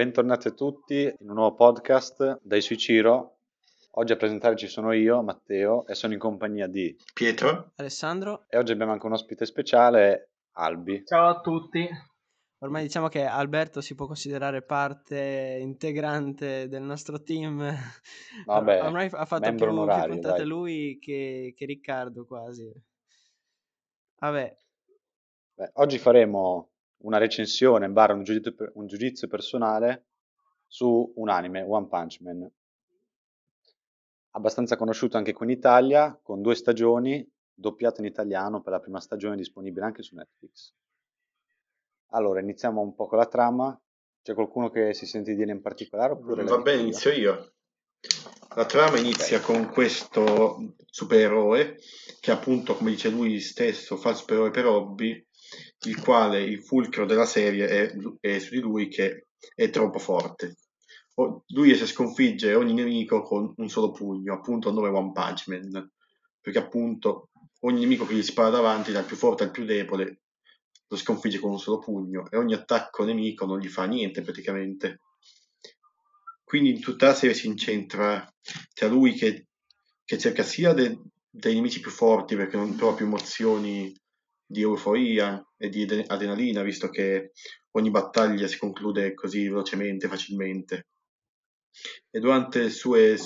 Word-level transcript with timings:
Bentornati 0.00 0.48
a 0.48 0.52
tutti 0.52 1.02
in 1.02 1.28
un 1.28 1.34
nuovo 1.34 1.54
podcast 1.54 2.40
dai 2.42 2.62
Suiciro. 2.62 3.40
Oggi 3.96 4.12
a 4.12 4.16
presentare 4.16 4.56
ci 4.56 4.66
sono 4.66 4.92
io, 4.92 5.22
Matteo, 5.22 5.86
e 5.86 5.94
sono 5.94 6.14
in 6.14 6.18
compagnia 6.18 6.66
di 6.68 6.96
Pietro, 7.12 7.72
Alessandro. 7.76 8.46
E 8.48 8.56
oggi 8.56 8.72
abbiamo 8.72 8.92
anche 8.92 9.04
un 9.04 9.12
ospite 9.12 9.44
speciale, 9.44 10.30
Albi. 10.52 11.04
Ciao 11.04 11.28
a 11.28 11.40
tutti. 11.42 11.86
Ormai 12.60 12.84
diciamo 12.84 13.08
che 13.08 13.26
Alberto 13.26 13.82
si 13.82 13.94
può 13.94 14.06
considerare 14.06 14.62
parte 14.62 15.58
integrante 15.60 16.66
del 16.68 16.82
nostro 16.82 17.20
team. 17.20 17.70
Vabbè, 18.46 18.80
Ormai 18.82 19.10
ha 19.12 19.26
fatto 19.26 19.50
più, 19.50 19.58
più 19.58 19.68
onorario, 19.68 20.14
puntate 20.14 20.38
dai. 20.38 20.46
lui 20.46 20.98
che, 20.98 21.52
che 21.54 21.66
Riccardo 21.66 22.24
quasi. 22.24 22.72
Vabbè, 24.18 24.56
Beh, 25.56 25.70
oggi 25.74 25.98
faremo 25.98 26.69
una 27.02 27.18
recensione, 27.18 27.88
barra 27.88 28.14
un 28.14 28.22
giudizio, 28.22 28.54
un 28.74 28.86
giudizio 28.86 29.28
personale 29.28 30.06
su 30.66 31.12
un 31.16 31.28
anime, 31.28 31.62
One 31.62 31.88
Punch 31.88 32.20
Man. 32.20 32.50
Abbastanza 34.32 34.76
conosciuto 34.76 35.16
anche 35.16 35.32
qui 35.32 35.46
in 35.46 35.52
Italia, 35.52 36.18
con 36.22 36.40
due 36.40 36.54
stagioni, 36.54 37.28
doppiato 37.52 38.00
in 38.00 38.06
italiano 38.06 38.60
per 38.60 38.72
la 38.72 38.80
prima 38.80 39.00
stagione 39.00 39.36
disponibile 39.36 39.84
anche 39.84 40.02
su 40.02 40.14
Netflix. 40.14 40.72
Allora, 42.12 42.40
iniziamo 42.40 42.80
un 42.80 42.94
po' 42.94 43.06
con 43.06 43.18
la 43.18 43.26
trama. 43.26 43.78
C'è 44.22 44.34
qualcuno 44.34 44.70
che 44.70 44.92
si 44.94 45.06
sente 45.06 45.34
dire 45.34 45.50
in 45.50 45.60
particolare? 45.60 46.12
Oppure 46.12 46.44
va 46.44 46.58
bene, 46.58 46.78
io? 46.78 46.82
inizio 46.84 47.12
io. 47.12 47.52
La 48.56 48.66
trama 48.66 48.98
inizia 48.98 49.40
con 49.40 49.68
questo 49.68 50.74
supereroe 50.86 51.76
che 52.20 52.30
appunto, 52.30 52.74
come 52.74 52.90
dice 52.90 53.08
lui 53.08 53.38
stesso, 53.40 53.96
fa 53.96 54.10
il 54.10 54.16
supereroe 54.16 54.50
per 54.50 54.66
hobby, 54.66 55.24
il 55.86 56.00
quale 56.00 56.42
il 56.42 56.62
fulcro 56.62 57.06
della 57.06 57.26
serie 57.26 57.68
è, 57.68 57.96
è 58.20 58.38
su 58.38 58.50
di 58.50 58.60
lui 58.60 58.88
che 58.88 59.26
è 59.54 59.70
troppo 59.70 59.98
forte. 59.98 60.56
O- 61.14 61.44
Lui 61.48 61.66
riesce 61.66 61.84
a 61.84 61.88
sconfiggere 61.88 62.54
ogni 62.54 62.74
nemico 62.74 63.22
con 63.22 63.52
un 63.56 63.68
solo 63.68 63.90
pugno, 63.90 64.34
appunto 64.34 64.68
il 64.68 64.74
nome 64.74 64.88
One 64.88 65.12
Punch 65.12 65.48
Man, 65.48 65.90
perché 66.40 66.58
appunto 66.58 67.30
ogni 67.60 67.80
nemico 67.80 68.06
che 68.06 68.14
gli 68.14 68.22
spara 68.22 68.50
davanti, 68.50 68.92
dal 68.92 69.04
più 69.04 69.16
forte 69.16 69.44
al 69.44 69.50
più 69.50 69.64
debole, 69.64 70.20
lo 70.88 70.96
sconfigge 70.96 71.38
con 71.38 71.50
un 71.52 71.58
solo 71.58 71.78
pugno 71.78 72.28
e 72.30 72.36
ogni 72.36 72.52
attacco 72.54 73.04
nemico 73.04 73.46
non 73.46 73.60
gli 73.60 73.68
fa 73.68 73.84
niente 73.84 74.22
praticamente. 74.22 75.00
Quindi 76.44 76.70
in 76.70 76.80
tutta 76.80 77.06
la 77.06 77.14
serie 77.14 77.34
si 77.34 77.46
incentra 77.46 78.28
tra 78.74 78.88
lui 78.88 79.12
che, 79.12 79.46
che 80.04 80.18
cerca 80.18 80.42
sia 80.42 80.72
de- 80.72 80.98
dei 81.30 81.54
nemici 81.54 81.80
più 81.80 81.90
forti 81.92 82.34
perché 82.34 82.56
non 82.56 82.74
prova 82.74 82.96
più 82.96 83.06
emozioni 83.06 83.94
di 84.50 84.62
euforia 84.62 85.40
e 85.56 85.68
di 85.68 85.86
adrenalina, 86.08 86.62
visto 86.62 86.88
che 86.88 87.30
ogni 87.76 87.90
battaglia 87.90 88.48
si 88.48 88.58
conclude 88.58 89.14
così 89.14 89.44
velocemente, 89.44 90.08
facilmente. 90.08 90.88
E 92.10 92.18
durante 92.18 92.62
le 92.62 92.70
sue 92.70 93.16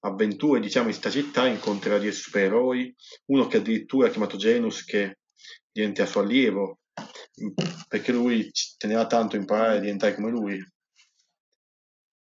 avventure, 0.00 0.58
diciamo, 0.58 0.88
in 0.88 0.94
sta 0.94 1.08
città 1.08 1.46
incontrerà 1.46 1.98
dei 1.98 2.10
supereroi, 2.10 2.92
uno 3.26 3.46
che 3.46 3.58
addirittura 3.58 4.08
ha 4.08 4.10
chiamato 4.10 4.36
Genus 4.36 4.84
che 4.84 5.18
diventerà 5.70 6.08
suo 6.08 6.22
allievo, 6.22 6.80
perché 7.86 8.10
lui 8.10 8.50
teneva 8.76 9.06
tanto 9.06 9.36
a 9.36 9.38
imparare 9.38 9.76
a 9.76 9.80
diventare 9.80 10.16
come 10.16 10.30
lui. 10.30 10.60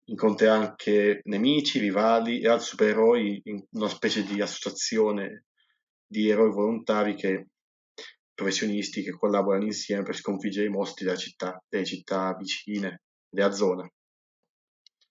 Incontrerà 0.09 0.55
anche 0.55 1.21
nemici, 1.23 1.79
rivali 1.79 2.41
e 2.41 2.49
altri 2.49 2.67
supereroi 2.67 3.41
in 3.45 3.65
una 3.71 3.87
specie 3.87 4.25
di 4.25 4.41
associazione 4.41 5.45
di 6.05 6.27
eroi 6.27 6.51
volontari 6.51 7.15
che 7.15 7.50
professionisti 8.33 9.03
che 9.03 9.11
collaborano 9.11 9.65
insieme 9.65 10.03
per 10.03 10.15
sconfiggere 10.15 10.67
i 10.67 10.71
mostri 10.71 11.05
della 11.05 11.17
città, 11.17 11.61
delle 11.67 11.85
città 11.85 12.35
vicine, 12.35 13.01
della 13.29 13.51
zona. 13.51 13.87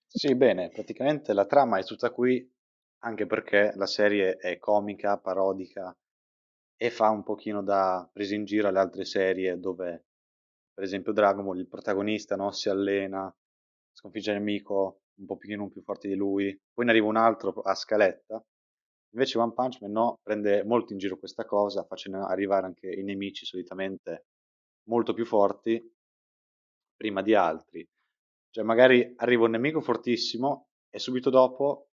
Sì, 0.07 0.35
bene, 0.35 0.71
praticamente 0.71 1.33
la 1.33 1.47
trama 1.47 1.79
è 1.79 1.85
tutta 1.85 2.11
qui, 2.11 2.45
anche 3.03 3.27
perché 3.27 3.73
la 3.77 3.87
serie 3.87 4.37
è 4.37 4.59
comica, 4.59 5.19
parodica 5.19 5.97
e 6.77 6.91
fa 6.91 7.11
un 7.11 7.23
pochino 7.23 7.63
da 7.63 8.09
presa 8.13 8.35
in 8.35 8.45
giro 8.45 8.69
alle 8.69 8.79
altre 8.79 9.05
serie 9.05 9.59
dove, 9.59 10.07
per 10.73 10.83
esempio, 10.85 11.13
Dragon 11.13 11.45
Ball, 11.45 11.59
il 11.59 11.69
protagonista, 11.69 12.37
no, 12.37 12.51
si 12.53 12.69
allena, 12.69 13.33
sconfigge 13.93 14.33
il 14.33 14.39
nemico 14.39 15.03
un 15.21 15.27
pochino 15.27 15.69
più 15.69 15.83
forte 15.83 16.09
di 16.09 16.15
lui, 16.15 16.59
poi 16.73 16.87
ne 16.87 16.91
arriva 16.91 17.07
un 17.07 17.17
altro 17.17 17.51
a 17.61 17.75
scaletta. 17.75 18.43
Invece 19.13 19.39
One 19.39 19.53
Punch 19.53 19.81
Man 19.81 19.91
no, 19.93 20.21
prende 20.23 20.63
molto 20.65 20.93
in 20.93 20.99
giro 20.99 21.19
questa 21.19 21.45
cosa, 21.45 21.85
facendo 21.85 22.25
arrivare 22.25 22.67
anche 22.67 22.89
i 22.89 23.03
nemici 23.03 23.45
solitamente 23.45 24.27
molto 24.85 25.13
più 25.13 25.25
forti 25.25 25.83
prima 26.97 27.23
di 27.23 27.35
altri. 27.35 27.87
Cioè, 28.51 28.65
magari 28.65 29.15
arriva 29.17 29.45
un 29.45 29.53
nemico 29.53 29.81
fortissimo 29.81 30.69
e 30.91 30.99
subito 30.99 31.31
dopo 31.31 31.91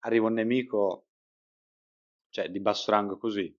arriva 0.00 0.26
un 0.26 0.34
nemico, 0.34 1.06
cioè, 2.30 2.50
di 2.50 2.60
basso 2.60 2.90
rango 2.90 3.16
così. 3.16 3.54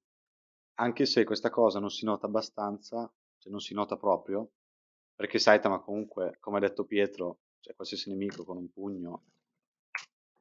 Anche 0.76 1.06
se 1.06 1.24
questa 1.24 1.50
cosa 1.50 1.80
non 1.80 1.90
si 1.90 2.06
nota 2.06 2.28
abbastanza, 2.28 3.12
cioè 3.38 3.52
non 3.52 3.62
si 3.62 3.74
nota 3.74 3.98
proprio, 3.98 4.52
perché 5.16 5.40
Saitama 5.40 5.80
comunque, 5.80 6.38
come 6.40 6.58
ha 6.58 6.62
detto 6.62 6.86
Pietro, 6.86 7.40
cioè 7.60 7.76
qualsiasi 7.76 8.10
nemico 8.10 8.44
con 8.44 8.58
un 8.58 8.70
pugno 8.72 9.24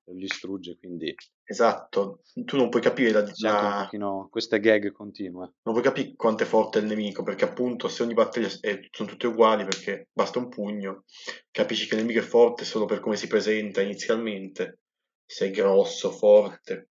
lo 0.07 0.15
distrugge, 0.15 0.77
quindi 0.79 1.15
Esatto, 1.47 2.23
tu 2.45 2.57
non 2.57 2.71
puoi 2.71 2.81
capire 2.81 3.11
la, 3.11 3.31
la- 3.37 3.83
pochino 3.85 4.29
queste 4.31 4.61
gag 4.61 4.93
continue. 4.93 5.53
non 5.63 5.75
puoi 5.75 5.83
capire 5.83 6.15
quanto 6.17 6.43
è 6.43 6.47
forte 6.47 6.79
il 6.79 6.87
nemico, 6.87 7.23
perché 7.23 7.45
appunto 7.45 7.89
se 7.89 8.03
ogni 8.03 8.15
battaglia 8.15 8.49
è- 8.61 8.89
sono 8.91 9.09
tutte 9.09 9.27
uguali, 9.27 9.65
perché 9.65 10.09
basta 10.13 10.39
un 10.39 10.49
pugno, 10.49 11.05
capisci 11.51 11.87
che 11.87 11.95
il 11.95 12.01
nemico 12.01 12.21
è 12.21 12.23
forte 12.23 12.65
solo 12.65 12.87
per 12.87 13.01
come 13.01 13.17
si 13.17 13.27
presenta 13.27 13.83
inizialmente, 13.83 14.81
se 15.27 15.47
è 15.47 15.51
grosso, 15.51 16.11
forte, 16.11 16.91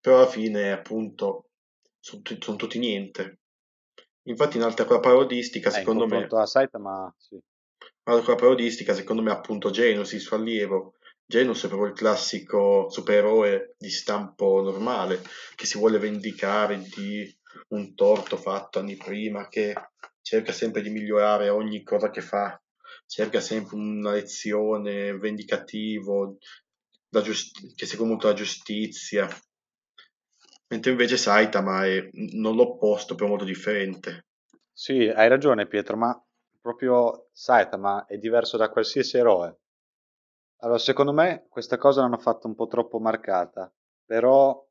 però 0.00 0.16
alla 0.18 0.26
fine 0.26 0.72
appunto 0.72 1.50
sono, 2.00 2.22
tu- 2.22 2.40
sono 2.42 2.56
tutti 2.56 2.78
niente. 2.78 3.38
Infatti 4.26 4.56
in 4.56 4.62
altra 4.62 4.84
quella 4.84 5.00
parodistica, 5.00 5.68
Eh, 5.68 5.72
secondo 5.72 6.06
me, 6.06 6.26
a 6.28 6.46
Saitama, 6.46 7.12
sì. 7.16 7.38
Quella 8.02 8.34
parodistica, 8.34 8.94
secondo 8.94 9.22
me 9.22 9.30
appunto 9.30 9.70
Genus, 9.70 10.12
il 10.12 10.20
suo 10.20 10.36
allievo. 10.36 10.94
Genus 11.32 11.64
è 11.64 11.68
proprio 11.68 11.88
il 11.88 11.94
classico 11.94 12.90
supereroe 12.90 13.74
di 13.78 13.88
stampo 13.88 14.60
normale, 14.60 15.22
che 15.54 15.64
si 15.64 15.78
vuole 15.78 15.96
vendicare 15.96 16.78
di 16.94 17.34
un 17.68 17.94
torto 17.94 18.36
fatto 18.36 18.80
anni 18.80 18.98
prima, 18.98 19.48
che 19.48 19.72
cerca 20.20 20.52
sempre 20.52 20.82
di 20.82 20.90
migliorare 20.90 21.48
ogni 21.48 21.82
cosa 21.84 22.10
che 22.10 22.20
fa, 22.20 22.62
cerca 23.06 23.40
sempre 23.40 23.76
una 23.76 24.12
lezione 24.12 25.16
vendicativo, 25.16 26.36
la 27.08 27.22
giust- 27.22 27.76
che 27.76 27.86
segue 27.86 28.04
molto 28.04 28.26
la 28.26 28.34
giustizia. 28.34 29.26
Mentre 30.68 30.90
invece 30.90 31.16
Saitama 31.16 31.86
è 31.86 32.10
non 32.34 32.56
l'opposto, 32.56 33.14
però 33.14 33.30
molto 33.30 33.44
differente. 33.44 34.26
Sì, 34.70 35.08
hai 35.08 35.28
ragione 35.28 35.66
Pietro, 35.66 35.96
ma 35.96 36.14
proprio 36.60 37.30
Saitama 37.32 38.04
è 38.04 38.18
diverso 38.18 38.58
da 38.58 38.68
qualsiasi 38.68 39.16
eroe. 39.16 39.60
Allora, 40.62 40.78
secondo 40.78 41.12
me 41.12 41.46
questa 41.48 41.76
cosa 41.76 42.02
l'hanno 42.02 42.18
fatta 42.18 42.46
un 42.46 42.54
po' 42.54 42.68
troppo 42.68 43.00
marcata, 43.00 43.72
però 44.04 44.64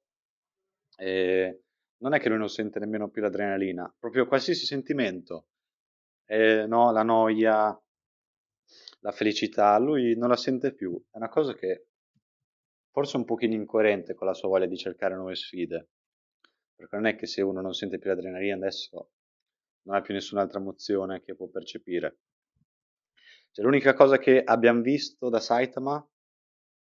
eh, 0.97 1.63
non 1.97 2.13
è 2.13 2.19
che 2.19 2.29
lui 2.29 2.38
non 2.38 2.47
sente 2.50 2.79
nemmeno 2.79 3.09
più 3.09 3.22
l'adrenalina, 3.22 3.94
proprio 4.00 4.25
qualsiasi 4.25 4.66
sentimento, 4.66 5.47
eh, 6.25 6.66
no, 6.66 6.91
la 6.91 7.03
noia, 7.03 7.78
la 9.02 9.12
felicità, 9.12 9.78
lui 9.79 10.16
non 10.16 10.29
la 10.29 10.38
sente 10.38 10.74
più. 10.74 10.96
È 11.09 11.18
una 11.18 11.29
cosa 11.29 11.53
che 11.53 11.88
forse 12.91 13.16
è 13.16 13.19
un 13.19 13.25
pochino 13.25 13.53
incoerente 13.53 14.13
con 14.13 14.28
la 14.28 14.34
sua 14.34 14.47
voglia 14.47 14.68
di 14.68 14.78
cercare 14.78 15.16
nuove 15.16 15.35
sfide, 15.35 15.90
perché 16.73 16.96
non 16.96 17.06
è 17.08 17.16
che 17.16 17.28
se 17.28 17.41
uno 17.41 17.59
non 17.59 17.73
sente 17.73 17.97
più 17.97 18.09
l'adrenalina 18.09 18.56
adesso 18.56 19.12
non 19.84 19.96
ha 19.96 20.02
più 20.02 20.13
nessun'altra 20.13 20.59
emozione 20.59 21.22
che 21.22 21.35
può 21.35 21.47
percepire. 21.47 22.19
Cioè, 23.51 23.66
l'unica 23.66 23.94
cosa 23.94 24.17
che 24.17 24.41
abbiamo 24.44 24.81
visto 24.81 25.29
da 25.29 25.40
Saitama, 25.40 26.05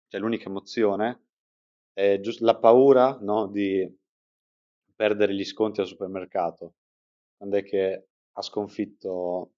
cioè 0.08 0.20
l'unica 0.20 0.50
emozione, 0.50 1.26
è 1.94 2.20
giusto 2.20 2.46
la 2.46 2.58
paura, 2.58 3.18
no, 3.22 3.48
di 3.48 3.88
perdere 4.96 5.34
gli 5.36 5.46
sconti 5.46 5.82
al 5.82 5.88
supermercato, 5.88 6.74
quando 7.38 7.58
è 7.58 7.64
che 7.64 8.08
ha 8.32 8.42
sconfitto 8.42 9.52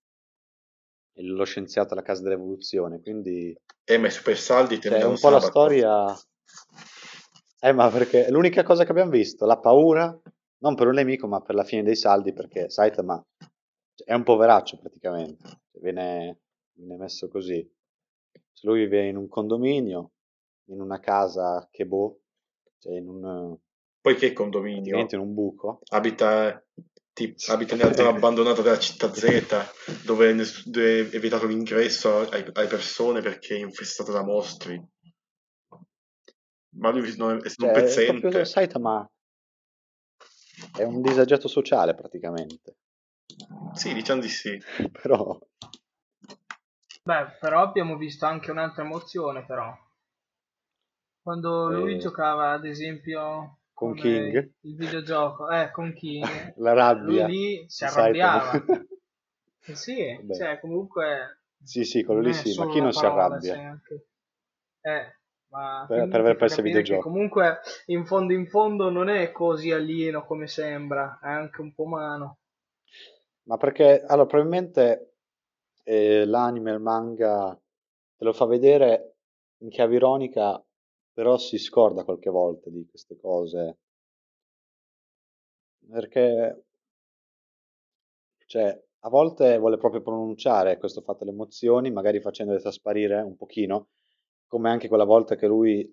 lo 1.21 1.43
scienziato 1.43 1.93
alla 1.93 2.01
Casa 2.01 2.23
dell'Evoluzione, 2.23 3.01
quindi 3.01 3.57
E 3.83 3.97
ma 3.97 4.07
i 4.07 4.11
super 4.11 4.37
saldi 4.37 4.79
cioè, 4.79 5.03
un 5.03 5.19
po' 5.19 5.29
la 5.29 5.41
storia... 5.41 6.17
Eh, 7.61 7.73
ma 7.73 7.89
perché 7.89 8.25
è 8.25 8.29
l'unica 8.29 8.63
cosa 8.63 8.85
che 8.85 8.91
abbiamo 8.91 9.11
visto, 9.11 9.45
la 9.45 9.59
paura, 9.59 10.17
non 10.59 10.75
per 10.75 10.87
un 10.87 10.93
nemico, 10.93 11.27
ma 11.27 11.41
per 11.41 11.55
la 11.55 11.65
fine 11.65 11.83
dei 11.83 11.95
saldi, 11.95 12.31
perché 12.31 12.69
Saitama 12.69 13.21
è 14.05 14.13
un 14.13 14.23
poveraccio 14.23 14.77
praticamente, 14.77 15.47
Cioè, 15.47 15.81
viene, 15.81 16.39
viene 16.79 16.97
messo 16.97 17.27
così. 17.27 17.67
Se 18.51 18.67
lui 18.67 18.79
vive 18.79 19.07
in 19.07 19.17
un 19.17 19.27
condominio, 19.27 20.11
in 20.69 20.81
una 20.81 20.99
casa 20.99 21.67
che 21.71 21.85
boh, 21.85 22.21
cioè 22.79 22.93
in 22.93 23.07
un, 23.07 23.57
Poi 24.01 24.15
che 24.15 24.33
condominio? 24.33 25.07
in 25.09 25.19
un 25.19 25.33
buco, 25.33 25.81
Abita 25.89 26.63
tipo, 27.13 27.51
abita 27.51 27.75
nella 27.75 27.93
zona 27.93 28.09
abbandonata 28.15 28.61
della 28.61 28.79
città 28.79 29.13
Z, 29.13 30.05
dove, 30.05 30.29
è 30.31 31.19
vietato 31.19 31.45
l'ingresso 31.47 32.29
ai- 32.29 32.49
alle 32.53 32.67
persone 32.67 33.21
perché 33.21 33.55
è 33.55 33.59
infestata 33.59 34.11
da 34.11 34.23
mostri. 34.23 34.81
Ma 36.77 36.91
lui 36.91 37.15
non 37.17 37.37
è, 37.37 37.41
è 37.41 37.49
Cioè, 37.49 37.69
è 37.69 37.73
pezzente. 37.73 38.19
proprio 38.19 38.45
Saitama 38.45 39.09
è 40.75 40.83
un 40.83 41.01
disagiato 41.01 41.47
sociale 41.47 41.95
praticamente, 41.95 42.75
Sì, 43.73 43.93
diciamo 43.93 44.21
di 44.21 44.29
sì. 44.29 44.57
però 44.91 45.37
Beh, 47.05 47.35
però 47.41 47.61
abbiamo 47.61 47.97
visto 47.97 48.25
anche 48.25 48.51
un'altra 48.51 48.83
emozione, 48.83 49.43
però. 49.45 49.75
Quando 51.21 51.69
lui 51.69 51.93
Eh. 51.93 51.99
giocava, 51.99 52.51
ad 52.51 52.65
esempio, 52.65 53.59
Con 53.73 53.95
King? 53.95 54.51
il 54.61 54.75
videogioco, 54.75 55.49
eh, 55.49 55.71
con 55.71 55.93
King, 55.93 56.27
la 56.57 56.73
rabbia 56.73 57.25
lui 57.25 57.25
lì 57.25 57.65
si 57.69 57.83
di 57.83 57.89
Saitama. 57.89 58.39
arrabbiava. 58.39 58.53
Eh 59.65 59.75
sì, 59.75 59.95
Vabbè. 60.17 60.35
cioè, 60.35 60.59
comunque... 60.59 61.41
Sì, 61.63 61.83
sì, 61.85 62.03
quello 62.03 62.19
non 62.19 62.29
lì 62.29 62.31
è 62.31 62.33
sì, 62.33 62.53
ma 62.53 62.65
solo 62.65 62.67
chi 62.67 62.79
una 62.79 62.81
non 62.81 62.91
si 62.91 63.05
parola, 63.05 63.35
arrabbia? 63.35 63.53
anche- 63.53 64.07
Eh, 64.81 65.15
ma 65.49 65.87
Per- 65.87 65.87
quindi 65.91 66.09
per 66.09 66.19
aver 66.21 66.35
fa 66.35 66.37
perso 66.37 66.59
i 66.61 66.63
capire 66.63 66.83
che 66.85 66.97
videogiochi. 66.97 66.97
comunque 66.97 67.59
in 67.87 68.05
fondo 68.05 68.33
in 68.33 68.47
fondo 68.47 68.89
non 68.89 69.09
è 69.09 69.31
così 69.31 69.71
alieno 69.71 70.25
come 70.25 70.47
sembra, 70.47 71.19
è 71.21 71.27
anche 71.29 71.61
un 71.61 71.73
po' 71.73 71.83
umano. 71.83 72.37
Ma 73.43 73.57
perché, 73.57 74.01
allora, 74.05 74.27
probabilmente 74.27 75.08
eh, 75.83 76.25
l'anime, 76.25 76.71
il 76.71 76.79
manga 76.79 77.59
te 78.15 78.25
lo 78.25 78.33
fa 78.33 78.45
vedere 78.45 79.15
in 79.59 79.69
chiave 79.69 79.95
ironica, 79.95 80.63
però 81.13 81.37
si 81.37 81.57
scorda 81.57 82.03
qualche 82.03 82.29
volta 82.29 82.69
di 82.69 82.85
queste 82.89 83.17
cose. 83.17 83.77
Perché, 85.89 86.63
cioè, 88.45 88.83
a 88.99 89.09
volte 89.09 89.57
vuole 89.57 89.77
proprio 89.77 90.01
pronunciare 90.01 90.77
questo 90.77 91.01
fatto 91.01 91.19
delle 91.19 91.31
emozioni, 91.31 91.91
magari 91.91 92.19
facendole 92.19 92.59
trasparire 92.59 93.21
un 93.21 93.35
pochino, 93.35 93.89
come 94.47 94.69
anche 94.69 94.87
quella 94.87 95.05
volta 95.05 95.35
che 95.35 95.47
lui 95.47 95.89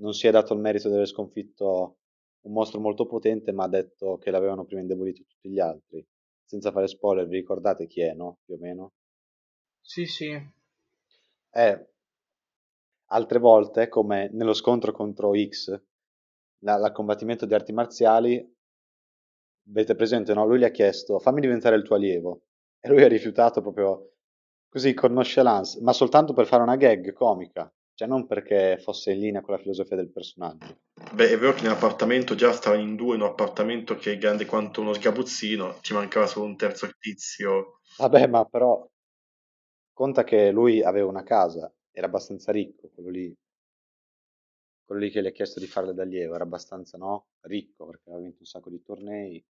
non 0.00 0.12
si 0.12 0.26
è 0.26 0.30
dato 0.30 0.52
il 0.54 0.60
merito 0.60 0.88
di 0.88 0.94
aver 0.94 1.06
sconfitto 1.06 1.98
un 2.42 2.52
mostro 2.52 2.80
molto 2.80 3.06
potente, 3.06 3.52
ma 3.52 3.64
ha 3.64 3.68
detto 3.68 4.18
che 4.18 4.30
l'avevano 4.30 4.64
prima 4.64 4.80
indebolito 4.80 5.22
tutti 5.26 5.48
gli 5.50 5.60
altri. 5.60 6.04
Senza 6.44 6.72
fare 6.72 6.88
spoiler, 6.88 7.26
vi 7.26 7.36
ricordate 7.36 7.86
chi 7.86 8.00
è, 8.02 8.12
no? 8.14 8.38
Più 8.44 8.54
o 8.54 8.58
meno. 8.58 8.92
Sì, 9.82 10.06
sì. 10.06 10.30
Eh, 11.54 11.78
altre 13.12 13.38
volte, 13.38 13.88
come 13.88 14.28
nello 14.32 14.54
scontro 14.54 14.90
contro 14.90 15.30
X, 15.36 15.80
la- 16.64 16.74
al 16.74 16.90
combattimento 16.90 17.46
di 17.46 17.54
arti 17.54 17.72
marziali, 17.72 18.44
avete 19.70 19.94
presente, 19.94 20.34
no? 20.34 20.46
Lui 20.46 20.58
gli 20.58 20.64
ha 20.64 20.70
chiesto 20.70 21.18
fammi 21.18 21.40
diventare 21.40 21.76
il 21.76 21.82
tuo 21.82 21.96
allievo 21.96 22.42
e 22.80 22.88
lui 22.88 23.02
ha 23.02 23.08
rifiutato 23.08 23.60
proprio 23.60 24.10
così 24.68 24.94
con 24.94 25.12
nonchalance, 25.12 25.80
ma 25.82 25.92
soltanto 25.92 26.32
per 26.32 26.46
fare 26.46 26.62
una 26.62 26.76
gag 26.76 27.12
comica, 27.12 27.70
cioè 27.94 28.08
non 28.08 28.26
perché 28.26 28.78
fosse 28.80 29.12
in 29.12 29.20
linea 29.20 29.40
con 29.40 29.54
la 29.54 29.60
filosofia 29.60 29.96
del 29.96 30.10
personaggio. 30.10 30.78
Beh, 31.12 31.30
è 31.30 31.38
vero 31.38 31.52
che 31.52 31.62
nell'appartamento 31.62 32.34
già 32.34 32.52
stavano 32.52 32.82
in 32.82 32.96
due 32.96 33.14
in 33.16 33.20
un 33.20 33.28
appartamento 33.28 33.96
che 33.96 34.12
è 34.12 34.18
grande 34.18 34.46
quanto 34.46 34.80
uno 34.80 34.94
sgabuzzino, 34.94 35.78
ci 35.82 35.92
mancava 35.92 36.26
solo 36.26 36.46
un 36.46 36.56
terzo 36.56 36.88
tizio. 36.98 37.80
Vabbè, 37.98 38.26
ma 38.26 38.44
però 38.44 38.86
conta 40.02 40.24
che 40.24 40.50
lui 40.50 40.82
aveva 40.82 41.06
una 41.06 41.22
casa, 41.22 41.72
era 41.92 42.08
abbastanza 42.08 42.50
ricco, 42.50 42.90
quello 42.92 43.08
lì, 43.08 43.32
quello 44.84 45.00
lì 45.00 45.10
che 45.10 45.22
gli 45.22 45.28
ha 45.28 45.30
chiesto 45.30 45.60
di 45.60 45.68
farle 45.68 45.94
da 45.94 46.02
allievo, 46.02 46.34
era 46.34 46.42
abbastanza, 46.42 46.98
no? 46.98 47.26
Ricco 47.42 47.86
perché 47.86 48.08
aveva 48.08 48.24
vinto 48.24 48.38
un 48.40 48.46
sacco 48.46 48.68
di 48.68 48.82
tornei. 48.82 49.46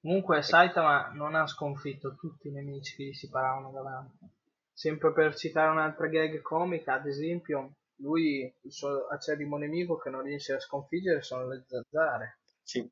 Comunque 0.00 0.42
Saitama 0.42 1.12
non 1.12 1.36
ha 1.36 1.46
sconfitto 1.46 2.16
tutti 2.16 2.48
i 2.48 2.50
nemici 2.50 2.96
che 2.96 3.04
gli 3.04 3.12
si 3.12 3.28
paravano 3.28 3.70
davanti. 3.70 4.28
Sempre 4.72 5.12
per 5.12 5.36
citare 5.36 5.70
un'altra 5.70 6.08
gag 6.08 6.42
comica, 6.42 6.94
ad 6.94 7.06
esempio, 7.06 7.74
lui, 7.98 8.52
il 8.62 8.72
suo 8.72 9.06
acerrimo 9.06 9.56
nemico 9.56 9.98
che 9.98 10.10
non 10.10 10.22
riesce 10.22 10.54
a 10.54 10.58
sconfiggere 10.58 11.22
sono 11.22 11.46
le 11.46 11.62
zanzare. 11.64 12.38
Sì, 12.64 12.90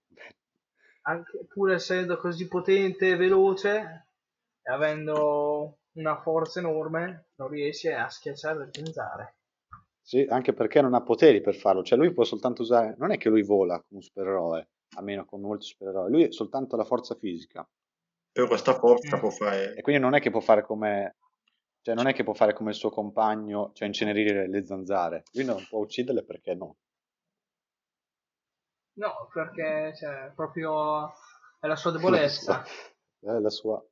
Anche 1.02 1.44
pur 1.48 1.72
essendo 1.72 2.16
così 2.18 2.46
potente 2.46 3.10
e 3.10 3.16
veloce, 3.16 4.06
e 4.62 4.72
avendo 4.72 5.78
una 5.96 6.20
forza 6.20 6.60
enorme, 6.60 7.30
non 7.36 7.48
riesce 7.48 7.92
a 7.92 8.08
schiacciare 8.08 8.58
le 8.58 8.70
zanzare. 8.72 9.36
Sì, 10.00 10.24
anche 10.28 10.52
perché 10.52 10.80
non 10.80 10.94
ha 10.94 11.02
poteri 11.02 11.40
per 11.40 11.56
farlo, 11.56 11.82
cioè 11.82 11.98
lui 11.98 12.12
può 12.12 12.24
soltanto 12.24 12.62
usare, 12.62 12.94
non 12.98 13.10
è 13.10 13.18
che 13.18 13.28
lui 13.28 13.42
vola 13.42 13.74
come 13.76 14.00
un 14.00 14.02
supereroe, 14.02 14.68
almeno 14.96 15.24
come 15.24 15.46
molti 15.46 15.66
supereroi, 15.66 16.10
lui 16.10 16.22
è 16.24 16.32
soltanto 16.32 16.76
la 16.76 16.84
forza 16.84 17.14
fisica 17.16 17.68
però 18.36 18.48
questa 18.48 18.74
forza 18.74 19.16
Mm. 19.16 19.20
può 19.20 19.30
fare... 19.30 19.74
e 19.74 19.80
quindi 19.80 20.02
non 20.02 20.14
è 20.14 20.20
che 20.20 20.30
può 20.30 20.40
fare 20.40 20.62
come, 20.62 21.16
cioè 21.80 21.94
non 21.94 22.06
è 22.06 22.12
che 22.12 22.22
può 22.22 22.34
fare 22.34 22.52
come 22.52 22.68
il 22.68 22.76
suo 22.76 22.90
compagno, 22.90 23.70
cioè 23.72 23.86
incenerire 23.86 24.46
le 24.46 24.66
zanzare, 24.66 25.22
lui 25.32 25.46
non 25.46 25.64
può 25.66 25.80
ucciderle 25.80 26.22
perché 26.22 26.54
no. 26.54 26.76
No, 28.98 29.28
perché 29.32 29.94
cioè, 29.96 30.32
proprio 30.34 31.14
è 31.58 31.66
la 31.66 31.76
sua 31.76 31.92
debolezza. 31.96 32.62
È 32.62 33.38
la 33.38 33.48
sua... 33.48 33.82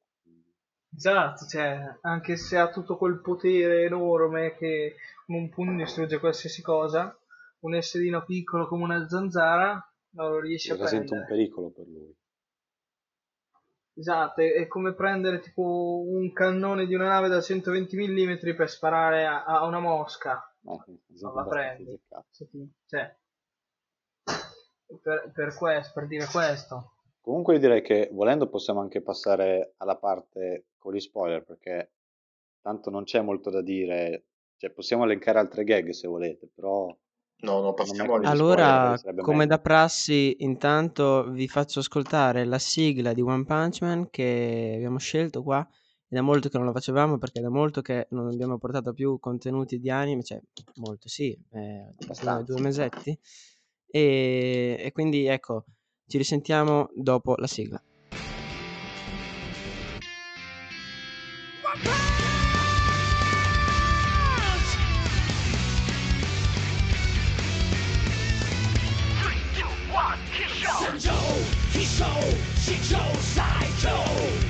Esatto, 0.96 1.46
cioè, 1.46 1.98
anche 2.02 2.36
se 2.36 2.56
ha 2.56 2.70
tutto 2.70 2.96
quel 2.96 3.20
potere 3.20 3.84
enorme 3.84 4.54
che 4.54 4.96
con 5.26 5.36
un 5.36 5.48
pugno 5.50 5.76
distrugge 5.76 6.18
qualsiasi 6.20 6.62
cosa, 6.62 7.16
un 7.60 7.74
esserino 7.74 8.24
piccolo 8.24 8.66
come 8.68 8.84
una 8.84 9.08
zanzara 9.08 9.92
non 10.10 10.30
lo 10.30 10.40
riesce 10.40 10.72
a 10.72 10.76
rappresenta 10.76 11.14
un 11.14 11.24
prendere. 11.24 11.26
pericolo 11.26 11.70
per 11.70 11.86
lui. 11.86 12.16
Esatto, 13.96 14.40
è, 14.40 14.66
come 14.66 14.94
prendere 14.94 15.40
tipo 15.40 16.02
un 16.06 16.32
cannone 16.32 16.86
di 16.86 16.94
una 16.94 17.08
nave 17.08 17.28
da 17.28 17.40
120 17.40 17.96
mm 17.96 18.54
per 18.56 18.68
sparare 18.68 19.24
a, 19.26 19.44
a 19.44 19.64
una 19.64 19.78
mosca. 19.80 20.42
Eh, 20.62 20.82
esempio 20.84 21.02
Non 21.20 21.34
la 21.34 21.46
prendi. 21.46 22.00
Cioè, 22.86 23.16
per, 25.02 25.30
per 25.32 25.54
questo, 25.56 25.92
per 25.94 26.06
dire 26.06 26.26
questo. 26.26 26.93
Comunque 27.24 27.54
io 27.54 27.60
direi 27.60 27.80
che 27.80 28.10
volendo 28.12 28.50
possiamo 28.50 28.80
anche 28.80 29.00
passare 29.00 29.72
alla 29.78 29.96
parte 29.96 30.66
con 30.76 30.92
gli 30.92 31.00
spoiler 31.00 31.42
perché 31.42 31.92
tanto 32.60 32.90
non 32.90 33.04
c'è 33.04 33.22
molto 33.22 33.48
da 33.48 33.62
dire, 33.62 34.26
cioè 34.58 34.68
possiamo 34.68 35.04
elencare 35.04 35.38
altre 35.38 35.64
gag 35.64 35.88
se 35.88 36.06
volete, 36.06 36.50
però 36.54 36.94
No, 37.36 37.60
no, 37.62 37.72
passiamo 37.72 38.18
Gli 38.20 38.26
agli 38.26 38.36
spoiler 38.36 38.62
Allora, 38.62 39.00
come 39.22 39.36
meglio. 39.38 39.48
da 39.48 39.58
prassi, 39.58 40.36
intanto 40.40 41.30
vi 41.30 41.48
faccio 41.48 41.78
ascoltare 41.78 42.44
la 42.44 42.58
sigla 42.58 43.14
di 43.14 43.22
One 43.22 43.44
Punch 43.44 43.80
Man 43.80 44.10
che 44.10 44.72
abbiamo 44.76 44.98
scelto 44.98 45.42
qua. 45.42 45.66
È 46.06 46.14
da 46.14 46.20
molto 46.20 46.50
che 46.50 46.58
non 46.58 46.66
la 46.66 46.72
facevamo 46.72 47.16
perché 47.16 47.38
è 47.40 47.42
da 47.42 47.48
molto 47.48 47.80
che 47.80 48.06
non 48.10 48.28
abbiamo 48.28 48.58
portato 48.58 48.92
più 48.92 49.18
contenuti 49.18 49.78
di 49.78 49.88
anime, 49.88 50.22
cioè 50.22 50.38
molto 50.74 51.08
sì, 51.08 51.36
eh, 51.52 51.94
due 52.44 52.60
mesetti. 52.60 53.18
E, 53.86 54.76
e 54.78 54.92
quindi 54.92 55.26
ecco, 55.26 55.64
ci 56.06 56.18
risentiamo 56.18 56.90
dopo 56.94 57.34
la 57.36 57.46
sigla. 57.46 57.82
Joe, 70.96 71.12
he 71.72 71.84
show, 71.84 72.20
she 72.56 72.76
chose, 72.76 73.38
I. 73.38 74.43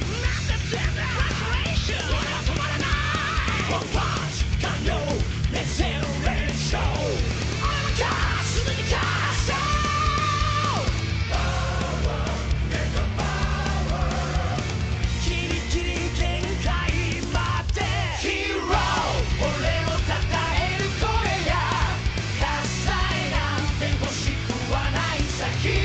keep 25.63 25.84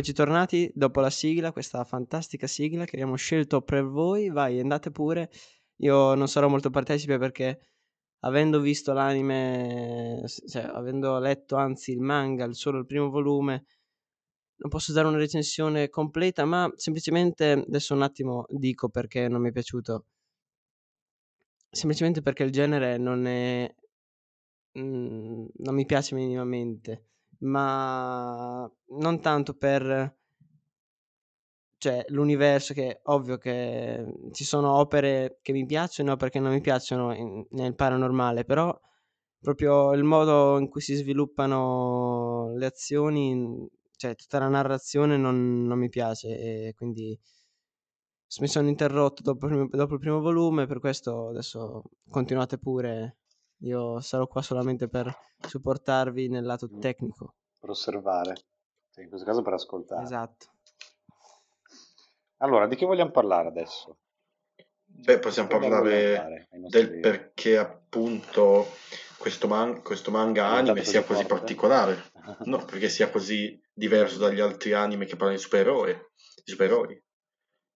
Eccoci 0.00 0.14
tornati 0.14 0.72
dopo 0.74 1.00
la 1.00 1.10
sigla, 1.10 1.52
questa 1.52 1.84
fantastica 1.84 2.46
sigla 2.46 2.86
che 2.86 2.96
abbiamo 2.96 3.16
scelto 3.16 3.60
per 3.60 3.84
voi. 3.84 4.30
Vai, 4.30 4.58
andate 4.58 4.90
pure. 4.90 5.30
Io 5.82 6.14
non 6.14 6.26
sarò 6.26 6.48
molto 6.48 6.70
partecipe 6.70 7.18
perché 7.18 7.60
avendo 8.20 8.60
visto 8.60 8.94
l'anime, 8.94 10.24
cioè 10.48 10.62
avendo 10.62 11.18
letto 11.18 11.56
anzi 11.56 11.90
il 11.92 12.00
manga, 12.00 12.50
solo 12.52 12.78
il 12.78 12.86
primo 12.86 13.10
volume, 13.10 13.66
non 14.56 14.70
posso 14.70 14.94
dare 14.94 15.06
una 15.06 15.18
recensione 15.18 15.90
completa, 15.90 16.46
ma 16.46 16.72
semplicemente 16.76 17.50
adesso 17.52 17.92
un 17.92 18.00
attimo 18.00 18.46
dico 18.48 18.88
perché 18.88 19.28
non 19.28 19.42
mi 19.42 19.50
è 19.50 19.52
piaciuto. 19.52 20.06
Semplicemente 21.70 22.22
perché 22.22 22.44
il 22.44 22.52
genere 22.52 22.96
non 22.96 23.26
è 23.26 23.70
mh, 24.72 25.44
non 25.56 25.74
mi 25.74 25.84
piace 25.84 26.14
minimamente 26.14 27.09
ma 27.40 28.70
non 28.98 29.20
tanto 29.20 29.54
per 29.54 30.16
cioè 31.80 32.04
l'universo 32.08 32.74
che 32.74 33.00
ovvio 33.04 33.38
che 33.38 34.04
ci 34.32 34.44
sono 34.44 34.74
opere 34.74 35.38
che 35.40 35.52
mi 35.52 35.64
piacciono 35.64 36.12
opere 36.12 36.30
che 36.30 36.38
non 36.38 36.52
mi 36.52 36.60
piacciono 36.60 37.14
in, 37.14 37.46
nel 37.52 37.74
paranormale, 37.74 38.44
però 38.44 38.78
proprio 39.40 39.94
il 39.94 40.04
modo 40.04 40.58
in 40.58 40.68
cui 40.68 40.82
si 40.82 40.94
sviluppano 40.94 42.52
le 42.54 42.66
azioni, 42.66 43.66
cioè 43.96 44.14
tutta 44.14 44.38
la 44.38 44.48
narrazione 44.48 45.16
non, 45.16 45.64
non 45.64 45.78
mi 45.78 45.88
piace 45.88 46.28
e 46.68 46.74
quindi 46.76 47.18
mi 48.40 48.46
sono 48.48 48.68
interrotto 48.68 49.22
dopo, 49.22 49.48
dopo 49.48 49.94
il 49.94 50.00
primo 50.00 50.20
volume, 50.20 50.66
per 50.66 50.80
questo 50.80 51.28
adesso 51.28 51.82
continuate 52.10 52.58
pure, 52.58 53.19
io 53.60 54.00
sarò 54.00 54.26
qua 54.26 54.42
solamente 54.42 54.88
per 54.88 55.12
supportarvi 55.38 56.28
nel 56.28 56.44
lato 56.44 56.68
tecnico 56.78 57.34
per 57.60 57.70
osservare, 57.70 58.34
cioè, 58.90 59.04
in 59.04 59.10
questo 59.10 59.26
caso 59.26 59.42
per 59.42 59.52
ascoltare. 59.52 60.02
Esatto. 60.02 60.46
Allora, 62.38 62.66
di 62.66 62.74
che 62.74 62.86
vogliamo 62.86 63.10
parlare 63.10 63.48
adesso? 63.48 63.98
Beh, 64.86 65.18
possiamo 65.18 65.48
parlare 65.48 66.48
del 66.68 67.00
perché 67.00 67.58
appunto 67.58 68.66
questo, 69.18 69.46
man- 69.46 69.82
questo 69.82 70.10
manga 70.10 70.46
anime 70.46 70.82
sia 70.82 71.04
così 71.04 71.22
forte? 71.22 71.34
particolare. 71.34 72.02
no, 72.46 72.64
perché 72.64 72.88
sia 72.88 73.10
così 73.10 73.60
diverso 73.72 74.18
dagli 74.18 74.40
altri 74.40 74.72
anime 74.72 75.04
che 75.04 75.16
parlano 75.16 75.36
di 75.36 75.42
supereroi. 75.42 75.92
Di 75.92 76.50
supereroi. 76.50 77.02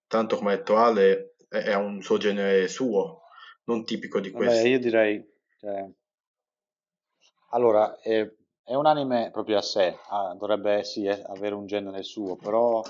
Tanto 0.06 0.36
come 0.36 0.52
ha 0.54 0.56
detto 0.56 0.76
Ale, 0.76 1.34
è 1.48 1.74
un 1.74 2.00
suo 2.02 2.16
genere 2.16 2.68
suo, 2.68 3.20
non 3.64 3.84
tipico 3.84 4.18
di 4.18 4.30
questo. 4.30 4.62
Beh, 4.62 4.68
io 4.68 4.78
direi... 4.78 5.32
Cioè... 5.64 5.90
Allora, 7.52 7.98
eh, 8.00 8.36
è 8.62 8.74
un 8.74 8.84
anime 8.84 9.30
proprio 9.30 9.56
a 9.56 9.62
sé, 9.62 9.96
ah, 10.08 10.34
dovrebbe 10.34 10.84
sì 10.84 11.04
eh, 11.04 11.22
avere 11.26 11.54
un 11.54 11.64
genere 11.64 12.02
suo, 12.02 12.36
però 12.36 12.82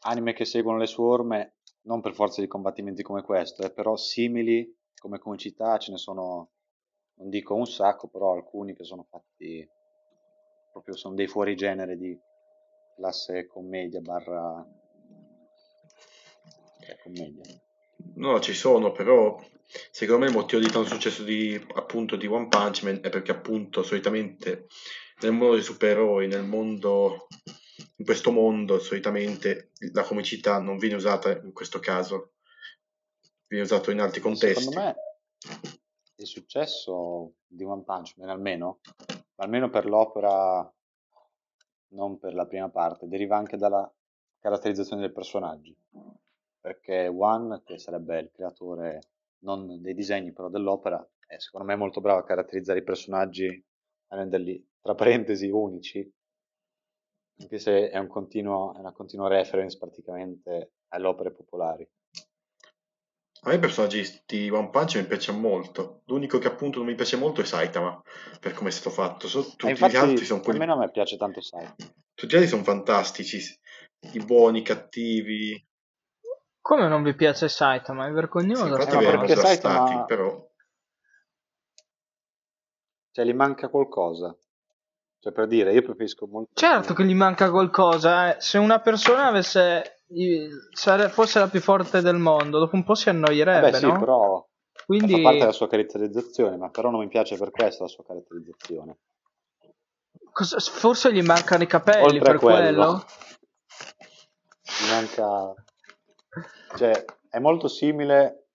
anime 0.00 0.32
che 0.32 0.46
seguono 0.46 0.78
le 0.78 0.86
sue 0.86 1.04
orme, 1.04 1.56
non 1.82 2.00
per 2.00 2.14
forza 2.14 2.40
di 2.40 2.46
combattimenti 2.46 3.02
come 3.02 3.22
questo, 3.22 3.64
eh, 3.64 3.70
però 3.70 3.96
simili 3.96 4.74
come 4.98 5.18
comicità 5.18 5.76
ce 5.76 5.90
ne 5.90 5.98
sono, 5.98 6.52
non 7.16 7.28
dico 7.28 7.54
un 7.54 7.66
sacco, 7.66 8.08
però 8.08 8.32
alcuni 8.32 8.74
che 8.74 8.84
sono 8.84 9.02
fatti 9.02 9.68
proprio 10.72 10.96
sono 10.96 11.14
dei 11.14 11.26
fuorigenere 11.26 11.98
di 11.98 12.18
classe 12.96 13.46
commedia 13.46 14.00
barra 14.00 14.66
eh, 16.80 16.98
commedia. 17.02 17.42
No, 18.14 18.40
ci 18.40 18.54
sono, 18.54 18.90
però 18.92 19.38
secondo 19.90 20.22
me 20.24 20.30
il 20.30 20.36
motivo 20.36 20.60
di 20.60 20.70
tanto 20.70 20.88
successo 20.88 21.22
di, 21.22 21.54
appunto, 21.74 22.16
di 22.16 22.26
One 22.26 22.48
Punch 22.48 22.82
Man 22.82 23.00
è 23.02 23.10
perché 23.10 23.32
appunto 23.32 23.82
solitamente 23.82 24.66
nel 25.20 25.32
mondo 25.32 25.54
dei 25.54 25.62
supereroi, 25.62 26.26
nel 26.28 26.44
mondo, 26.44 27.26
in 27.96 28.04
questo 28.04 28.30
mondo 28.30 28.78
solitamente 28.78 29.72
la 29.92 30.02
comicità 30.02 30.60
non 30.60 30.78
viene 30.78 30.94
usata 30.94 31.36
in 31.40 31.52
questo 31.52 31.80
caso, 31.80 32.32
viene 33.46 33.64
usato 33.64 33.90
in 33.90 34.00
altri 34.00 34.20
contesti. 34.20 34.62
Secondo 34.62 34.80
me 34.80 34.96
il 36.16 36.26
successo 36.26 37.34
di 37.46 37.64
One 37.64 37.82
Punch 37.82 38.14
Man 38.16 38.30
almeno, 38.30 38.80
almeno 39.36 39.70
per 39.70 39.86
l'opera, 39.86 40.72
non 41.88 42.18
per 42.18 42.34
la 42.34 42.46
prima 42.46 42.68
parte, 42.68 43.08
deriva 43.08 43.36
anche 43.36 43.56
dalla 43.56 43.92
caratterizzazione 44.38 45.02
dei 45.02 45.12
personaggi 45.12 45.76
perché 46.60 47.06
One, 47.06 47.62
che 47.64 47.78
sarebbe 47.78 48.18
il 48.20 48.30
creatore 48.30 49.00
non 49.40 49.80
dei 49.80 49.94
disegni 49.94 50.32
però 50.32 50.48
dell'opera, 50.48 51.06
è 51.26 51.38
secondo 51.38 51.66
me 51.66 51.76
molto 51.76 52.00
bravo 52.00 52.20
a 52.20 52.24
caratterizzare 52.24 52.80
i 52.80 52.84
personaggi, 52.84 53.64
a 54.08 54.16
renderli 54.16 54.66
tra 54.80 54.94
parentesi 54.94 55.48
unici, 55.48 56.10
anche 57.40 57.58
se 57.58 57.90
è, 57.90 57.98
un 57.98 58.08
continuo, 58.08 58.74
è 58.74 58.78
una 58.78 58.92
continua 58.92 59.28
reference 59.28 59.78
praticamente 59.78 60.72
alle 60.88 61.06
opere 61.06 61.32
popolari. 61.32 61.88
A 63.42 63.50
me 63.50 63.54
i 63.54 63.60
personaggi 63.60 64.02
di 64.26 64.50
One 64.50 64.70
Punch 64.70 64.96
mi 64.96 65.06
piacciono 65.06 65.38
molto. 65.38 66.02
L'unico 66.06 66.38
che 66.38 66.48
appunto 66.48 66.78
non 66.78 66.88
mi 66.88 66.96
piace 66.96 67.16
molto 67.16 67.40
è 67.40 67.44
Saitama, 67.44 68.02
per 68.40 68.52
come 68.52 68.70
è 68.70 68.72
stato 68.72 68.90
fatto. 68.90 69.28
So, 69.28 69.42
tutti 69.42 69.68
infatti, 69.68 69.92
gli 69.92 69.96
altri 69.96 70.24
sono 70.24 70.40
quelli... 70.40 70.58
Almeno 70.58 70.76
a 70.76 70.84
me 70.84 70.90
piace 70.90 71.16
tanto 71.16 71.40
Saitama. 71.40 71.76
Tutti 72.14 72.32
gli 72.32 72.34
altri 72.34 72.48
sono 72.48 72.64
fantastici. 72.64 73.38
I 74.12 74.24
buoni, 74.24 74.58
i 74.58 74.62
cattivi. 74.62 75.67
Come 76.68 76.86
non 76.86 77.02
vi 77.02 77.14
piace 77.14 77.48
Saitama? 77.48 78.08
È 78.08 78.10
vergognoso. 78.10 78.66
Sì, 78.66 78.72
infatti 78.72 79.02
eh, 79.02 79.10
perché 79.10 79.36
Saitama... 79.36 79.86
Stati, 79.86 80.04
però... 80.06 80.50
Cioè, 83.10 83.24
gli 83.24 83.32
manca 83.32 83.68
qualcosa. 83.70 84.36
Cioè, 85.18 85.32
per 85.32 85.46
dire, 85.46 85.72
io 85.72 85.80
preferisco 85.80 86.26
molto... 86.26 86.50
Certo 86.52 86.92
che 86.92 87.06
gli 87.06 87.14
manca 87.14 87.50
qualcosa. 87.50 88.36
Eh. 88.36 88.40
Se 88.42 88.58
una 88.58 88.80
persona 88.80 89.28
avesse... 89.28 90.02
fosse 91.08 91.38
la 91.38 91.48
più 91.48 91.62
forte 91.62 92.02
del 92.02 92.18
mondo, 92.18 92.58
dopo 92.58 92.76
un 92.76 92.84
po' 92.84 92.94
si 92.94 93.08
annoierebbe, 93.08 93.70
Beh, 93.70 93.76
sì, 93.78 93.86
no? 93.86 93.98
però... 93.98 94.46
Quindi... 94.84 95.14
Fa 95.14 95.22
parte 95.22 95.38
della 95.38 95.52
sua 95.52 95.68
caratterizzazione, 95.68 96.58
ma 96.58 96.68
però 96.68 96.90
non 96.90 97.00
mi 97.00 97.08
piace 97.08 97.38
per 97.38 97.50
questo 97.50 97.84
la 97.84 97.88
sua 97.88 98.04
caratterizzazione. 98.04 98.98
Cosa... 100.30 100.58
Forse 100.58 101.14
gli 101.14 101.22
mancano 101.22 101.62
i 101.62 101.66
capelli 101.66 102.18
Oltre 102.18 102.20
per 102.20 102.38
quello. 102.38 102.60
quello? 102.60 103.04
Gli 104.60 104.90
manca 104.90 105.54
cioè, 106.76 107.04
è 107.28 107.38
molto 107.38 107.68
simile, 107.68 108.48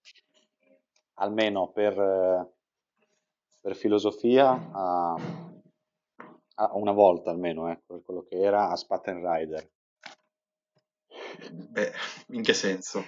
almeno 1.15 1.69
per, 1.69 2.51
per 3.59 3.75
filosofia, 3.75 4.49
a, 4.71 5.15
a, 6.55 6.71
una 6.75 6.91
volta 6.91 7.31
almeno, 7.31 7.69
ecco, 7.69 7.95
per 7.95 8.03
quello 8.03 8.23
che 8.23 8.39
era 8.39 8.69
a 8.69 8.75
Spatten 8.75 9.21
Rider. 9.23 9.69
Beh, 11.51 11.91
in 12.27 12.41
che 12.41 12.53
senso? 12.53 13.03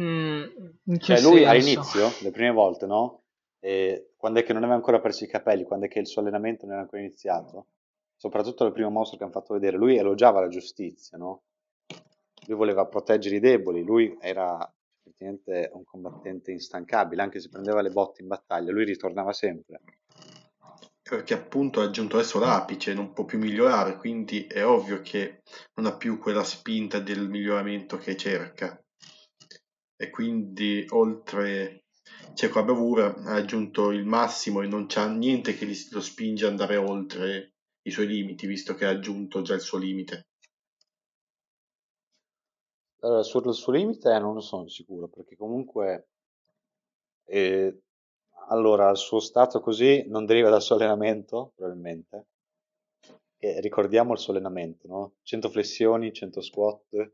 Mm, 0.00 0.42
in 0.84 0.98
che 0.98 1.16
cioè, 1.16 1.20
lui 1.20 1.44
senso? 1.44 1.50
all'inizio, 1.50 2.08
le 2.22 2.30
prime 2.30 2.52
volte, 2.52 2.86
no? 2.86 3.22
E 3.60 4.12
quando 4.16 4.40
è 4.40 4.42
che 4.42 4.52
non 4.52 4.62
aveva 4.62 4.76
ancora 4.76 5.00
perso 5.00 5.24
i 5.24 5.28
capelli, 5.28 5.64
quando 5.64 5.86
è 5.86 5.88
che 5.88 6.00
il 6.00 6.06
suo 6.06 6.20
allenamento 6.20 6.64
non 6.64 6.74
era 6.74 6.82
ancora 6.82 7.02
iniziato, 7.02 7.66
soprattutto 8.16 8.64
il 8.64 8.72
primo 8.72 8.90
mostro 8.90 9.16
che 9.16 9.24
hanno 9.24 9.32
fatto 9.32 9.54
vedere, 9.54 9.76
lui 9.76 9.96
elogiava 9.96 10.40
la 10.40 10.48
giustizia, 10.48 11.16
no? 11.18 11.42
Lui 12.46 12.56
voleva 12.56 12.86
proteggere 12.86 13.36
i 13.36 13.40
deboli, 13.40 13.82
lui 13.82 14.16
era 14.20 14.70
effettivamente 15.04 15.70
un 15.72 15.84
combattente 15.84 16.50
instancabile, 16.52 17.22
anche 17.22 17.40
se 17.40 17.48
prendeva 17.48 17.80
le 17.80 17.90
botte 17.90 18.22
in 18.22 18.28
battaglia, 18.28 18.72
lui 18.72 18.84
ritornava 18.84 19.32
sempre. 19.32 19.80
Perché 21.02 21.34
appunto 21.34 21.80
ha 21.80 21.84
aggiunto 21.84 22.16
adesso 22.16 22.38
l'apice, 22.38 22.94
non 22.94 23.12
può 23.12 23.24
più 23.24 23.38
migliorare, 23.38 23.96
quindi 23.96 24.46
è 24.46 24.64
ovvio 24.64 25.00
che 25.02 25.42
non 25.74 25.86
ha 25.86 25.96
più 25.96 26.18
quella 26.18 26.44
spinta 26.44 27.00
del 27.00 27.28
miglioramento 27.28 27.96
che 27.98 28.16
cerca. 28.16 28.80
E 29.96 30.10
quindi 30.10 30.86
oltre 30.90 31.82
cioè 32.34 32.48
con 32.48 32.62
la 32.62 32.66
bravura 32.66 33.14
ha 33.14 33.34
aggiunto 33.34 33.90
il 33.90 34.04
massimo 34.04 34.62
e 34.62 34.66
non 34.66 34.86
c'è 34.86 35.06
niente 35.08 35.54
che 35.54 35.66
lo 35.90 36.00
spinge 36.00 36.44
ad 36.46 36.52
andare 36.52 36.76
oltre 36.76 37.52
i 37.82 37.90
suoi 37.90 38.06
limiti, 38.06 38.46
visto 38.46 38.74
che 38.74 38.86
ha 38.86 38.90
aggiunto 38.90 39.42
già 39.42 39.54
il 39.54 39.60
suo 39.60 39.78
limite. 39.78 40.28
Allora, 43.04 43.22
sul 43.22 43.54
suo 43.54 43.72
limite 43.72 44.16
non 44.18 44.34
ne 44.34 44.40
sono 44.40 44.68
sicuro, 44.68 45.08
perché 45.08 45.36
comunque 45.36 46.08
eh, 47.24 47.82
allora 48.48 48.90
il 48.90 48.96
suo 48.96 49.18
stato 49.18 49.60
così 49.60 50.04
non 50.08 50.24
deriva 50.24 50.50
dal 50.50 50.62
suo 50.62 50.76
allenamento, 50.76 51.52
probabilmente. 51.56 52.26
E 53.38 53.60
ricordiamo 53.60 54.12
il 54.12 54.18
suo 54.18 54.32
allenamento, 54.32 54.86
no? 54.86 55.14
100 55.22 55.48
flessioni, 55.48 56.12
100 56.12 56.40
squat, 56.40 57.12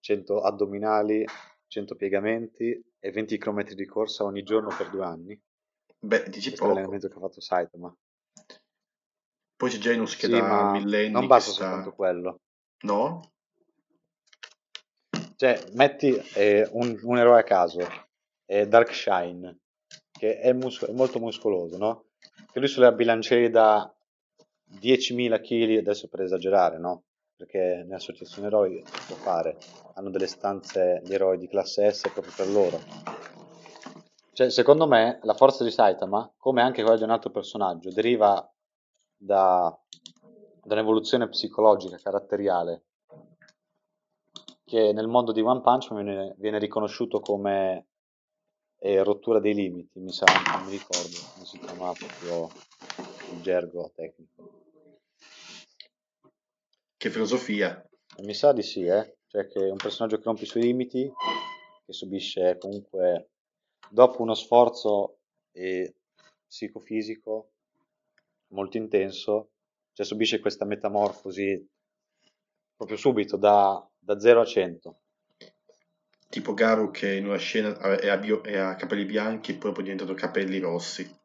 100 0.00 0.40
addominali, 0.40 1.24
100 1.68 1.94
piegamenti 1.94 2.84
e 2.98 3.10
20 3.12 3.38
km 3.38 3.70
di 3.70 3.86
corsa 3.86 4.24
ogni 4.24 4.42
giorno 4.42 4.74
per 4.76 4.90
due 4.90 5.04
anni. 5.04 5.40
Beh, 5.98 6.24
dici 6.24 6.48
Questo 6.48 6.56
poco. 6.56 6.68
l'allenamento 6.68 7.08
che 7.08 7.14
ha 7.14 7.20
fatto 7.20 7.40
Saitama. 7.40 7.96
Poi 9.56 9.70
c'è 9.70 9.78
Janus 9.78 10.16
che 10.16 10.26
sì, 10.26 10.32
da 10.32 10.72
millenni 10.72 11.12
non 11.12 11.28
basta 11.28 11.52
soltanto 11.52 11.92
quello. 11.92 12.40
No? 12.80 13.33
Cioè, 15.44 15.62
metti 15.72 16.16
eh, 16.36 16.66
un, 16.72 16.98
un, 17.02 17.18
eroe 17.18 17.40
a 17.40 17.42
caso, 17.42 17.86
eh, 18.46 18.66
Darkshine, 18.66 19.58
che 20.10 20.38
è, 20.38 20.54
mus- 20.54 20.86
è, 20.86 20.92
molto 20.92 21.18
muscoloso, 21.18 21.76
no? 21.76 22.04
Che 22.50 22.58
lui 22.58 22.66
sulle 22.66 22.90
bilanciere 22.94 23.50
da 23.50 23.94
10.000 24.80 25.42
kg, 25.42 25.76
adesso 25.76 26.08
per 26.08 26.22
esagerare, 26.22 26.78
no? 26.78 27.02
perché 27.36 27.82
nell'associazione 27.84 28.46
eroi 28.46 28.82
può 29.06 29.16
fare, 29.16 29.58
hanno 29.96 30.08
delle 30.08 30.28
stanze 30.28 31.02
di 31.04 31.12
eroi 31.12 31.36
di 31.36 31.46
classe 31.46 31.92
S 31.92 32.08
proprio 32.10 32.32
per 32.34 32.48
loro. 32.48 32.80
Cioè, 34.32 34.48
secondo 34.48 34.86
me, 34.86 35.18
la 35.24 35.34
forza 35.34 35.62
di 35.62 35.70
Saitama, 35.70 36.32
come 36.38 36.62
anche 36.62 36.80
quella 36.80 36.96
di 36.96 37.02
un 37.02 37.10
altro 37.10 37.28
personaggio, 37.28 37.90
deriva 37.90 38.50
da, 39.14 39.78
da 40.62 40.74
un'evoluzione 40.74 41.28
psicologica, 41.28 41.98
caratteriale, 41.98 42.84
che 44.74 44.92
nel 44.92 45.06
mondo 45.06 45.30
di 45.30 45.40
One 45.40 45.60
Punch 45.60 45.94
viene, 45.94 46.34
viene 46.36 46.58
riconosciuto 46.58 47.20
come 47.20 47.86
eh, 48.80 49.04
rottura 49.04 49.38
dei 49.38 49.54
limiti, 49.54 50.00
mi 50.00 50.10
sa, 50.10 50.24
non 50.24 50.64
mi 50.64 50.72
ricordo 50.72 51.16
come 51.32 51.44
si 51.44 51.58
chiama 51.60 51.92
proprio 51.92 52.50
il 53.32 53.40
gergo 53.40 53.92
tecnico. 53.94 54.62
Che 56.96 57.10
filosofia. 57.10 57.88
Mi 58.22 58.34
sa 58.34 58.52
di 58.52 58.62
sì, 58.62 58.84
eh? 58.84 59.18
Cioè 59.28 59.46
che 59.46 59.60
un 59.60 59.76
personaggio 59.76 60.16
che 60.16 60.24
rompe 60.24 60.42
i 60.42 60.46
suoi 60.46 60.64
limiti, 60.64 61.08
che 61.86 61.92
subisce 61.92 62.58
comunque, 62.58 63.28
dopo 63.88 64.22
uno 64.22 64.34
sforzo 64.34 65.18
eh, 65.52 65.94
psicofisico 66.48 67.50
molto 68.48 68.76
intenso, 68.76 69.50
cioè 69.92 70.04
subisce 70.04 70.40
questa 70.40 70.64
metamorfosi 70.64 71.64
proprio 72.76 72.96
subito, 72.96 73.36
da, 73.36 73.88
da 74.04 74.20
0 74.20 74.40
a 74.40 74.44
100. 74.44 74.96
Tipo 76.28 76.52
Garu 76.52 76.90
che 76.90 77.14
in 77.14 77.26
una 77.26 77.36
scena 77.36 77.76
è 77.96 78.08
a, 78.08 78.16
bio- 78.16 78.42
è 78.42 78.58
a 78.58 78.74
capelli 78.74 79.04
bianchi 79.04 79.52
e 79.52 79.54
poi 79.56 79.72
è 79.72 79.82
diventato 79.82 80.14
capelli 80.14 80.58
rossi. 80.58 81.18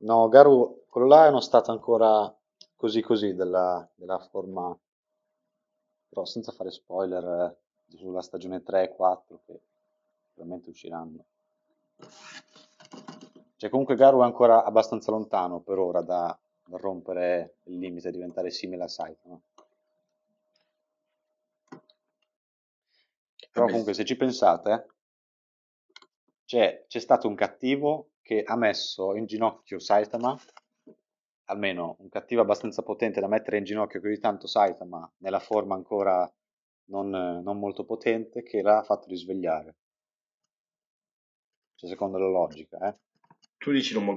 No, 0.00 0.28
Garu, 0.28 0.84
quello 0.88 1.06
là 1.06 1.26
è 1.26 1.28
uno 1.28 1.40
stato 1.40 1.70
ancora 1.70 2.34
così 2.74 3.00
così 3.00 3.34
della, 3.34 3.88
della 3.94 4.18
forma, 4.18 4.76
però 6.08 6.24
senza 6.24 6.52
fare 6.52 6.70
spoiler 6.70 7.24
eh, 7.24 7.96
sulla 7.96 8.22
stagione 8.22 8.62
3 8.62 8.82
e 8.82 8.88
4 8.94 9.40
che 9.46 9.60
probabilmente 10.34 10.70
usciranno. 10.70 11.24
Cioè 13.56 13.70
comunque 13.70 13.94
Garu 13.94 14.20
è 14.20 14.24
ancora 14.24 14.64
abbastanza 14.64 15.10
lontano 15.10 15.60
per 15.60 15.78
ora 15.78 16.02
da, 16.02 16.36
da 16.66 16.76
rompere 16.78 17.56
il 17.64 17.78
limite 17.78 18.08
e 18.08 18.12
diventare 18.12 18.50
simile 18.50 18.84
a 18.84 18.88
Saitama. 18.88 19.40
Però 23.56 23.68
comunque 23.68 23.94
se 23.94 24.04
ci 24.04 24.18
pensate, 24.18 24.86
c'è, 26.44 26.84
c'è 26.86 26.98
stato 26.98 27.26
un 27.26 27.34
cattivo 27.34 28.10
che 28.20 28.42
ha 28.42 28.54
messo 28.54 29.14
in 29.14 29.24
ginocchio 29.24 29.78
Saitama 29.78 30.38
almeno 31.44 31.96
un 32.00 32.10
cattivo 32.10 32.42
abbastanza 32.42 32.82
potente 32.82 33.18
da 33.18 33.28
mettere 33.28 33.56
in 33.56 33.64
ginocchio 33.64 34.02
così 34.02 34.18
tanto 34.18 34.46
Saitama 34.46 35.10
nella 35.18 35.38
forma 35.38 35.74
ancora 35.74 36.30
non, 36.90 37.08
non 37.08 37.58
molto 37.58 37.86
potente 37.86 38.42
che 38.42 38.60
l'ha 38.60 38.82
fatto 38.82 39.08
risvegliare. 39.08 39.76
Cioè, 41.76 41.88
secondo 41.88 42.18
la 42.18 42.28
logica, 42.28 42.76
eh. 42.88 42.98
Tu 43.56 43.72
dici 43.72 43.94
l'uomo 43.94 44.12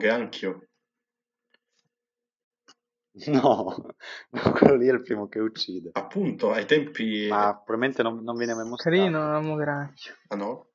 No, 3.28 3.94
quello 4.30 4.76
lì 4.76 4.88
è 4.88 4.92
il 4.92 5.02
primo 5.02 5.28
che 5.28 5.40
uccide. 5.40 5.90
Appunto, 5.94 6.52
ai 6.52 6.66
tempi... 6.66 7.28
Ma 7.30 7.54
probabilmente 7.56 8.04
non, 8.04 8.24
non 8.24 8.36
viene 8.36 8.54
mai 8.54 8.68
mostrato. 8.68 8.96
Carino 8.96 9.32
l'uomo 9.32 9.56
granchio. 9.56 10.14
Ah 10.28 10.36
no? 10.36 10.68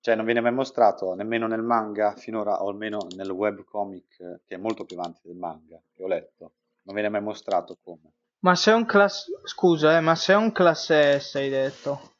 Cioè, 0.00 0.14
non 0.14 0.24
viene 0.24 0.40
mai 0.40 0.52
mostrato 0.52 1.14
nemmeno 1.14 1.46
nel 1.46 1.62
manga 1.62 2.14
finora, 2.16 2.62
o 2.62 2.68
almeno 2.68 3.06
nel 3.16 3.30
webcomic, 3.30 4.40
che 4.44 4.54
è 4.54 4.56
molto 4.56 4.84
più 4.84 4.98
avanti 4.98 5.20
del 5.24 5.36
manga, 5.36 5.80
che 5.94 6.02
ho 6.02 6.06
letto. 6.06 6.52
Non 6.82 6.94
viene 6.94 7.10
mai 7.10 7.20
mostrato 7.20 7.76
come. 7.82 8.12
Ma 8.40 8.54
se 8.54 8.70
è 8.70 8.74
un 8.74 8.86
classe... 8.86 9.30
Scusa, 9.44 9.96
eh, 9.96 10.00
ma 10.00 10.14
se 10.14 10.32
è 10.32 10.36
un 10.36 10.52
classe 10.52 11.20
S, 11.20 11.34
hai 11.34 11.50
detto. 11.50 12.14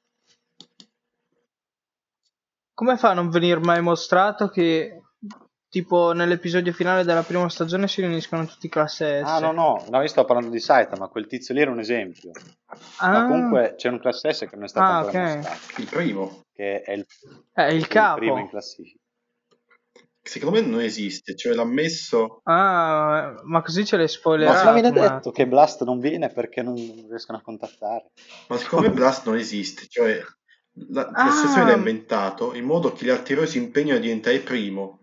Come 2.74 2.96
fa 2.98 3.10
a 3.10 3.14
non 3.14 3.30
venire 3.30 3.60
mai 3.60 3.80
mostrato 3.80 4.48
che 4.48 4.99
tipo 5.70 6.12
nell'episodio 6.12 6.72
finale 6.72 7.04
della 7.04 7.22
prima 7.22 7.48
stagione 7.48 7.88
si 7.88 8.00
riuniscono 8.02 8.44
tutti 8.44 8.68
classe 8.68 9.22
S? 9.24 9.28
Ah, 9.28 9.38
no, 9.38 9.52
no, 9.52 9.84
no, 9.88 10.00
io 10.02 10.08
sto 10.08 10.24
parlando 10.24 10.50
di 10.50 10.60
Saitama, 10.60 11.08
quel 11.08 11.26
tizio 11.26 11.54
lì 11.54 11.60
era 11.62 11.70
un 11.70 11.78
esempio. 11.78 12.32
Ah, 12.98 13.10
Ma 13.10 13.26
comunque 13.26 13.74
c'è 13.76 13.88
un 13.88 13.98
classe 14.00 14.32
S 14.32 14.40
che 14.40 14.54
non 14.56 14.64
è 14.64 14.68
stato 14.68 14.90
Ah, 14.90 14.98
ancora 14.98 15.18
ok. 15.22 15.34
mostrato, 15.36 15.80
Il 15.80 15.88
primo. 15.88 16.42
che 16.52 16.82
è 16.82 16.92
il, 16.92 17.06
è 17.52 17.62
il 17.68 17.76
il 17.76 17.86
primo 17.86 18.36
in 18.36 18.42
capo. 18.42 18.48
classifica. 18.50 18.98
Secondo 20.22 20.60
me 20.60 20.66
non 20.66 20.80
esiste, 20.80 21.34
cioè 21.34 21.54
l'ha 21.54 21.64
messo... 21.64 22.40
Ah, 22.44 23.40
ma 23.44 23.62
così 23.62 23.86
ce 23.86 23.96
l'hai 23.96 24.04
Ma 24.04 24.10
spoilerato. 24.10 24.58
se 24.58 24.64
non 24.64 24.74
viene 24.74 24.90
ma- 24.90 25.08
detto 25.14 25.30
che 25.30 25.46
Blast 25.46 25.82
non 25.84 25.98
viene 25.98 26.28
perché 26.28 26.62
non 26.62 26.74
riescono 26.74 27.38
a 27.38 27.40
contattare. 27.40 28.10
Ma 28.48 28.58
secondo 28.58 28.88
me 28.88 28.94
Blast 28.94 29.24
non 29.26 29.36
esiste, 29.38 29.86
cioè 29.88 30.20
la, 30.90 31.10
Ah. 31.12 31.24
l'associazione 31.24 31.70
l'ha 31.70 31.76
inventato 31.76 32.54
in 32.54 32.64
modo 32.64 32.92
che 32.92 33.06
gli 33.06 33.08
altri 33.08 33.32
eroi 33.32 33.46
si 33.46 33.58
impegnino 33.58 33.96
a 33.96 33.98
diventare 33.98 34.38
primo. 34.40 34.99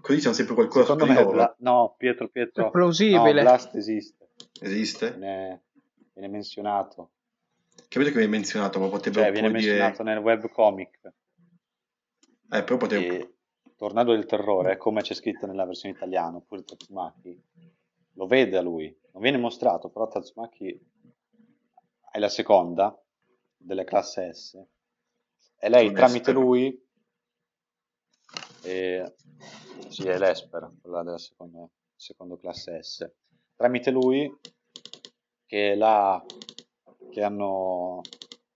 Così 0.00 0.18
c'è 0.20 0.34
sempre 0.34 0.54
qualcosa 0.54 0.92
Secondo 0.92 1.06
me, 1.06 1.14
loro. 1.14 1.30
Bla- 1.32 1.56
no, 1.58 1.94
Pietro, 1.96 2.28
Pietro, 2.28 2.66
È 2.66 2.70
plausibile. 2.70 3.32
no, 3.32 3.42
Blast 3.42 3.74
esiste, 3.76 4.30
Esiste? 4.60 5.10
viene, 5.12 5.64
viene 6.12 6.28
menzionato, 6.28 7.12
Capito 7.86 8.10
che 8.10 8.18
viene 8.18 8.32
menzionato, 8.32 8.80
ma 8.80 8.88
potrebbero 8.88 9.22
cioè 9.22 9.32
viene 9.32 9.48
dire... 9.48 9.70
menzionato 9.70 10.02
nel 10.02 10.18
webcomic. 10.18 11.12
Eh, 12.50 12.62
però 12.64 12.76
potrebbero... 12.76 13.14
E 13.14 13.34
Tornado 13.76 14.12
del 14.12 14.26
Terrore, 14.26 14.76
come 14.76 15.02
c'è 15.02 15.14
scritto 15.14 15.46
nella 15.46 15.64
versione 15.64 15.94
italiana, 15.94 16.36
oppure 16.36 16.64
Tatsumaki, 16.64 17.40
lo 18.14 18.26
vede 18.26 18.56
a 18.56 18.60
lui, 18.60 18.94
non 19.12 19.22
viene 19.22 19.38
mostrato, 19.38 19.88
però 19.88 20.08
Tatsumaki 20.08 20.86
è 22.10 22.18
la 22.18 22.28
seconda 22.28 23.00
delle 23.56 23.84
classe 23.84 24.34
S, 24.34 24.60
e 25.60 25.68
lei 25.68 25.92
tramite 25.92 26.32
lui, 26.32 26.76
e, 28.62 29.14
sì 29.88 30.06
è 30.06 30.18
l'Esper, 30.18 30.70
quella 30.80 31.02
della 31.02 31.18
seconda, 31.18 31.68
seconda 31.94 32.36
classe 32.36 32.82
S, 32.82 33.10
tramite 33.56 33.90
lui 33.90 34.30
che, 35.46 35.74
la, 35.74 36.24
che 37.10 37.22
hanno, 37.22 38.00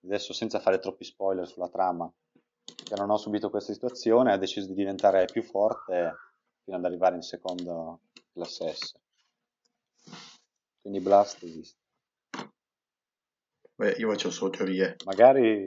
adesso 0.04 0.32
senza 0.32 0.60
fare 0.60 0.78
troppi 0.78 1.04
spoiler 1.04 1.46
sulla 1.46 1.68
trama, 1.68 2.12
che 2.64 2.94
non 2.96 3.10
ho 3.10 3.16
subito 3.16 3.50
questa 3.50 3.72
situazione, 3.72 4.32
ha 4.32 4.38
deciso 4.38 4.68
di 4.68 4.74
diventare 4.74 5.24
più 5.26 5.42
forte 5.42 6.14
fino 6.64 6.76
ad 6.76 6.84
arrivare 6.84 7.16
in 7.16 7.22
seconda 7.22 7.98
classe 8.32 8.74
S. 8.74 8.94
Quindi 10.80 11.00
Blast 11.00 11.42
esiste. 11.44 11.78
Beh, 13.76 13.92
io 13.98 14.10
faccio 14.10 14.30
solo 14.30 14.50
teorie. 14.50 14.96
Magari, 15.04 15.64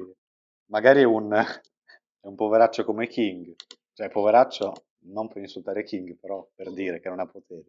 magari 0.65 1.01
è 1.01 1.05
un, 1.05 1.33
è 1.33 2.27
un 2.27 2.35
poveraccio 2.35 2.83
come 2.83 3.07
King. 3.07 3.55
Cioè, 3.95 4.09
poveraccio 4.09 4.73
non 5.07 5.29
per 5.29 5.41
insultare 5.41 5.85
King, 5.85 6.17
però 6.19 6.45
per 6.53 6.73
dire 6.73 6.99
che 6.99 7.07
non 7.07 7.21
ha 7.21 7.25
poteri. 7.27 7.65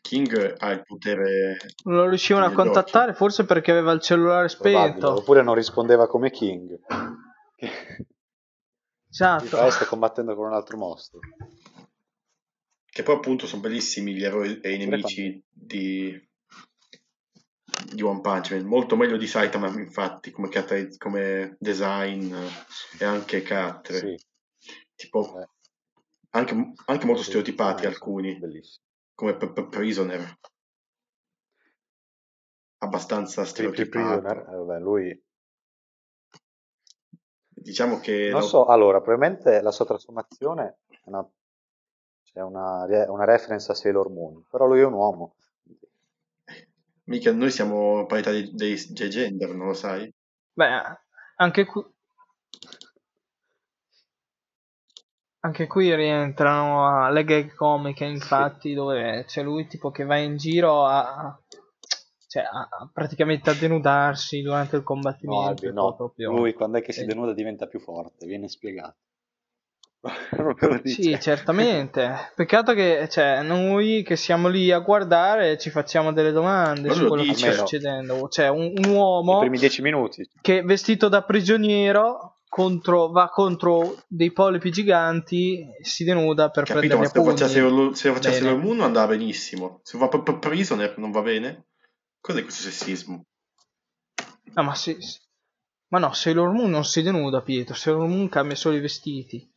King 0.00 0.54
ha 0.58 0.70
il 0.70 0.82
potere... 0.84 1.58
Non 1.84 1.96
lo 1.96 2.08
riuscivano 2.08 2.46
a 2.46 2.48
Degli 2.48 2.58
occhi. 2.58 2.68
contattare, 2.70 3.12
forse 3.12 3.44
perché 3.44 3.70
aveva 3.72 3.92
il 3.92 4.00
cellulare 4.00 4.48
Probabile. 4.48 4.88
spento. 4.88 5.14
Oppure 5.16 5.42
non 5.42 5.54
rispondeva 5.54 6.06
come 6.06 6.30
King. 6.30 6.78
Esatto. 9.12 9.56
realtà 9.56 9.70
sta 9.72 9.86
combattendo 9.86 10.36
con 10.36 10.46
un 10.46 10.52
altro 10.54 10.76
mostro. 10.76 11.18
Che 12.84 13.02
poi 13.02 13.16
appunto 13.16 13.48
sono 13.48 13.60
bellissimi 13.60 14.14
gli 14.14 14.22
eroi 14.22 14.60
e 14.60 14.72
i 14.72 14.78
nemici 14.78 15.44
di... 15.50 16.29
di 17.92 18.02
One 18.02 18.20
Punch 18.20 18.52
Man. 18.52 18.64
Molto 18.64 18.96
meglio 18.96 19.16
di 19.16 19.26
Saitama, 19.26 19.68
infatti, 19.68 20.30
come, 20.30 20.48
carattere- 20.48 20.96
come 20.96 21.56
design 21.58 22.32
eh, 22.32 22.48
e 22.98 23.04
anche 23.04 23.42
carattere. 23.42 23.98
Sì. 23.98 24.26
Tipo, 24.94 25.40
eh, 25.40 25.48
anche, 26.30 26.72
anche 26.86 27.06
molto 27.06 27.22
stereotipati 27.22 27.82
sono 27.82 27.94
alcuni, 27.94 28.38
Bellissimo. 28.38 28.84
come 29.14 29.36
P- 29.36 29.52
P- 29.52 29.68
Prisoner. 29.68 30.38
Abbastanza 32.82 33.44
stereotipato. 33.44 34.20
Prisoner, 34.20 34.48
eh, 34.48 34.56
vabbè, 34.56 34.78
lui 34.78 35.22
Diciamo 37.62 38.00
che 38.00 38.30
Non 38.30 38.42
so, 38.42 38.64
allora, 38.64 39.02
probabilmente 39.02 39.60
la 39.60 39.70
sua 39.70 39.84
trasformazione 39.84 40.78
è 40.88 40.98
una, 41.04 41.28
c'è 42.22 42.40
una, 42.40 42.86
una 43.08 43.24
reference 43.24 43.70
a 43.70 43.74
Sailor 43.74 44.08
Moon, 44.08 44.44
però 44.48 44.64
lui 44.66 44.80
è 44.80 44.84
un 44.84 44.94
uomo. 44.94 45.34
Mica 47.10 47.30
noi 47.32 47.50
siamo 47.50 48.06
parità 48.06 48.30
dei, 48.30 48.50
dei 48.54 48.76
dei 48.90 49.10
gender, 49.10 49.50
non 49.54 49.66
lo 49.68 49.74
sai? 49.74 50.10
Beh, 50.52 50.82
anche 51.36 51.64
qui... 51.66 51.82
Anche 55.42 55.66
qui 55.66 55.94
rientrano 55.94 57.10
le 57.10 57.24
gag 57.24 57.54
comiche, 57.54 58.04
infatti, 58.04 58.74
dove 58.74 59.24
c'è 59.26 59.42
lui 59.42 59.66
tipo 59.66 59.90
che 59.90 60.04
va 60.04 60.18
in 60.18 60.36
giro 60.36 60.84
a, 60.84 61.34
cioè, 62.28 62.42
a, 62.42 62.68
a 62.70 62.90
praticamente 62.92 63.48
a 63.48 63.54
denudarsi 63.54 64.42
durante 64.42 64.76
il 64.76 64.82
No, 64.82 64.86
combattimento. 64.88 65.48
Albi, 65.48 65.66
e 65.66 65.72
no. 65.72 65.96
proprio- 65.96 66.30
Lui 66.30 66.52
quando 66.52 66.76
è 66.78 66.82
che 66.82 66.92
si 66.92 67.00
sì. 67.00 67.06
denuda 67.06 67.32
diventa 67.32 67.66
più 67.66 67.80
forte, 67.80 68.26
viene 68.26 68.48
spiegato. 68.48 68.98
Sì, 70.84 71.18
certamente. 71.20 72.32
Peccato 72.34 72.72
che 72.72 73.06
cioè, 73.10 73.42
noi 73.42 74.02
che 74.02 74.16
siamo 74.16 74.48
lì 74.48 74.70
a 74.70 74.78
guardare 74.78 75.58
ci 75.58 75.70
facciamo 75.70 76.12
delle 76.12 76.32
domande 76.32 76.88
Ma 76.88 76.94
su 76.94 77.06
quello 77.06 77.22
che 77.22 77.28
dice. 77.30 77.52
sta 77.52 77.58
succedendo. 77.66 78.28
Cioè, 78.28 78.48
un, 78.48 78.72
un 78.76 78.90
uomo 78.90 79.40
primi 79.40 79.58
dieci 79.58 79.82
minuti. 79.82 80.28
che 80.40 80.62
vestito 80.62 81.08
da 81.08 81.22
prigioniero 81.22 82.38
contro- 82.48 83.10
va 83.10 83.28
contro 83.28 83.98
dei 84.08 84.32
polipi 84.32 84.70
giganti, 84.70 85.66
si 85.82 86.04
denuda 86.04 86.50
per 86.50 86.64
Capito? 86.64 86.98
A 86.98 87.04
se 87.06 87.60
lo 87.60 87.94
se 87.94 88.08
lo 88.08 88.14
facesse 88.14 88.40
Bene. 88.40 88.52
il 88.52 88.58
Moon 88.58 88.80
andava 88.80 89.08
benissimo. 89.08 89.80
Se 89.82 89.98
va 89.98 90.08
proprio 90.08 90.38
prisoner 90.38 90.96
non 90.98 91.10
va 91.10 91.20
bene? 91.20 91.66
Cos'è 92.20 92.42
questo 92.42 92.62
sessismo? 92.62 93.24
Ah, 94.54 94.62
ma, 94.62 94.74
se- 94.74 94.98
ma 95.88 95.98
no, 95.98 96.12
Sailor 96.12 96.50
Moon 96.52 96.70
non 96.70 96.84
si 96.84 97.02
denuda, 97.02 97.40
Pietro. 97.42 97.74
Sailor 97.74 98.06
Moon 98.08 98.28
cambia 98.28 98.56
solo 98.56 98.76
i 98.76 98.80
vestiti. 98.80 99.48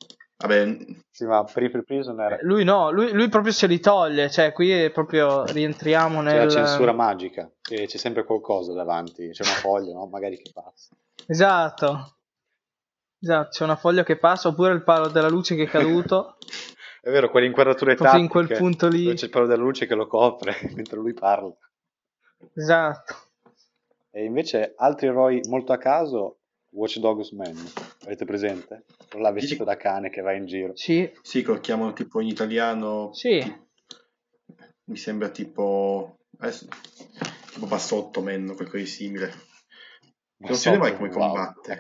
Vabbè, 0.44 0.78
Sì, 1.10 1.26
ma 1.26 1.44
per 1.46 1.64
i 1.64 1.84
prisoner 1.84 2.40
Lui 2.44 2.64
no, 2.66 2.92
lui, 2.92 3.12
lui 3.14 3.30
proprio 3.30 3.54
se 3.54 3.66
li 3.68 3.80
toglie. 3.80 4.30
Cioè, 4.30 4.52
qui 4.52 4.72
è 4.72 4.92
proprio 4.92 5.46
rientriamo 5.46 6.22
c'è 6.22 6.34
la 6.36 6.40
nel. 6.42 6.50
censura 6.52 6.92
magica, 6.92 7.50
che 7.62 7.86
c'è 7.86 7.98
sempre 7.98 8.26
qualcosa 8.26 8.74
davanti, 8.74 9.30
c'è 9.30 9.44
una 9.44 9.54
foglia, 9.54 9.94
no? 9.94 10.08
Magari 10.08 10.38
che 10.38 10.52
passa. 10.54 10.94
Esatto. 11.28 12.16
Esatto, 13.22 13.50
c'è 13.52 13.64
una 13.64 13.78
foglia 13.78 14.04
che 14.04 14.18
passa 14.18 14.50
oppure 14.50 14.74
il 14.74 14.84
palo 14.84 15.08
della 15.08 15.30
luce 15.30 15.56
che 15.56 15.64
è 15.64 15.68
caduto. 15.68 16.38
È 17.04 17.10
vero, 17.10 17.30
quelle 17.30 17.48
inquadrature 17.48 17.96
Proprio 17.96 18.18
in 18.22 18.30
quel 18.30 18.48
tattiche, 18.48 18.62
punto 18.62 18.88
lì. 18.88 19.14
c'è 19.14 19.26
il 19.26 19.30
palo 19.30 19.46
della 19.46 19.62
luce 19.62 19.86
che 19.86 19.94
lo 19.94 20.08
copre 20.08 20.56
mentre 20.74 20.96
lui 20.98 21.14
parla. 21.14 21.52
esatto. 22.54 23.16
E 24.10 24.24
invece 24.24 24.74
altri 24.78 25.08
eroi 25.08 25.42
molto 25.50 25.74
a 25.74 25.78
caso, 25.78 26.38
Watch 26.70 27.00
Dogs 27.00 27.32
Man, 27.32 27.56
avete 28.06 28.26
presente? 28.26 28.86
Quello 29.10 29.26
là 29.26 29.32
vestito 29.32 29.64
da 29.64 29.78
cane 29.78 30.10
che 30.10 30.22
va 30.22 30.34
in 30.34 30.46
giro. 30.46 30.76
Sì, 30.76 31.12
sì, 31.22 31.42
che 31.44 31.52
lo 31.52 31.60
chiamano 31.60 31.94
tipo 31.94 32.20
in 32.22 32.28
italiano. 32.28 33.14
sì. 33.14 33.62
Mi 34.86 34.98
sembra 34.98 35.30
tipo. 35.30 36.18
Adesso, 36.40 36.68
tipo 37.54 37.66
bassotto 37.68 38.22
man, 38.22 38.46
qualcosa 38.56 38.78
di 38.78 38.86
simile. 38.86 39.32
Non 40.38 40.56
si 40.56 40.68
vede 40.70 40.82
mai 40.82 40.96
come 40.96 41.08
Wow, 41.10 41.18
combatte. 41.20 41.80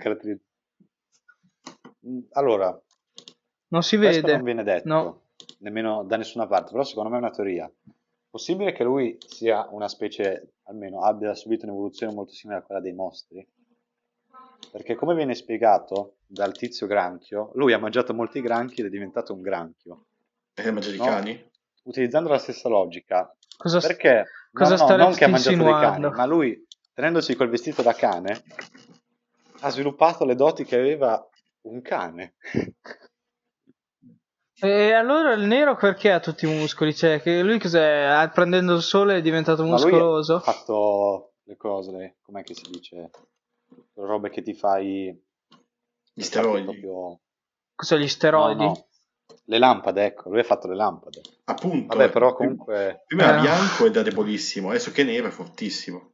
Allora, 2.31 2.81
Non 3.69 3.83
si 3.83 3.97
vede. 3.97 4.31
non 4.33 4.43
viene 4.43 4.63
detto 4.63 4.87
No. 4.87 5.21
nemmeno 5.59 6.03
da 6.03 6.15
nessuna 6.17 6.47
parte, 6.47 6.71
però 6.71 6.83
secondo 6.83 7.09
me 7.09 7.15
è 7.15 7.19
una 7.19 7.31
teoria. 7.31 7.69
Possibile 8.29 8.71
che 8.71 8.83
lui 8.83 9.17
sia 9.19 9.67
una 9.71 9.87
specie, 9.89 10.53
almeno 10.63 11.03
abbia 11.03 11.33
subito 11.35 11.65
un'evoluzione 11.65 12.13
molto 12.13 12.31
simile 12.33 12.59
a 12.59 12.61
quella 12.63 12.81
dei 12.81 12.93
mostri? 12.93 13.45
Perché 14.71 14.95
come 14.95 15.13
viene 15.15 15.35
spiegato 15.35 16.15
dal 16.25 16.51
tizio 16.53 16.87
granchio, 16.87 17.51
lui 17.55 17.73
ha 17.73 17.79
mangiato 17.79 18.13
molti 18.13 18.41
granchi 18.41 18.79
ed 18.81 18.87
è 18.87 18.89
diventato 18.89 19.33
un 19.33 19.41
granchio. 19.41 20.05
Perché 20.53 20.71
mangia 20.71 20.89
i 20.91 20.97
No. 20.97 21.03
cani? 21.05 21.51
Utilizzando 21.83 22.29
la 22.29 22.37
stessa 22.37 22.69
logica, 22.69 23.35
Cosa, 23.57 23.79
perché 23.79 24.25
cosa 24.51 24.75
no, 24.77 24.87
no, 24.89 24.95
non 24.95 25.13
che 25.13 25.25
ha 25.25 25.27
mangiato 25.27 25.63
dei 25.63 25.73
cani, 25.73 26.09
ma 26.11 26.25
lui, 26.25 26.65
tenendosi 26.93 27.35
quel 27.35 27.49
vestito 27.49 27.81
da 27.81 27.93
cane, 27.93 28.43
ha 29.59 29.69
sviluppato 29.69 30.25
le 30.25 30.35
doti 30.35 30.63
che 30.63 30.75
aveva 30.77 31.23
un 31.63 31.81
cane. 31.81 32.35
E 34.59 34.93
allora 34.93 35.33
il 35.33 35.43
nero 35.45 35.75
perché 35.75 36.11
ha 36.11 36.19
tutti 36.19 36.45
i 36.45 36.49
muscoli? 36.49 36.95
Cioè, 36.95 37.21
che 37.21 37.41
lui 37.41 37.59
cos'è? 37.59 38.03
Ah, 38.03 38.29
Prendendo 38.29 38.75
il 38.75 38.81
sole 38.81 39.17
è 39.17 39.21
diventato 39.21 39.63
Ma 39.63 39.69
lui 39.79 39.91
muscoloso? 39.91 40.35
ha 40.35 40.39
fatto 40.39 41.33
le 41.43 41.57
cose, 41.57 42.15
com'è 42.21 42.43
che 42.43 42.53
si 42.53 42.63
dice? 42.69 43.09
Robe 43.95 44.29
che 44.29 44.41
ti 44.41 44.53
fai... 44.53 45.15
Gli 46.13 46.21
steroidi. 46.21 46.63
Proprio... 46.65 47.19
Cos'è 47.75 47.97
gli 47.97 48.01
No, 48.01 48.07
steroidi? 48.07 48.63
no. 48.63 48.87
Le 49.45 49.57
lampade, 49.57 50.05
ecco, 50.05 50.29
lui 50.29 50.39
ha 50.39 50.43
fatto 50.43 50.67
le 50.67 50.75
lampade. 50.75 51.21
Appunto. 51.45 51.95
Vabbè, 51.95 52.11
però 52.11 52.33
comunque... 52.33 53.03
Prima 53.07 53.23
era 53.23 53.37
Eh. 53.37 53.41
bianco 53.41 53.85
ed 53.85 53.95
era 53.95 54.03
debolissimo, 54.03 54.69
adesso 54.69 54.91
che 54.91 55.01
è 55.01 55.05
nero 55.05 55.27
è 55.27 55.31
fortissimo. 55.31 56.11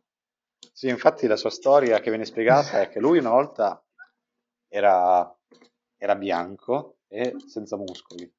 Sì, 0.71 0.87
infatti 0.87 1.27
la 1.27 1.35
sua 1.35 1.49
storia 1.49 1.99
che 1.99 2.09
viene 2.09 2.25
spiegata 2.25 2.81
è 2.81 2.89
che 2.89 2.99
lui 2.99 3.19
una 3.19 3.31
volta 3.31 3.83
era, 4.67 5.37
era 5.97 6.15
bianco 6.15 6.99
e 7.07 7.35
senza 7.47 7.75
muscoli. 7.75 8.31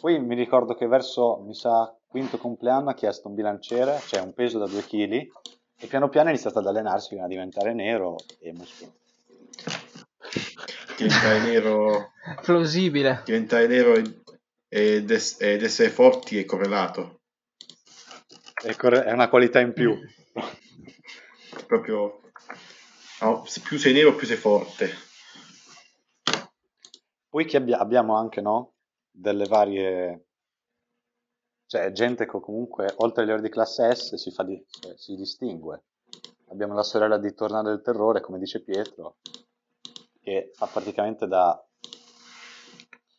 Poi 0.00 0.18
mi 0.20 0.34
ricordo 0.34 0.74
che 0.74 0.86
verso, 0.86 1.38
mi 1.46 1.54
sa, 1.54 1.96
quinto 2.06 2.38
compleanno 2.38 2.90
ha 2.90 2.94
chiesto 2.94 3.28
un 3.28 3.34
bilanciere, 3.34 4.00
cioè 4.00 4.20
un 4.20 4.32
peso 4.34 4.58
da 4.58 4.66
2 4.66 4.82
kg, 4.82 5.28
e 5.78 5.86
piano 5.86 6.08
piano 6.08 6.28
ha 6.28 6.32
iniziato 6.32 6.58
ad 6.58 6.66
allenarsi 6.66 7.08
fino 7.10 7.24
a 7.24 7.28
diventare 7.28 7.74
nero 7.74 8.16
e 8.38 8.52
muscoloso. 8.52 8.94
Diventare 10.96 11.40
nero, 11.40 12.12
Plausibile. 12.42 13.22
diventare 13.24 13.66
nero 13.66 13.94
ed, 13.94 14.22
ed 14.68 15.10
ess- 15.10 15.40
ed 15.40 15.62
essere 15.62 15.90
forti 15.90 16.38
è 16.38 16.44
correlato. 16.44 17.20
È, 18.54 18.74
corre- 18.74 19.04
è 19.04 19.12
una 19.12 19.28
qualità 19.28 19.60
in 19.60 19.72
più. 19.74 19.94
Proprio 21.66 22.20
se 23.44 23.60
più 23.60 23.78
sei 23.78 23.92
nero, 23.92 24.14
più 24.14 24.26
sei 24.26 24.36
forte. 24.36 24.90
Poi 27.28 27.44
che 27.44 27.56
abbia- 27.58 27.78
abbiamo 27.78 28.16
anche, 28.16 28.40
no? 28.40 28.72
Delle 29.10 29.44
varie... 29.46 30.24
Cioè, 31.66 31.90
gente 31.92 32.26
che 32.26 32.40
comunque, 32.40 32.92
oltre 32.98 33.22
agli 33.22 33.30
eroi 33.30 33.42
di 33.42 33.48
classe 33.48 33.92
S, 33.94 34.14
si, 34.14 34.30
fa 34.30 34.44
di- 34.44 34.64
cioè, 34.68 34.94
si 34.96 35.16
distingue. 35.16 35.82
Abbiamo 36.48 36.74
la 36.74 36.84
sorella 36.84 37.18
di 37.18 37.34
Tornado 37.34 37.70
del 37.70 37.82
Terrore, 37.82 38.20
come 38.20 38.38
dice 38.38 38.62
Pietro, 38.62 39.16
che 40.20 40.52
fa 40.54 40.66
praticamente 40.66 41.26
da... 41.26 41.60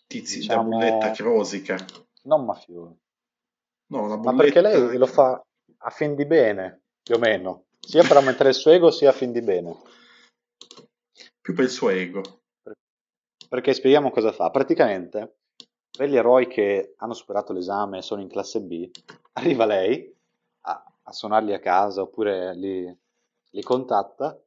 Tizi, 0.08 0.40
Diciamo- 0.40 0.70
da 0.70 0.78
bulletta 0.78 1.12
che 1.12 1.24
rosica. 1.24 1.76
non 2.24 2.46
mafioso. 2.46 2.98
No, 3.88 4.08
Ma 4.08 4.18
bulletta... 4.18 4.36
perché 4.44 4.62
lei 4.62 4.98
lo 4.98 5.06
fa 5.08 5.44
a 5.80 5.90
fin 5.90 6.16
di 6.16 6.26
bene, 6.26 6.84
più 7.04 7.16
o 7.16 7.20
meno. 7.20 7.66
Sia 7.80 8.04
per 8.04 8.18
aumentare 8.18 8.50
il 8.50 8.56
suo 8.56 8.72
ego, 8.72 8.92
sia 8.92 9.10
a 9.10 9.14
fin 9.14 9.32
di 9.34 9.42
bene. 9.42 9.76
Più 11.42 11.54
per 11.54 11.66
il 11.66 11.70
suo 11.70 11.90
ego. 11.90 12.22
Perché 13.50 13.74
spieghiamo 13.74 14.10
cosa 14.10 14.32
fa. 14.32 14.50
Praticamente, 14.50 15.37
per 15.98 16.10
gli 16.10 16.16
eroi 16.16 16.48
che 16.48 16.94
hanno 16.98 17.14
superato 17.14 17.54
l'esame 17.54 17.98
e 17.98 18.02
sono 18.04 18.22
in 18.22 18.30
classe 18.30 18.62
B, 18.62 18.88
arriva 19.34 19.66
lei 19.66 20.16
a, 20.62 20.94
a 21.02 21.12
suonarli 21.12 21.54
a 21.54 21.60
casa 21.60 22.04
oppure 22.04 22.56
li, 22.56 22.96
li 23.50 23.62
contatta 23.64 24.40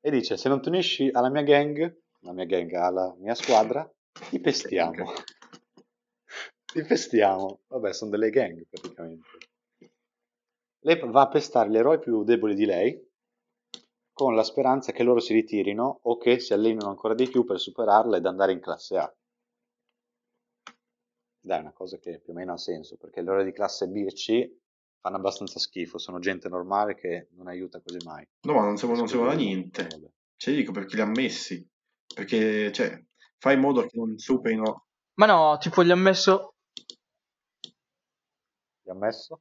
e 0.00 0.10
dice: 0.10 0.36
Se 0.36 0.50
non 0.50 0.60
ti 0.60 0.68
unisci 0.68 1.08
alla 1.10 1.30
mia 1.30 1.42
gang, 1.42 1.96
la 2.20 2.32
mia 2.32 2.44
gang 2.44 2.70
alla 2.74 3.14
mia 3.18 3.34
squadra, 3.34 3.90
ti 4.28 4.38
pestiamo. 4.38 5.12
ti 6.72 6.82
pestiamo. 6.82 7.60
Vabbè, 7.68 7.92
sono 7.94 8.10
delle 8.10 8.28
gang 8.28 8.62
praticamente. 8.68 9.28
Lei 10.80 11.00
va 11.06 11.22
a 11.22 11.28
pestare 11.28 11.70
gli 11.70 11.76
eroi 11.76 11.98
più 11.98 12.22
deboli 12.22 12.54
di 12.54 12.66
lei 12.66 13.06
con 14.12 14.34
la 14.34 14.42
speranza 14.42 14.92
che 14.92 15.04
loro 15.04 15.20
si 15.20 15.32
ritirino 15.32 16.00
o 16.02 16.16
che 16.18 16.38
si 16.38 16.52
allenino 16.52 16.88
ancora 16.88 17.14
di 17.14 17.28
più 17.28 17.44
per 17.44 17.58
superarla 17.58 18.16
ed 18.16 18.26
andare 18.26 18.52
in 18.52 18.60
classe 18.60 18.96
A. 18.98 19.17
Dai, 21.48 21.60
è 21.60 21.62
una 21.62 21.72
cosa 21.72 21.96
che 21.96 22.20
più 22.20 22.34
o 22.34 22.36
meno 22.36 22.52
ha 22.52 22.58
senso, 22.58 22.98
perché 22.98 23.22
gli 23.22 23.26
eroi 23.26 23.42
di 23.42 23.52
classe 23.52 23.88
B 23.88 23.96
e 24.06 24.12
C 24.12 24.46
fanno 25.00 25.16
abbastanza 25.16 25.58
schifo, 25.58 25.96
sono 25.96 26.18
gente 26.18 26.46
normale 26.50 26.94
che 26.94 27.28
non 27.36 27.46
aiuta 27.46 27.80
quasi 27.80 28.04
mai. 28.04 28.22
No, 28.42 28.52
ma 28.52 28.64
non 28.64 28.76
servono, 28.76 28.98
non 28.98 29.08
servono 29.08 29.30
a 29.30 29.34
niente. 29.34 29.88
Cioè, 30.36 30.54
dico 30.54 30.72
perché 30.72 30.96
li 30.96 31.00
ha 31.00 31.06
messi. 31.06 31.66
Perché, 32.14 32.70
cioè, 32.70 33.02
fai 33.38 33.54
in 33.54 33.60
modo 33.60 33.80
che 33.86 33.96
non 33.96 34.18
superino... 34.18 34.88
Ma 35.14 35.24
no, 35.24 35.56
tipo 35.58 35.82
gli 35.82 35.90
ha 35.90 35.96
messo... 35.96 36.56
Ti 38.82 38.90
ha 38.90 38.94
messo? 38.94 39.40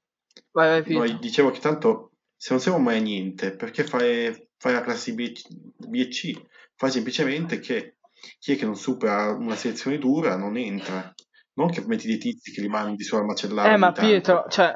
Vai, 0.51 0.81
vai, 0.81 0.93
No, 0.93 1.19
dicevo 1.19 1.51
che 1.51 1.59
tanto 1.59 2.13
se 2.37 2.53
non 2.53 2.61
servono 2.61 2.85
mai 2.85 2.99
a 2.99 3.01
niente, 3.01 3.53
perché 3.53 3.83
fai, 3.83 4.49
fai 4.55 4.71
la 4.71 4.81
classe 4.81 5.13
B, 5.13 5.29
B 5.75 5.95
e 5.95 6.07
C? 6.07 6.41
Fai 6.73 6.89
semplicemente 6.89 7.59
che 7.59 7.97
chi 8.39 8.53
è 8.53 8.55
che 8.55 8.63
non 8.63 8.77
supera 8.77 9.33
una 9.33 9.55
selezione 9.55 9.97
dura 9.97 10.37
non 10.37 10.55
entra. 10.55 11.13
Non 11.57 11.69
che 11.69 11.83
metti 11.85 12.07
dei 12.07 12.17
tizi 12.17 12.51
che 12.51 12.61
li 12.61 12.67
mandi 12.69 13.03
solo 13.03 13.21
a 13.21 13.25
macellare. 13.25 13.73
Eh, 13.73 13.77
ma 13.77 13.91
tanto. 13.91 14.09
Pietro, 14.09 14.45
cioè... 14.49 14.73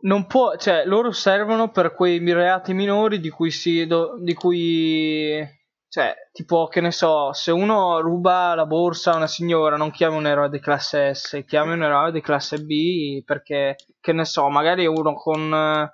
Non 0.00 0.26
può, 0.26 0.56
cioè, 0.56 0.84
loro 0.84 1.10
servono 1.10 1.72
per 1.72 1.92
quei 1.92 2.20
reati 2.32 2.72
minori 2.72 3.18
di 3.18 3.30
cui 3.30 3.50
si, 3.50 3.84
do- 3.84 4.14
di 4.20 4.32
cui, 4.32 5.44
cioè, 5.88 6.14
tipo, 6.30 6.68
che 6.68 6.80
ne 6.80 6.92
so, 6.92 7.32
se 7.32 7.50
uno 7.50 7.98
ruba 7.98 8.54
la 8.54 8.64
borsa 8.64 9.10
a 9.10 9.16
una 9.16 9.26
signora, 9.26 9.76
non 9.76 9.90
chiami 9.90 10.16
un 10.16 10.28
eroe 10.28 10.50
di 10.50 10.60
classe 10.60 11.14
S, 11.14 11.42
chiami 11.44 11.72
un 11.72 11.82
eroe 11.82 12.12
di 12.12 12.20
classe 12.20 12.58
B, 12.58 13.24
perché, 13.24 13.74
che 13.98 14.12
ne 14.12 14.24
so, 14.24 14.48
magari 14.48 14.86
uno 14.86 15.14
con, 15.14 15.90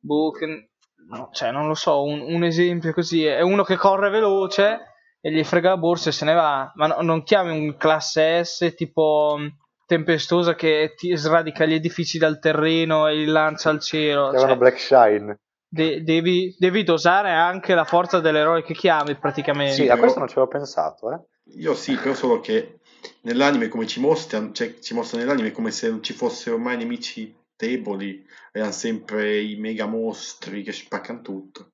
boh, 0.00 0.30
che- 0.32 0.70
no, 1.08 1.28
cioè, 1.30 1.52
non 1.52 1.68
lo 1.68 1.74
so, 1.74 2.02
un, 2.02 2.22
un 2.22 2.42
esempio 2.42 2.92
così, 2.92 3.24
è 3.24 3.40
uno 3.40 3.62
che 3.62 3.76
corre 3.76 4.10
veloce 4.10 4.91
e 5.24 5.30
gli 5.30 5.44
frega 5.44 5.70
la 5.70 5.76
borsa 5.76 6.08
e 6.08 6.12
se 6.12 6.24
ne 6.24 6.34
va, 6.34 6.72
ma 6.74 6.88
no- 6.88 7.00
non 7.00 7.22
chiami 7.22 7.56
un 7.56 7.76
classe 7.76 8.44
S 8.44 8.74
tipo 8.76 9.36
mh, 9.38 9.56
tempestosa 9.86 10.54
che 10.56 10.94
ti 10.96 11.16
sradica 11.16 11.64
gli 11.64 11.74
edifici 11.74 12.18
dal 12.18 12.40
terreno 12.40 13.06
e 13.06 13.14
li 13.14 13.26
lancia 13.26 13.70
al 13.70 13.80
cielo. 13.80 14.30
Chiamano 14.30 14.48
cioè, 14.50 14.56
Black 14.58 14.80
Shine. 14.80 15.38
de- 15.68 16.02
devi, 16.02 16.54
devi 16.58 16.82
dosare 16.82 17.30
anche 17.30 17.74
la 17.74 17.84
forza 17.84 18.18
dell'eroe 18.20 18.62
che 18.62 18.74
chiami 18.74 19.14
praticamente. 19.16 19.74
Sì, 19.74 19.88
a 19.88 19.96
questo 19.96 20.18
non 20.18 20.26
ci 20.28 20.34
avevo 20.34 20.50
pensato, 20.50 21.12
eh. 21.12 21.20
Io 21.56 21.74
sì, 21.74 21.94
però 21.96 22.14
solo 22.14 22.40
che 22.40 22.80
nell'anime 23.22 23.68
come 23.68 23.86
ci 23.86 24.00
mostrano, 24.00 24.52
cioè 24.52 24.78
ci 24.80 24.94
mostrano 24.94 25.24
nell'anime 25.24 25.50
come 25.52 25.70
se 25.70 25.88
non 25.88 26.02
ci 26.02 26.12
fossero 26.12 26.58
mai 26.58 26.76
nemici 26.76 27.34
deboli, 27.56 28.24
erano 28.52 28.72
sempre 28.72 29.40
i 29.40 29.56
mega 29.56 29.86
mostri 29.86 30.62
che 30.62 30.72
spaccano 30.72 31.20
tutto. 31.20 31.71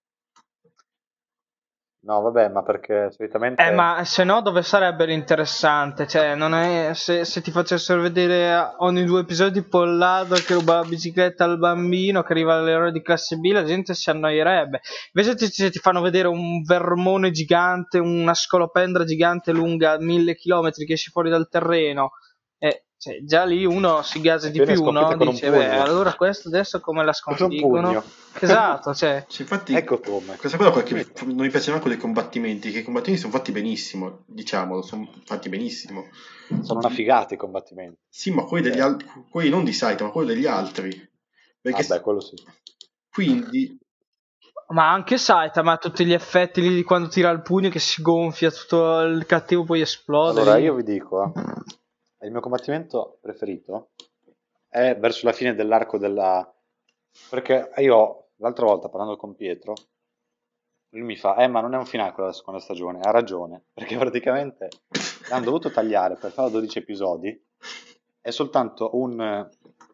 No, 2.08 2.22
vabbè, 2.22 2.48
ma 2.48 2.62
perché 2.62 3.10
solitamente... 3.10 3.62
Eh, 3.62 3.70
ma 3.70 4.02
se 4.02 4.24
no 4.24 4.40
dove 4.40 4.62
sarebbe 4.62 5.04
l'interessante? 5.04 6.06
Cioè, 6.06 6.34
non 6.36 6.54
è... 6.54 6.92
Se, 6.94 7.26
se 7.26 7.42
ti 7.42 7.50
facessero 7.50 8.00
vedere 8.00 8.72
ogni 8.78 9.04
due 9.04 9.20
episodi 9.20 9.60
Pollado 9.60 10.36
che 10.36 10.54
ruba 10.54 10.76
la 10.76 10.84
bicicletta 10.84 11.44
al 11.44 11.58
bambino, 11.58 12.22
che 12.22 12.32
arriva 12.32 12.54
all'eroe 12.54 12.92
di 12.92 13.02
classe 13.02 13.36
B, 13.36 13.52
la 13.52 13.62
gente 13.62 13.92
si 13.92 14.08
annoierebbe. 14.08 14.80
Invece 15.12 15.36
ti, 15.36 15.48
se 15.48 15.70
ti 15.70 15.80
fanno 15.80 16.00
vedere 16.00 16.28
un 16.28 16.62
vermone 16.62 17.30
gigante, 17.30 17.98
una 17.98 18.32
scolopendra 18.32 19.04
gigante 19.04 19.52
lunga 19.52 19.98
mille 19.98 20.34
chilometri 20.34 20.86
che 20.86 20.94
esce 20.94 21.10
fuori 21.10 21.28
dal 21.28 21.50
terreno, 21.50 22.12
cioè, 22.98 23.22
già 23.22 23.44
lì 23.44 23.64
uno 23.64 24.02
si 24.02 24.20
gasa 24.20 24.48
di 24.48 24.60
più, 24.60 24.90
no? 24.90 25.16
Dice, 25.16 25.50
beh, 25.50 25.78
allora 25.78 26.14
questo 26.14 26.48
adesso 26.48 26.80
come 26.80 27.04
la 27.04 27.12
sconfiggono? 27.12 28.02
Esatto, 28.40 28.94
cioè... 28.94 29.24
Cioè, 29.30 29.40
infatti, 29.42 29.74
Ecco 29.74 29.98
come. 29.98 30.36
questa 30.36 30.58
cosa 30.58 30.70
qua 30.70 30.82
che 30.82 31.06
non 31.24 31.36
mi 31.36 31.48
piace 31.48 31.70
neanche 31.70 31.88
dei 31.88 31.96
combattimenti, 31.98 32.70
che 32.70 32.80
i 32.80 32.82
combattimenti 32.84 33.20
sono 33.22 33.32
fatti 33.36 33.50
benissimo, 33.50 34.22
diciamolo, 34.26 34.82
sono 34.82 35.10
fatti 35.24 35.48
benissimo. 35.48 36.06
Sono 36.62 36.78
una 36.78 36.90
figata 36.90 37.34
i 37.34 37.36
combattimenti. 37.36 37.98
Sì, 38.08 38.30
ma 38.32 38.44
quelli, 38.44 38.68
degli 38.70 38.78
Eh. 38.78 38.82
al- 38.82 39.04
quelli 39.28 39.48
non 39.48 39.64
di 39.64 39.72
Saitama, 39.72 40.10
quelli 40.10 40.34
degli 40.34 40.46
altri. 40.46 40.90
Perché 41.60 41.84
Vabbè, 41.84 42.00
quello 42.00 42.20
sì. 42.20 42.36
quindi 43.10 43.76
Ma 44.68 44.90
anche 44.92 45.18
Saitama 45.18 45.72
ha 45.72 45.76
tutti 45.78 46.04
gli 46.04 46.12
effetti 46.12 46.60
lì 46.60 46.74
di 46.74 46.82
quando 46.84 47.08
tira 47.08 47.30
il 47.30 47.42
pugno 47.42 47.70
che 47.70 47.80
si 47.80 48.02
gonfia, 48.02 48.50
tutto 48.50 49.00
il 49.00 49.24
cattivo 49.26 49.64
poi 49.64 49.80
esplode. 49.80 50.40
Allora, 50.40 50.58
io 50.58 50.74
vi 50.74 50.84
dico, 50.84 51.32
eh, 51.34 51.76
il 52.22 52.30
mio 52.30 52.40
combattimento 52.40 53.18
preferito 53.20 53.90
è 54.68 54.96
verso 54.96 55.26
la 55.26 55.32
fine 55.32 55.54
dell'arco 55.54 55.98
della... 55.98 56.52
Perché 57.30 57.70
io, 57.76 58.28
l'altra 58.36 58.66
volta 58.66 58.88
parlando 58.88 59.16
con 59.16 59.34
Pietro, 59.34 59.74
lui 60.90 61.02
mi 61.02 61.16
fa, 61.16 61.36
eh 61.36 61.48
ma 61.48 61.60
non 61.60 61.74
è 61.74 61.76
un 61.76 61.84
quella 61.84 62.12
della 62.12 62.32
seconda 62.32 62.60
stagione, 62.60 63.00
ha 63.00 63.10
ragione, 63.10 63.64
perché 63.72 63.96
praticamente 63.98 64.68
l'hanno 65.28 65.44
dovuto 65.44 65.70
tagliare 65.70 66.16
per 66.16 66.30
fare 66.30 66.50
12 66.50 66.78
episodi, 66.78 67.44
è 68.20 68.30
soltanto 68.30 68.90
un, 68.92 69.48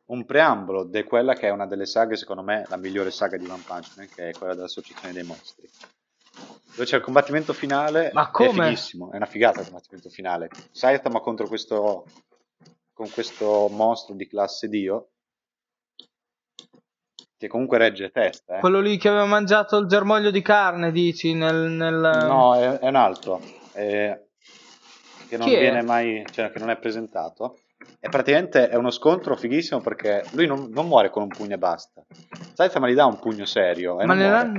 un 0.06 0.24
preambolo 0.24 0.84
di 0.84 1.02
quella 1.04 1.34
che 1.34 1.48
è 1.48 1.50
una 1.50 1.66
delle 1.66 1.86
saghe, 1.86 2.16
secondo 2.16 2.42
me, 2.42 2.64
la 2.68 2.76
migliore 2.76 3.10
saga 3.10 3.36
di 3.36 3.46
One 3.46 3.62
Punch 3.66 3.96
Man, 3.96 4.08
che 4.08 4.30
è 4.30 4.32
quella 4.32 4.54
dell'Associazione 4.54 5.14
dei 5.14 5.24
Mostri. 5.24 5.68
Dove 6.74 6.86
c'è 6.86 6.96
il 6.96 7.02
combattimento 7.02 7.52
finale, 7.52 8.10
Ma 8.12 8.28
è 8.28 8.30
come? 8.32 8.64
fighissimo, 8.66 9.12
è 9.12 9.16
una 9.16 9.26
figata 9.26 9.60
il 9.60 9.66
combattimento 9.66 10.08
finale. 10.08 10.48
Saitama 10.72 11.20
contro 11.20 11.46
questo, 11.46 12.04
con 12.92 13.08
questo 13.10 13.68
mostro 13.70 14.14
di 14.16 14.26
classe 14.26 14.68
Dio, 14.68 15.10
che 17.36 17.46
comunque 17.46 17.78
regge 17.78 18.10
testa, 18.10 18.56
eh. 18.56 18.60
Quello 18.60 18.80
lì 18.80 18.96
che 18.96 19.08
aveva 19.08 19.24
mangiato 19.24 19.76
il 19.76 19.86
germoglio 19.86 20.32
di 20.32 20.42
carne, 20.42 20.90
dici, 20.90 21.32
nel... 21.34 21.70
nel... 21.70 21.94
No, 21.94 22.56
è, 22.56 22.78
è 22.78 22.88
un 22.88 22.96
altro, 22.96 23.40
eh, 23.74 24.30
che 25.28 25.36
non 25.36 25.46
Chi 25.46 25.54
è? 25.54 25.60
viene 25.60 25.82
mai, 25.82 26.24
cioè 26.32 26.50
che 26.50 26.58
non 26.58 26.70
è 26.70 26.76
presentato. 26.76 27.58
E 28.00 28.08
praticamente 28.08 28.68
è 28.68 28.76
uno 28.76 28.90
scontro 28.90 29.36
fighissimo 29.36 29.80
perché 29.80 30.24
lui 30.32 30.46
non, 30.46 30.70
non 30.70 30.88
muore 30.88 31.10
con 31.10 31.22
un 31.22 31.28
pugno 31.28 31.54
e 31.54 31.58
basta. 31.58 32.02
Saitama 32.54 32.88
gli 32.88 32.94
dà 32.94 33.04
un 33.04 33.18
pugno 33.18 33.44
serio 33.44 33.96
Ma, 33.96 34.04
non 34.04 34.16
muore. 34.16 34.52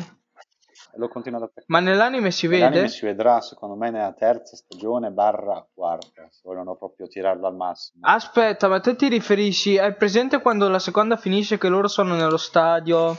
Lo 0.97 1.07
continua 1.07 1.37
ad 1.39 1.43
attaccare. 1.45 1.65
ma 1.67 1.79
nell'anime 1.79 2.31
si 2.31 2.47
Nell'anime 2.47 2.81
vede? 2.81 2.87
si 2.93 3.05
vedrà, 3.05 3.41
secondo 3.41 3.75
me, 3.75 3.89
nella 3.91 4.13
terza 4.13 4.55
stagione 4.55 5.11
barra 5.11 5.65
quarta, 5.73 6.27
se 6.29 6.41
vogliono 6.43 6.75
proprio 6.75 7.07
tirarlo 7.07 7.47
al 7.47 7.55
massimo. 7.55 8.05
Aspetta, 8.07 8.67
ma 8.67 8.79
te 8.79 8.95
ti 8.95 9.07
riferisci... 9.09 9.77
Hai 9.77 9.95
presente 9.95 10.41
quando 10.41 10.67
la 10.69 10.79
seconda 10.79 11.17
finisce 11.17 11.57
che 11.57 11.67
loro 11.67 11.87
sono 11.87 12.15
nello 12.15 12.37
stadio, 12.37 13.15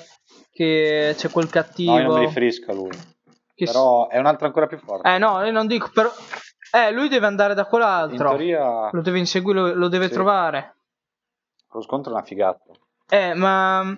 che 0.53 1.15
c'è 1.17 1.29
quel 1.31 1.49
cattivo... 1.51 1.93
no, 1.93 1.99
io 2.01 2.07
non 2.09 2.19
mi 2.21 2.27
riferisco 2.27 2.71
a 2.71 2.75
lui. 2.75 2.91
che 3.55 3.67
s- 3.67 3.71
Però 3.73 4.09
è 4.09 4.19
un 4.19 4.27
altro 4.27 4.47
ancora 4.47 4.67
più 4.67 4.79
forte. 4.79 5.09
Eh 5.09 5.19
no, 5.19 5.45
io 5.45 5.53
non 5.53 5.67
dico, 5.67 5.91
però... 5.93 6.11
Eh, 6.73 6.91
lui 6.93 7.09
deve 7.09 7.27
andare 7.27 7.55
da 7.55 7.63
In 7.63 7.69
quell'altro. 7.69 8.29
teoria 8.31 8.91
Lo 8.91 9.01
deve 9.01 9.19
inseguire, 9.19 9.61
lo, 9.61 9.75
lo 9.75 9.89
deve 9.89 10.09
Sì. 10.09 10.13
trovare. 10.15 10.77
lo 11.73 11.81
scontro 11.83 12.11
è 12.13 12.15
una 12.17 12.25
figata. 12.25 12.63
Eh, 13.09 13.35
ma 13.35 13.97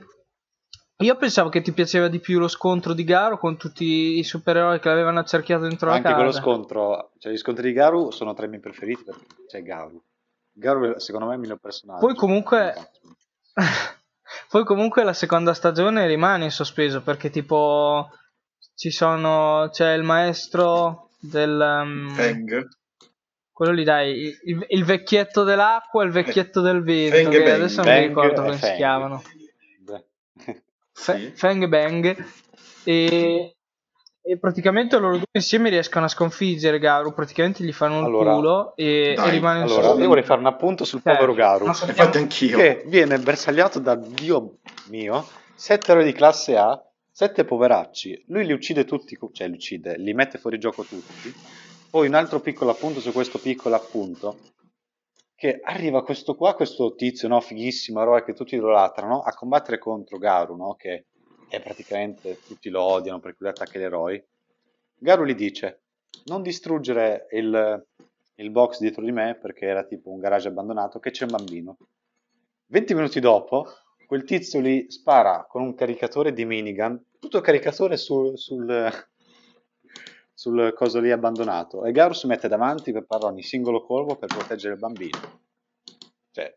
io 1.00 1.16
pensavo 1.16 1.48
che 1.48 1.61
ti 1.61 1.72
piaceva 1.72 2.08
di 2.08 2.18
più 2.18 2.38
lo 2.38 2.48
scontro 2.48 2.92
di 2.92 3.04
Garo 3.04 3.38
con 3.38 3.56
tutti 3.56 4.18
i 4.18 4.24
supereroi 4.24 4.80
che 4.80 4.88
l'avevano 4.88 5.20
accerchiato 5.20 5.62
dentro 5.62 5.88
la 5.88 5.94
Anche 5.94 6.08
casa. 6.08 6.16
quello 6.16 6.32
scontro, 6.32 7.12
cioè 7.18 7.32
gli 7.32 7.37
scontri 7.37 7.68
di 7.68 7.72
Garu 7.72 8.11
sono 8.11 8.34
tra 8.34 8.46
i 8.46 8.48
miei 8.48 8.61
preferiti 8.61 9.04
perché 9.04 9.26
c'è 9.46 9.62
Garu. 9.62 10.02
Garu 10.52 10.94
è, 10.94 11.00
secondo 11.00 11.26
me 11.26 11.32
è 11.32 11.34
il 11.37 11.40
miglior 11.42 11.58
personaggio. 11.58 12.04
Poi 12.04 12.14
comunque 12.14 12.74
Poi 14.50 14.64
comunque 14.64 15.04
la 15.04 15.12
seconda 15.12 15.54
stagione 15.54 16.06
rimane 16.06 16.44
in 16.44 16.50
sospeso 16.50 17.02
perché 17.02 17.30
tipo 17.30 18.11
ci 18.74 18.90
sono 18.90 19.68
c'è 19.72 19.92
il 19.94 20.02
maestro 20.02 21.11
del 21.18 21.82
um, 21.82 22.11
Feng, 22.11 22.68
quello 23.52 23.72
lì 23.72 23.84
dai, 23.84 24.37
il, 24.44 24.64
il 24.68 24.84
vecchietto 24.84 25.44
dell'acqua 25.44 26.02
e 26.02 26.06
il 26.06 26.12
vecchietto 26.12 26.61
del 26.61 26.82
vento 26.82 27.16
Feng 27.16 27.30
che 27.30 27.52
adesso 27.52 27.82
non 27.82 27.92
mi 27.94 28.06
ricordo 28.06 28.42
come 28.42 28.54
si 28.54 28.61
Feng. 28.61 28.76
chiamano. 28.76 29.22
Feng 31.34 31.62
e 31.62 31.68
Bang 31.68 32.24
e, 32.84 33.54
e 34.22 34.38
praticamente 34.38 34.98
loro 34.98 35.16
due 35.16 35.24
insieme 35.32 35.70
riescono 35.70 36.04
a 36.04 36.08
sconfiggere 36.08 36.78
Garu, 36.78 37.14
praticamente 37.14 37.64
gli 37.64 37.72
fanno 37.72 38.00
il 38.00 38.04
Allora, 38.06 38.34
culo 38.34 38.76
e, 38.76 39.14
dai, 39.16 39.28
e 39.28 39.30
rimane 39.30 39.58
in 39.58 39.64
allora, 39.64 39.80
sospeso. 39.82 40.00
io 40.02 40.08
vorrei 40.08 40.24
fare 40.24 40.40
un 40.40 40.46
appunto 40.46 40.84
sul 40.84 41.00
Cioè, 41.02 41.14
povero 41.14 41.34
Garu, 41.34 41.72
sappiamo- 41.72 41.90
infatti 42.00 42.18
anch'io. 42.18 42.56
che 42.58 42.82
viene 42.87 43.18
bersagliato 43.18 43.78
da 43.78 43.94
Dio 43.94 44.58
mio, 44.88 45.26
sette 45.54 45.92
eroi 45.92 46.04
di 46.04 46.12
classe 46.12 46.56
A, 46.56 46.78
sette 47.11 47.44
poveracci. 47.44 48.24
Lui 48.28 48.44
li 48.46 48.52
uccide 48.52 48.84
tutti, 48.84 49.16
cioè 49.32 49.48
li 49.48 49.54
uccide, 49.54 49.96
li 49.96 50.12
mette 50.14 50.38
fuori 50.38 50.58
gioco 50.58 50.82
tutti. 50.84 51.32
Poi 51.90 52.06
un 52.06 52.14
altro 52.14 52.40
piccolo 52.40 52.70
appunto 52.70 53.00
su 53.00 53.12
questo 53.12 53.38
piccolo 53.38 53.74
appunto, 53.74 54.38
che 55.38 55.61
arriva 55.62 56.03
questo 56.03 56.35
qua, 56.35 56.57
questo 56.57 56.96
tizio, 56.96 57.29
no, 57.29 57.40
fighissimo, 57.40 58.03
eroe 58.03 58.24
che 58.24 58.33
tutti 58.33 58.57
idolatrano, 58.57 59.20
a 59.20 59.33
combattere 59.33 59.79
contro 59.79 60.18
Garu, 60.18 60.57
no, 60.57 60.74
che 60.74 61.07
è 61.48 61.62
praticamente, 61.62 62.40
tutti 62.44 62.68
lo 62.70 62.83
odiano 62.83 63.20
perché 63.20 63.37
lui 63.38 63.51
attacca 63.51 63.79
gli 63.79 63.83
eroi. 63.83 64.20
Garu 64.96 65.24
gli 65.24 65.37
dice, 65.37 65.83
non 66.24 66.42
distruggere 66.42 67.29
il, 67.31 67.87
il 68.35 68.51
box 68.51 68.81
dietro 68.81 69.05
di 69.05 69.12
me, 69.12 69.38
perché 69.40 69.66
era 69.66 69.85
tipo 69.85 70.11
un 70.11 70.18
garage 70.18 70.48
abbandonato, 70.48 70.98
che 70.98 71.12
c'è 71.12 71.22
un 71.22 71.31
bambino. 71.31 71.77
20 72.66 72.94
minuti 72.94 73.20
dopo, 73.20 73.64
quel 74.09 74.24
tizio 74.24 74.59
lì 74.59 74.90
spara 74.90 75.46
con 75.48 75.62
un 75.62 75.77
caricatore 75.77 76.33
di 76.33 76.44
minigun, 76.44 77.01
tutto 77.20 77.40
caricatore 77.40 77.96
sul, 77.96 78.37
sul, 78.37 78.90
sul 80.38 80.72
coso 80.72 81.01
lì 81.01 81.11
abbandonato, 81.11 81.85
e 81.85 81.90
Garu 81.90 82.14
si 82.14 82.29
mette 82.29 82.46
davanti 82.46 82.92
per 82.92 83.05
fare 83.09 83.24
ogni 83.24 83.42
singolo 83.42 83.85
colpo 83.85 84.14
per 84.14 84.29
proteggere 84.29 84.74
il 84.74 84.79
bambino. 84.79 85.18
Cioè, 86.31 86.57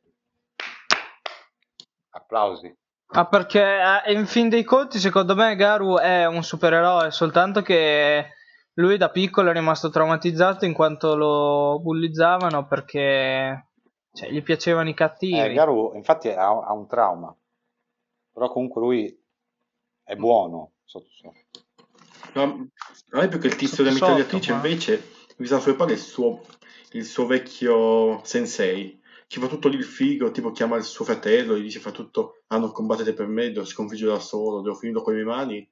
applausi. 2.11 2.71
Ah, 3.07 3.25
perché 3.25 3.79
eh, 4.05 4.13
in 4.13 4.27
fin 4.27 4.49
dei 4.49 4.63
conti, 4.63 4.99
secondo 4.99 5.33
me, 5.33 5.55
Garu 5.55 5.97
è 5.97 6.27
un 6.27 6.43
supereroe, 6.43 7.09
soltanto 7.09 7.63
che 7.63 8.27
lui 8.73 8.97
da 8.97 9.09
piccolo 9.09 9.49
è 9.49 9.53
rimasto 9.53 9.89
traumatizzato 9.89 10.65
in 10.65 10.73
quanto 10.73 11.15
lo 11.15 11.79
bullizzavano 11.79 12.67
perché 12.67 13.69
cioè, 14.13 14.29
gli 14.29 14.43
piacevano 14.43 14.89
i 14.89 14.93
cattivi. 14.93 15.39
Eh, 15.39 15.53
Garu 15.53 15.95
infatti 15.95 16.29
ha, 16.29 16.49
ha 16.49 16.71
un 16.71 16.85
trauma, 16.85 17.35
però 18.31 18.47
comunque 18.47 18.79
lui 18.79 19.23
è 20.03 20.15
buono 20.15 20.73
sotto 20.83 21.09
sotto. 21.09 21.40
No, 22.33 22.69
a 23.11 23.17
me 23.19 23.27
più 23.27 23.39
che 23.39 23.47
il 23.47 23.55
tizio 23.55 23.83
della 23.83 23.95
mitragliatrice 23.95 24.51
ma- 24.51 24.57
invece 24.57 25.09
mi 25.37 25.45
sulle 25.45 25.75
palle 25.75 25.93
il 25.93 25.99
suo, 25.99 26.41
il 26.91 27.05
suo 27.05 27.25
vecchio 27.25 28.21
sensei 28.23 28.99
che 29.27 29.39
fa 29.39 29.47
tutto 29.47 29.69
lì 29.69 29.77
il 29.77 29.83
figo 29.83 30.31
tipo 30.31 30.51
chiama 30.51 30.75
il 30.75 30.83
suo 30.83 31.05
fratello 31.05 31.57
gli 31.57 31.63
dice 31.63 31.79
fa 31.79 31.91
tutto 31.91 32.43
ah 32.47 32.57
non 32.57 32.71
combattete 32.71 33.13
per 33.13 33.27
me 33.27 33.51
devo 33.51 33.65
sconfiggere 33.65 34.11
da 34.11 34.19
solo 34.19 34.61
devo 34.61 34.75
finirlo 34.75 35.01
con 35.01 35.13
le 35.13 35.23
mie 35.23 35.33
mani. 35.33 35.71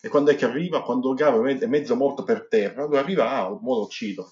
E 0.00 0.08
quando 0.08 0.30
è 0.30 0.36
che 0.36 0.44
arriva? 0.44 0.82
Quando 0.82 1.12
Garo 1.14 1.40
è 1.40 1.42
me- 1.42 1.58
è 1.58 1.66
mezzo 1.66 1.96
morto 1.96 2.22
per 2.22 2.46
terra 2.48 2.84
lui 2.84 2.98
arriva 2.98 3.30
ah 3.30 3.48
mo 3.48 3.74
lo 3.74 3.82
uccido. 3.82 4.30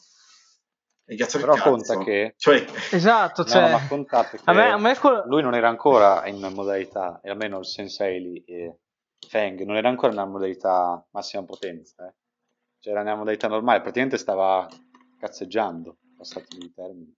E 1.05 1.15
il 1.15 1.27
Però 1.31 1.55
cazzo. 1.55 1.71
conta 1.71 1.99
che 1.99 2.35
cioè 2.37 2.65
Esatto, 2.91 3.43
no, 3.43 3.49
cioè, 3.49 3.71
ma 3.71 3.87
contate 3.89 4.37
che 4.37 4.43
a 4.45 4.53
me, 4.53 4.71
a 4.71 4.79
me 4.79 4.97
lui 5.27 5.43
non 5.43 5.55
era 5.55 5.69
ancora 5.69 6.27
in 6.29 6.39
modalità, 6.55 7.21
e 7.23 7.31
almeno 7.31 7.59
il 7.59 7.67
sensei 7.67 8.21
lì, 8.21 8.45
eh, 8.45 8.77
Feng, 9.33 9.63
non 9.63 9.77
era 9.77 9.89
ancora 9.89 10.13
nella 10.13 10.27
modalità 10.27 11.03
massima 11.13 11.43
potenza, 11.45 12.07
eh. 12.07 12.13
cioè 12.81 12.93
era 12.93 13.03
nella 13.03 13.17
modalità 13.17 13.49
normale, 13.49 13.81
praticamente 13.81 14.19
stava 14.19 14.69
cazzeggiando, 15.19 15.97
passati 16.19 16.59
i 16.59 16.71
termini. 16.75 17.17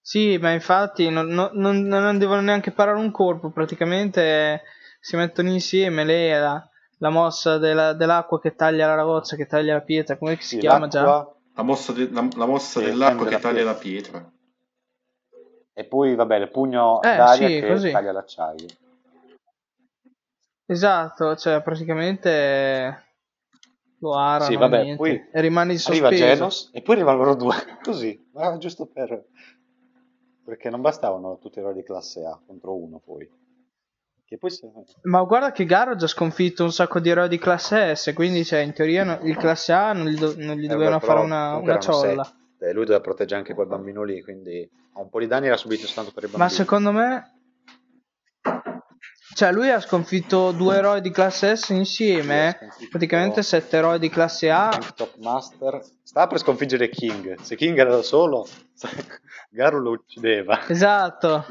Sì, 0.00 0.38
ma 0.38 0.52
infatti 0.52 1.10
non, 1.10 1.26
non, 1.26 1.50
non, 1.52 2.18
devono 2.18 2.42
neanche 2.42 2.70
parare 2.70 2.96
un 2.96 3.10
corpo, 3.10 3.50
praticamente 3.50 4.62
si 5.00 5.16
mettono 5.16 5.48
insieme, 5.50 6.04
lei 6.04 6.28
è 6.30 6.38
la, 6.38 6.64
la 6.98 7.10
mossa 7.10 7.58
della- 7.58 7.92
dell'acqua 7.92 8.38
che 8.38 8.54
taglia 8.54 8.86
la 8.86 8.94
ragazza, 8.94 9.34
che 9.34 9.46
taglia 9.46 9.74
la 9.74 9.80
pietra, 9.80 10.16
come 10.16 10.36
si 10.36 10.46
Sì, 10.46 10.58
chiama 10.60 10.86
già? 10.86 11.28
La 11.54 11.64
mossa, 11.64 11.90
de- 11.92 12.08
la, 12.08 12.28
la 12.36 12.46
mossa 12.46 12.78
Che 12.78 12.86
dell'arco 12.86 13.24
fende 13.24 13.36
che 13.36 13.42
taglia 13.42 13.72
pietra. 13.72 13.72
la 13.72 13.78
pietra. 13.78 14.32
E 15.72 15.84
poi, 15.86 16.14
vabbè, 16.14 16.36
il 16.36 16.50
pugno 16.50 17.00
Eh, 17.02 17.16
d'aria 17.16 17.48
sì, 17.48 17.60
che 17.60 17.66
così. 17.66 17.90
taglia 17.90 18.12
l'acciaio. 18.12 18.66
Esatto, 20.66 21.36
cioè 21.36 21.60
praticamente 21.62 23.06
lo 23.98 24.14
arano 24.16 24.50
Sì, 24.50 24.56
vabbè, 24.56 24.96
poi 24.96 25.28
e 25.30 25.40
rimane 25.40 25.72
in 25.72 25.78
Arriva 25.86 26.08
sospeso. 26.08 26.24
Genos 26.34 26.70
e 26.72 26.82
poi 26.82 26.94
arrivano 26.96 27.18
loro 27.18 27.34
due, 27.34 27.54
così, 27.82 28.28
ma 28.32 28.56
giusto 28.58 28.86
per... 28.86 29.24
Perché 30.44 30.70
non 30.70 30.80
bastavano 30.80 31.38
tutti 31.38 31.60
eroi 31.60 31.74
di 31.74 31.84
classe 31.84 32.24
A 32.24 32.38
contro 32.44 32.74
uno 32.76 32.98
poi. 32.98 33.28
Che 34.24 34.38
poi 34.38 34.50
se... 34.50 34.68
Ma 35.02 35.22
guarda 35.22 35.52
che 35.52 35.64
Garo 35.64 35.92
ha 35.92 35.96
già 35.96 36.08
sconfitto 36.08 36.64
un 36.64 36.72
sacco 36.72 36.98
di 36.98 37.10
eroi 37.10 37.28
di 37.28 37.38
classe 37.38 37.94
S, 37.94 38.12
quindi 38.14 38.44
cioè, 38.44 38.60
in 38.60 38.72
teoria 38.72 39.04
no- 39.04 39.20
il 39.22 39.36
classe 39.36 39.72
A 39.72 39.92
non 39.92 40.06
gli, 40.06 40.18
do- 40.18 40.34
non 40.38 40.56
gli 40.56 40.64
Eh, 40.64 40.68
dovevano 40.68 40.98
però 40.98 41.12
fare 41.12 41.24
una, 41.24 41.56
una 41.58 41.78
ciolla. 41.78 42.24
sette, 42.24 42.72
lui 42.72 42.84
doveva 42.84 43.00
proteggere 43.00 43.38
anche 43.40 43.54
quel 43.54 43.66
bambino 43.68 44.02
lì, 44.02 44.20
quindi 44.22 44.68
ha 44.94 45.00
un 45.00 45.08
po' 45.10 45.20
di 45.20 45.26
danni 45.28 45.46
era 45.46 45.56
subito 45.56 45.86
soltanto 45.86 46.10
per 46.12 46.24
il 46.24 46.30
Ma 46.30 46.38
bambino. 46.38 46.58
secondo 46.58 46.92
me... 46.92 47.30
Cioè 49.34 49.50
lui 49.50 49.70
ha 49.70 49.80
sconfitto 49.80 50.52
due 50.52 50.76
eroi 50.76 51.00
di 51.00 51.10
classe 51.10 51.56
S 51.56 51.70
insieme, 51.70 52.58
eh. 52.60 52.88
praticamente 52.90 53.42
sette 53.42 53.78
eroi 53.78 53.98
di 53.98 54.10
classe 54.10 54.50
A. 54.50 54.78
Top 54.94 55.16
Master. 55.18 55.80
Stava 56.02 56.26
per 56.26 56.38
sconfiggere 56.38 56.90
King. 56.90 57.40
Se 57.40 57.56
King 57.56 57.78
era 57.78 57.90
da 57.90 58.02
solo, 58.02 58.46
Garu 59.50 59.80
lo 59.80 59.90
uccideva. 59.92 60.68
Esatto. 60.68 61.46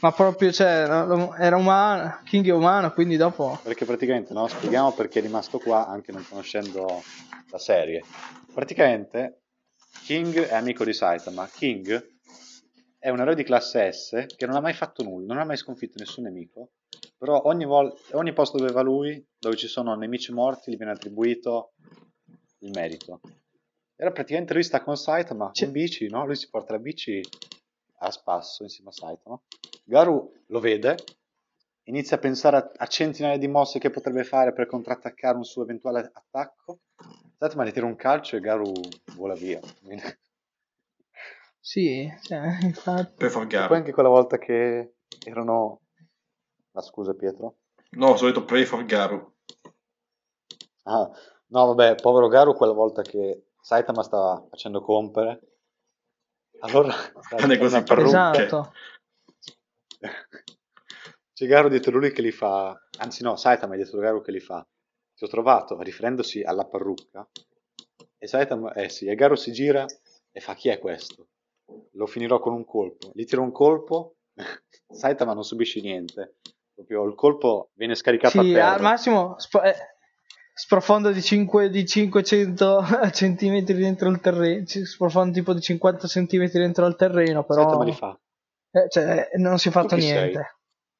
Ma 0.00 0.12
proprio, 0.12 0.52
cioè, 0.52 0.86
era 1.38 1.56
umano, 1.56 2.20
King 2.24 2.46
è 2.46 2.52
umano, 2.52 2.92
quindi 2.92 3.16
dopo... 3.16 3.58
Perché 3.62 3.86
praticamente, 3.86 4.34
no? 4.34 4.46
Spieghiamo 4.46 4.92
perché 4.92 5.20
è 5.20 5.22
rimasto 5.22 5.58
qua, 5.58 5.86
anche 5.86 6.12
non 6.12 6.24
conoscendo 6.28 7.02
la 7.50 7.58
serie. 7.58 8.04
Praticamente, 8.52 9.40
King 10.04 10.38
è 10.40 10.54
amico 10.54 10.84
di 10.84 10.92
Saitama. 10.92 11.48
King 11.48 12.15
è 13.06 13.10
un 13.10 13.20
eroe 13.20 13.36
di 13.36 13.44
classe 13.44 13.92
S 13.92 14.26
che 14.36 14.46
non 14.46 14.56
ha 14.56 14.60
mai 14.60 14.72
fatto 14.72 15.04
nulla, 15.04 15.32
non 15.32 15.40
ha 15.40 15.44
mai 15.44 15.56
sconfitto 15.56 15.94
nessun 15.96 16.24
nemico. 16.24 16.72
Però 17.16 17.40
ogni, 17.44 17.64
ogni 17.64 18.32
posto 18.32 18.58
dove 18.58 18.72
va 18.72 18.80
lui, 18.80 19.24
dove 19.38 19.54
ci 19.54 19.68
sono 19.68 19.94
nemici 19.94 20.32
morti, 20.32 20.72
gli 20.72 20.76
viene 20.76 20.90
attribuito 20.90 21.74
il 22.62 22.70
merito. 22.74 23.20
Era 23.94 24.10
praticamente 24.10 24.54
lui 24.54 24.64
sta 24.64 24.82
con 24.82 24.96
Saitama 24.96 25.52
C'è- 25.52 25.66
in 25.66 25.70
bici, 25.70 26.08
no? 26.08 26.26
Lui 26.26 26.34
si 26.34 26.50
porta 26.50 26.72
la 26.72 26.80
bici 26.80 27.20
a 27.98 28.10
spasso 28.10 28.64
insieme 28.64 28.88
a 28.88 28.92
Saitama. 28.92 29.40
Garu 29.84 30.42
lo 30.46 30.58
vede, 30.58 30.96
inizia 31.84 32.16
a 32.16 32.18
pensare 32.18 32.56
a, 32.56 32.72
a 32.74 32.86
centinaia 32.88 33.38
di 33.38 33.46
mosse 33.46 33.78
che 33.78 33.90
potrebbe 33.90 34.24
fare 34.24 34.52
per 34.52 34.66
contrattaccare 34.66 35.36
un 35.36 35.44
suo 35.44 35.62
eventuale 35.62 36.10
attacco. 36.12 36.80
Saitama 37.38 37.64
gli 37.64 37.70
tira 37.70 37.86
un 37.86 37.94
calcio 37.94 38.34
e 38.34 38.40
Garu 38.40 38.72
vola 39.14 39.34
via. 39.34 39.60
Sì, 41.66 42.08
cioè, 42.22 42.58
infatti... 42.62 43.14
Per 43.16 43.26
E 43.26 43.30
poi 43.30 43.30
Forgaro. 43.30 43.74
anche 43.74 43.90
quella 43.90 44.08
volta 44.08 44.38
che 44.38 44.98
erano... 45.26 45.80
Ma 46.70 46.80
scusa 46.80 47.12
Pietro? 47.14 47.56
No, 47.96 48.16
solito 48.16 48.44
Pray 48.44 48.64
for 48.64 48.84
Garu. 48.84 49.34
Ah, 50.84 51.10
no 51.46 51.66
vabbè, 51.66 51.96
povero 51.96 52.28
Garu 52.28 52.54
quella 52.54 52.72
volta 52.72 53.02
che 53.02 53.46
Saitama 53.60 54.04
stava 54.04 54.46
facendo 54.48 54.80
compere. 54.80 55.40
Allora... 56.60 56.94
È 57.34 57.58
così 57.58 57.82
parrucche. 57.82 58.06
Esatto. 58.10 58.72
C'è 61.34 61.46
Garu 61.46 61.68
dietro 61.68 61.98
lui 61.98 62.12
che 62.12 62.22
li 62.22 62.30
fa, 62.30 62.80
anzi 62.98 63.24
no, 63.24 63.34
Saitama 63.34 63.74
è 63.74 63.76
dietro 63.76 63.98
Garu 63.98 64.22
che 64.22 64.30
li 64.30 64.38
fa. 64.38 64.64
Ti 65.16 65.24
ho 65.24 65.28
trovato, 65.28 65.82
riferendosi 65.82 66.42
alla 66.42 66.64
parrucca. 66.64 67.28
E 68.18 68.26
Saitama, 68.28 68.72
eh 68.72 68.88
sì, 68.88 69.06
e 69.06 69.16
Garu 69.16 69.34
si 69.34 69.50
gira 69.50 69.84
e 70.30 70.40
fa 70.40 70.54
chi 70.54 70.68
è 70.68 70.78
questo? 70.78 71.26
Lo 71.92 72.06
finirò 72.06 72.38
con 72.38 72.52
un 72.52 72.64
colpo. 72.64 73.10
Gli 73.14 73.24
tiro 73.24 73.42
un 73.42 73.52
colpo, 73.52 74.16
Saitama 74.90 75.32
non 75.34 75.44
subisce 75.44 75.80
niente. 75.80 76.36
Proprio 76.74 77.04
il 77.04 77.14
colpo 77.14 77.70
viene 77.74 77.94
scaricato 77.94 78.38
Sì, 78.40 78.50
a 78.50 78.52
terra. 78.52 78.72
al 78.74 78.80
massimo 78.82 79.34
sp- 79.38 79.62
eh, 79.64 79.74
sprofondo 80.52 81.10
di, 81.10 81.22
5, 81.22 81.70
di 81.70 81.86
500 81.86 82.82
centimetri 83.12 83.74
dentro 83.74 84.08
il 84.10 84.20
terreno, 84.20 84.64
sprofondo 84.66 85.32
tipo 85.32 85.54
di 85.54 85.60
50 85.60 86.06
centimetri 86.06 86.60
dentro 86.60 86.86
il 86.86 86.96
terreno, 86.96 87.44
però 87.44 87.62
Saitama 87.62 87.84
li 87.84 87.92
fa. 87.92 88.18
eh, 88.72 88.88
cioè, 88.90 89.30
non 89.36 89.58
si 89.58 89.68
è 89.68 89.70
fatto 89.70 89.96
niente. 89.96 90.32
sei? 90.32 90.44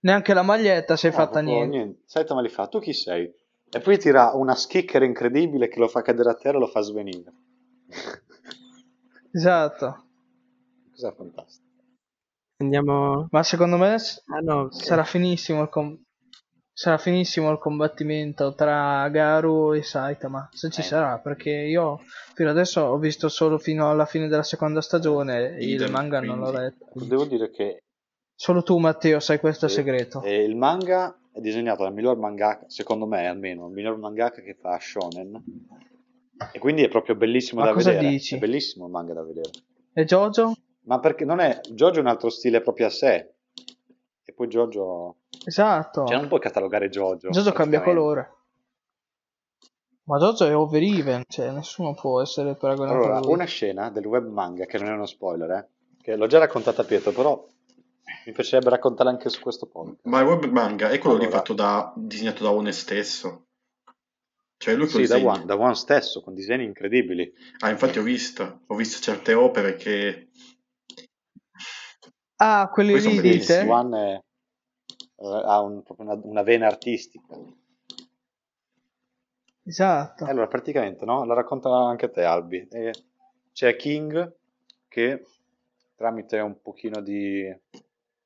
Neanche 0.00 0.34
la 0.34 0.42
maglietta 0.42 0.96
si 0.96 1.06
è 1.06 1.10
Ah, 1.10 1.12
fatta 1.12 1.42
proprio 1.42 1.64
niente. 1.66 2.02
Saitama 2.06 2.40
li 2.40 2.48
fa, 2.48 2.68
tu 2.68 2.78
chi 2.80 2.92
sei? 2.94 3.30
E 3.68 3.80
poi 3.80 3.98
tira 3.98 4.32
una 4.34 4.54
schiccera 4.54 5.04
incredibile 5.04 5.68
che 5.68 5.78
lo 5.78 5.88
fa 5.88 6.00
cadere 6.00 6.30
a 6.30 6.34
terra 6.34 6.56
e 6.56 6.60
lo 6.60 6.68
fa 6.68 6.80
svenire. 6.80 7.32
Esatto. 9.32 10.05
Cosa 10.96 11.12
fantastico. 11.12 11.64
Andiamo... 12.58 13.28
Ma 13.30 13.42
secondo 13.42 13.76
me 13.76 13.94
Ah 13.94 14.40
no, 14.42 14.60
ok. 14.62 14.82
sarà 14.82 15.04
finissimo 15.04 15.60
il 15.62 15.68
com- 15.68 15.98
sarà 16.72 16.96
finissimo 16.98 17.50
il 17.50 17.58
combattimento 17.58 18.54
tra 18.54 19.06
Garu 19.10 19.74
e 19.74 19.82
Saitama, 19.82 20.48
se 20.52 20.70
ci 20.70 20.80
Eh. 20.80 20.84
sarà, 20.84 21.18
perché 21.18 21.50
io 21.50 22.00
fino 22.34 22.48
adesso 22.50 22.80
ho 22.82 22.98
visto 22.98 23.28
solo 23.28 23.58
fino 23.58 23.90
alla 23.90 24.04
fine 24.06 24.26
della 24.28 24.42
seconda 24.42 24.80
stagione, 24.80 25.56
il 25.60 25.70
Idem, 25.70 25.90
manga 25.90 26.20
non 26.20 26.38
l'ho 26.38 26.50
quindi. 26.50 26.60
letto. 26.78 27.04
Devo 27.06 27.24
dire 27.26 27.50
che 27.50 27.78
Solo 28.38 28.62
tu 28.62 28.76
Matteo 28.78 29.18
sai 29.20 29.38
questo 29.38 29.66
Sì. 29.68 29.76
segreto. 29.76 30.20
E 30.22 30.42
il 30.44 30.56
manga 30.56 31.18
è 31.32 31.40
disegnato 31.40 31.82
dal 31.84 31.94
miglior 31.94 32.18
mangaka, 32.18 32.64
secondo 32.68 33.06
me 33.06 33.26
almeno, 33.26 33.66
il 33.68 33.72
miglior 33.72 33.96
mangaka 33.98 34.42
che 34.42 34.54
fa 34.60 34.78
shonen. 34.78 35.42
E 36.52 36.58
quindi 36.58 36.82
è 36.82 36.88
proprio 36.88 37.14
bellissimo 37.16 37.60
Ma 37.62 37.68
da 37.68 37.72
cosa 37.72 37.92
vedere. 37.92 38.08
dici? 38.10 38.34
È 38.34 38.38
bellissimo 38.38 38.84
il 38.84 38.90
manga 38.92 39.14
da 39.14 39.22
vedere. 39.24 39.48
E 39.94 40.04
Jojo? 40.04 40.52
Ma 40.86 40.98
perché 41.00 41.24
non 41.24 41.40
è... 41.40 41.60
Jojo 41.70 41.98
è 41.98 42.00
un 42.00 42.06
altro 42.06 42.28
stile 42.30 42.60
proprio 42.60 42.86
a 42.86 42.90
sé. 42.90 43.34
E 44.24 44.32
poi 44.32 44.46
Jojo... 44.48 45.16
Esatto. 45.44 46.06
Cioè 46.06 46.16
non 46.16 46.28
puoi 46.28 46.40
catalogare 46.40 46.88
Jojo. 46.88 47.30
Jojo 47.30 47.52
cambia 47.52 47.82
colore. 47.82 48.34
Ma 50.04 50.18
Jojo 50.18 50.44
è 50.46 50.54
over 50.56 50.82
even, 50.82 51.22
cioè 51.26 51.50
nessuno 51.50 51.94
può 51.94 52.20
essere 52.22 52.54
paragonato 52.54 52.94
Allora, 52.96 53.16
a 53.16 53.20
lui. 53.20 53.32
una 53.32 53.44
scena 53.44 53.90
del 53.90 54.06
web 54.06 54.28
manga, 54.28 54.64
che 54.64 54.78
non 54.78 54.88
è 54.88 54.92
uno 54.92 55.06
spoiler, 55.06 55.50
eh, 55.50 55.68
che 56.00 56.14
l'ho 56.14 56.28
già 56.28 56.38
raccontata 56.38 56.82
a 56.82 56.84
Pietro, 56.84 57.10
però 57.10 57.44
mi 58.26 58.32
piacerebbe 58.32 58.70
raccontarla 58.70 59.10
anche 59.10 59.28
su 59.28 59.40
questo 59.40 59.66
podcast. 59.66 60.04
Ma 60.04 60.20
il 60.20 60.26
web 60.26 60.44
manga 60.44 60.90
è 60.90 60.98
quello 60.98 61.16
Allora. 61.16 61.30
fatto 61.30 61.54
da 61.54 61.92
disegnato 61.96 62.44
da 62.44 62.52
One 62.52 62.70
stesso. 62.70 63.46
Cioè 64.58 64.74
lui 64.76 64.86
Sì, 64.88 65.06
da. 65.06 65.16
One, 65.18 65.44
da 65.44 65.58
One 65.58 65.74
stesso, 65.74 66.22
con 66.22 66.34
disegni 66.34 66.64
incredibili. 66.64 67.32
Ah, 67.58 67.70
infatti 67.70 67.98
ho 67.98 68.02
visto, 68.02 68.60
ho 68.64 68.74
visto 68.76 69.00
certe 69.02 69.34
opere 69.34 69.74
che 69.74 70.28
Ah, 72.36 72.68
quelli 72.70 72.92
Questi 72.92 73.20
lì 73.20 73.38
dite? 73.38 73.62
One 73.62 74.14
è- 74.14 74.20
eh, 75.22 75.42
ha 75.44 75.60
un- 75.60 75.82
proprio 75.82 76.06
una, 76.06 76.20
una 76.22 76.42
vena 76.42 76.66
artistica. 76.66 77.34
Esatto. 79.64 80.26
E 80.26 80.30
allora, 80.30 80.46
praticamente, 80.46 81.04
no? 81.04 81.24
La 81.24 81.34
racconta 81.34 81.70
anche 81.70 82.06
a 82.06 82.10
te, 82.10 82.22
Albi. 82.24 82.66
E 82.70 82.92
c'è 83.52 83.74
King 83.76 84.36
che, 84.86 85.24
tramite 85.96 86.38
un 86.38 86.60
pochino 86.60 87.00
di, 87.00 87.44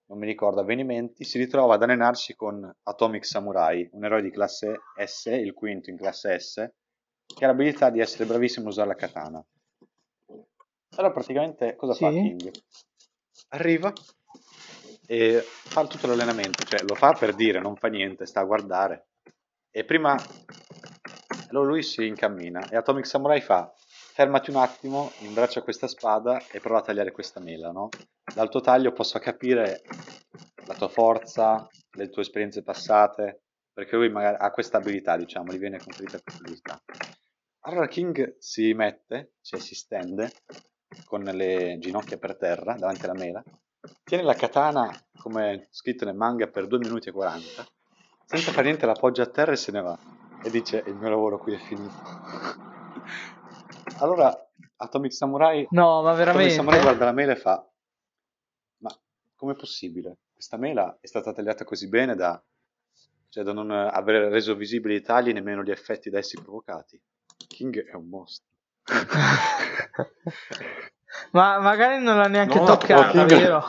non 0.06 0.18
mi 0.18 0.26
ricordo, 0.26 0.60
avvenimenti, 0.60 1.24
si 1.24 1.38
ritrova 1.38 1.74
ad 1.74 1.82
allenarsi 1.82 2.34
con 2.34 2.70
Atomic 2.82 3.24
Samurai, 3.24 3.88
un 3.92 4.04
eroe 4.04 4.22
di 4.22 4.30
classe 4.30 4.80
S, 5.02 5.26
il 5.26 5.54
quinto 5.54 5.88
in 5.88 5.96
classe 5.96 6.38
S, 6.38 6.68
che 7.26 7.44
ha 7.44 7.48
l'abilità 7.48 7.90
di 7.90 8.00
essere 8.00 8.26
bravissimo 8.26 8.66
a 8.66 8.70
usare 8.70 8.88
la 8.88 8.94
katana. 8.96 9.44
Allora, 10.96 11.12
praticamente, 11.12 11.76
cosa 11.76 11.94
fa 11.94 12.10
Sì. 12.10 12.20
King? 12.20 12.50
Arriva 13.48 13.92
e 15.06 15.40
fa 15.44 15.86
tutto 15.86 16.06
l'allenamento, 16.06 16.62
cioè 16.64 16.82
lo 16.82 16.94
fa 16.94 17.12
per 17.12 17.34
dire, 17.34 17.58
non 17.58 17.76
fa 17.76 17.88
niente, 17.88 18.26
sta 18.26 18.40
a 18.40 18.44
guardare. 18.44 19.08
E 19.70 19.84
prima 19.84 20.16
lui 21.50 21.82
si 21.82 22.06
incammina 22.06 22.68
e 22.68 22.76
Atomic 22.76 23.06
Samurai 23.06 23.40
fa 23.40 23.72
fermati 24.12 24.50
un 24.50 24.56
attimo, 24.56 25.10
imbraccia 25.20 25.62
questa 25.62 25.88
spada 25.88 26.40
e 26.50 26.60
prova 26.60 26.80
a 26.80 26.82
tagliare 26.82 27.10
questa 27.10 27.40
mela, 27.40 27.70
no? 27.70 27.88
Dal 28.34 28.48
tuo 28.48 28.60
taglio 28.60 28.92
posso 28.92 29.18
capire 29.18 29.82
la 30.66 30.74
tua 30.74 30.88
forza, 30.88 31.66
le 31.92 32.08
tue 32.10 32.22
esperienze 32.22 32.62
passate, 32.62 33.44
perché 33.72 33.96
lui 33.96 34.10
magari 34.10 34.36
ha 34.38 34.50
questa 34.50 34.76
abilità, 34.76 35.16
diciamo, 35.16 35.52
gli 35.52 35.58
viene 35.58 35.78
conferita 35.78 36.20
questa 36.20 36.42
abilità. 36.42 36.82
Allora 37.60 37.88
King 37.88 38.36
si 38.38 38.72
mette, 38.74 39.34
cioè 39.40 39.58
si 39.58 39.74
stende 39.74 40.30
con 41.04 41.22
le 41.22 41.78
ginocchia 41.78 42.18
per 42.18 42.36
terra 42.36 42.74
davanti 42.74 43.04
alla 43.04 43.18
mela, 43.18 43.42
tiene 44.04 44.22
la 44.22 44.34
katana 44.34 44.90
come 45.18 45.68
scritto 45.70 46.04
nel 46.04 46.14
manga 46.14 46.46
per 46.48 46.66
2 46.66 46.78
minuti 46.78 47.08
e 47.08 47.12
40, 47.12 47.66
senza 48.26 48.50
fare 48.52 48.66
niente 48.66 48.86
la 48.86 48.92
appoggia 48.92 49.22
a 49.22 49.26
terra 49.26 49.52
e 49.52 49.56
se 49.56 49.72
ne 49.72 49.80
va 49.80 49.98
e 50.42 50.50
dice 50.50 50.82
il 50.86 50.94
mio 50.94 51.08
lavoro 51.08 51.38
qui 51.38 51.54
è 51.54 51.58
finito. 51.58 51.94
allora 53.98 54.34
Atomic 54.76 55.12
Samurai, 55.12 55.66
No, 55.70 56.02
ma 56.02 56.10
Atomic 56.10 56.16
veramente? 56.16 56.54
Samurai 56.54 56.80
guarda 56.80 57.04
la 57.04 57.12
mela 57.12 57.32
e 57.32 57.36
fa 57.36 57.70
ma 58.78 58.90
com'è 59.34 59.54
possibile? 59.54 60.18
Questa 60.32 60.56
mela 60.56 60.96
è 61.00 61.06
stata 61.06 61.32
tagliata 61.32 61.64
così 61.64 61.88
bene 61.88 62.14
da, 62.14 62.42
cioè, 63.28 63.44
da 63.44 63.52
non 63.52 63.70
aver 63.70 64.30
reso 64.30 64.54
visibili 64.54 64.94
i 64.94 65.02
tagli 65.02 65.32
nemmeno 65.32 65.62
gli 65.62 65.70
effetti 65.70 66.08
da 66.08 66.18
essi 66.18 66.40
provocati. 66.40 67.00
King 67.46 67.84
è 67.84 67.94
un 67.94 68.08
mostro. 68.08 68.46
Ma 71.32 71.58
magari 71.58 72.02
non 72.02 72.16
l'ha 72.16 72.28
neanche 72.28 72.58
No, 72.58 72.64
toccata, 72.64 73.24
vero? 73.24 73.64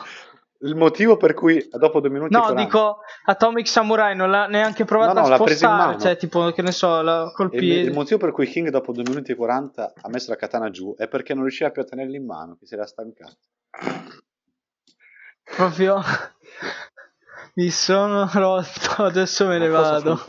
Il 0.60 0.76
motivo 0.76 1.16
per 1.16 1.34
cui 1.34 1.68
dopo 1.72 1.98
due 2.00 2.08
minuti... 2.10 2.32
No, 2.32 2.42
40 2.42 2.62
dico 2.62 2.98
Atomic 3.24 3.66
Samurai 3.66 4.14
non 4.14 4.30
l'ha 4.30 4.46
neanche 4.46 4.84
provato 4.84 5.14
No, 5.14 5.26
no, 5.26 5.32
a 5.34 5.36
spostare, 5.36 5.98
cioè 5.98 6.16
tipo 6.16 6.52
che 6.52 6.62
ne 6.62 6.70
so, 6.70 7.02
la- 7.02 7.32
col 7.34 7.50
Il, 7.52 7.58
piede. 7.58 7.88
il 7.88 7.92
motivo 7.92 8.18
per 8.20 8.30
cui 8.30 8.46
King 8.46 8.68
dopo 8.68 8.92
2 8.92 9.02
minuti 9.02 9.32
e 9.32 9.34
40 9.34 9.92
ha 10.00 10.08
messo 10.08 10.30
la 10.30 10.36
katana 10.36 10.70
giù 10.70 10.94
è 10.96 11.08
perché 11.08 11.34
non 11.34 11.42
riusciva 11.42 11.70
più 11.70 11.82
a 11.82 11.84
tenerla 11.84 12.16
in 12.16 12.24
mano, 12.24 12.56
che 12.56 12.66
si 12.66 12.74
era 12.74 12.86
stancato. 12.86 13.38
Proprio 15.56 16.00
mi 17.54 17.70
sono 17.70 18.30
rotto, 18.32 19.02
adesso 19.02 19.46
me 19.48 19.58
ne 19.58 19.68
vado. 19.68 20.20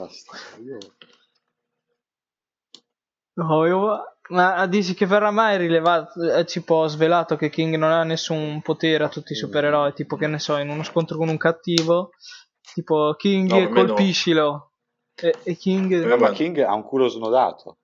No, 3.36 3.66
io- 3.66 4.13
Ma 4.30 4.66
dici 4.68 4.94
che 4.94 5.06
verrà 5.06 5.32
mai 5.32 5.58
rilevato, 5.58 6.34
eh, 6.34 6.46
tipo 6.46 6.88
svelato 6.88 7.36
che 7.36 7.50
King 7.50 7.76
non 7.76 7.92
ha 7.92 8.04
nessun 8.04 8.62
potere 8.62 9.04
a 9.04 9.10
tutti 9.10 9.34
i 9.34 9.36
supereroi, 9.36 9.94
tipo 9.94 10.16
che 10.16 10.28
ne 10.28 10.40
so, 10.40 10.58
in 10.58 10.70
uno 10.70 10.84
scontro 10.84 11.18
con 11.18 11.28
un 11.28 11.38
cattivo, 11.38 12.12
tipo 12.74 13.16
King 13.16 13.50
No, 13.50 13.58
me 13.58 13.64
no. 13.64 13.72
colpiscilo. 13.72 14.72
E, 15.16 15.36
e 15.44 15.56
King... 15.56 16.10
Eh, 16.10 16.18
Ma. 16.18 16.32
King 16.32 16.60
ha 16.60 16.74
un 16.74 16.84
culo 16.84 17.10
snodato. 17.10 17.80